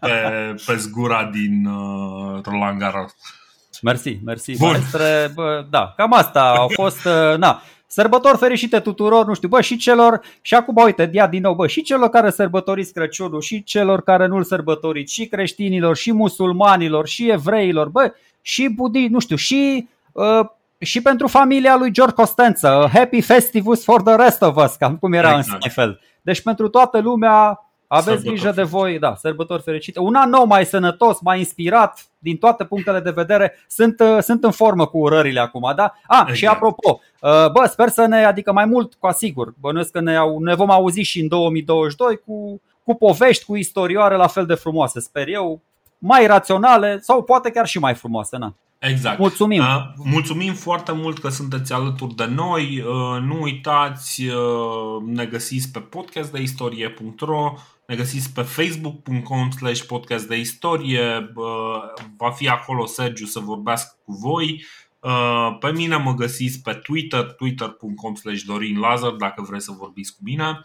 [0.00, 3.14] pe, pe zgura din uh, Roland Garros.
[3.82, 4.68] Mersi, mersi, Bun.
[4.68, 5.30] maestre.
[5.34, 9.76] Bă, da, cam asta au fost, uh, na, Sărbători fericite tuturor, nu știu, bă, și
[9.76, 14.02] celor, și acum uite, ia din nou, bă, și celor care sărbătoriți Crăciunul, și celor
[14.02, 19.88] care nu-l sărbătoriți, și creștinilor, și musulmanilor, și evreilor, bă, și budii, nu știu, și
[20.12, 20.40] uh,
[20.78, 25.12] și pentru familia lui George Costanță, Happy Festivus for the rest of us, cam cum
[25.12, 25.46] era exact.
[25.46, 26.00] în Seinfeld.
[26.22, 28.34] Deci pentru toată lumea, aveți Sărbători.
[28.34, 30.00] grijă de voi, da, sărbători fericite.
[30.00, 33.58] Un an nou mai sănătos, mai inspirat, din toate punctele de vedere.
[33.68, 35.94] Sunt, uh, sunt în formă cu urările acum, da?
[36.06, 36.36] A, exact.
[36.36, 40.18] și apropo, uh, bă, sper să ne, adică mai mult, cu asigur, bănuiesc că ne,
[40.38, 45.00] ne vom auzi și în 2022 cu, cu povești, cu istorioare la fel de frumoase,
[45.00, 45.60] sper eu,
[45.98, 48.54] mai raționale sau poate chiar și mai frumoase, na.
[48.88, 49.18] Exact.
[49.18, 49.60] Mulțumim.
[49.60, 52.84] Uh, mulțumim foarte mult că sunteți alături de noi.
[52.86, 57.54] Uh, nu uitați, uh, ne găsiți pe podcastdeistorie.ro,
[57.86, 61.32] ne găsiți pe facebook.com slash podcast de istorie.
[61.34, 61.82] Uh,
[62.16, 64.64] va fi acolo Sergiu să vorbească cu voi.
[65.00, 70.12] Uh, pe mine mă găsiți pe Twitter, twitter.com slash Dorin Lazar, dacă vreți să vorbiți
[70.12, 70.60] cu mine.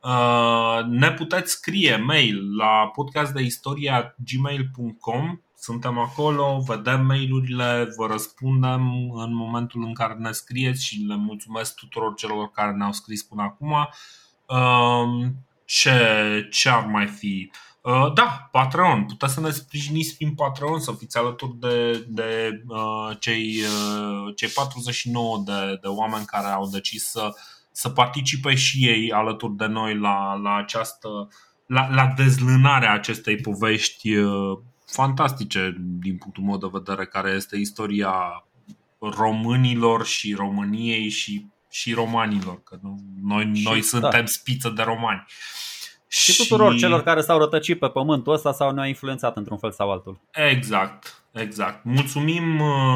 [0.00, 9.84] Uh, ne puteți scrie mail la podcastdeistoria.gmail.com suntem acolo, vedem mail-urile, vă răspundem în momentul
[9.84, 13.74] în care ne scrieți și le mulțumesc tuturor celor care ne-au scris până acum.
[15.64, 17.50] Um, ce, ce ar mai fi?
[17.80, 19.04] Uh, da, Patreon.
[19.04, 24.48] Puteți să ne sprijiniți prin Patreon, să fiți alături de, de uh, cei, uh, cei
[24.48, 27.34] 49 de, de oameni care au decis să,
[27.70, 31.28] să participe și ei alături de noi la, la această
[31.66, 34.10] la, la dezlânarea acestei povești
[34.86, 38.44] fantastice din punctul meu de vedere, care este istoria
[38.98, 42.78] românilor și României și, și romanilor, că
[43.22, 44.26] noi, și, noi suntem da.
[44.26, 45.24] spiță de romani.
[46.08, 49.90] Și tuturor celor care s-au rătăcit pe pământul ăsta sau ne-au influențat într-un fel sau
[49.90, 50.20] altul.
[50.30, 51.84] Exact, exact.
[51.84, 52.42] Mulțumim,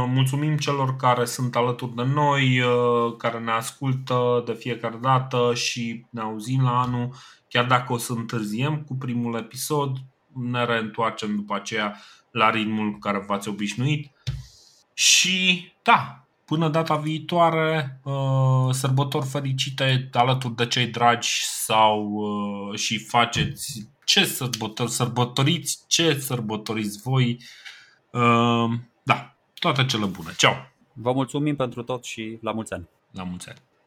[0.06, 2.60] mulțumim celor care sunt alături de noi,
[3.16, 7.14] care ne ascultă de fiecare dată și ne auzim la anul,
[7.48, 9.96] chiar dacă o să întârziem cu primul episod,
[10.32, 11.96] ne reîntoarcem după aceea
[12.30, 14.10] la ritmul cu care v-ați obișnuit.
[14.94, 22.98] Și da, Până data viitoare, uh, sărbători fericite alături de cei dragi sau uh, și
[22.98, 27.40] faceți ce sărbători sărbătoriți, ce sărbătoriți voi.
[28.10, 28.70] Uh,
[29.02, 30.32] da, toate cele bune.
[30.36, 30.54] Ceau!
[30.92, 32.88] Vă mulțumim pentru tot și la mulți ani!
[33.10, 33.58] La mulți ani!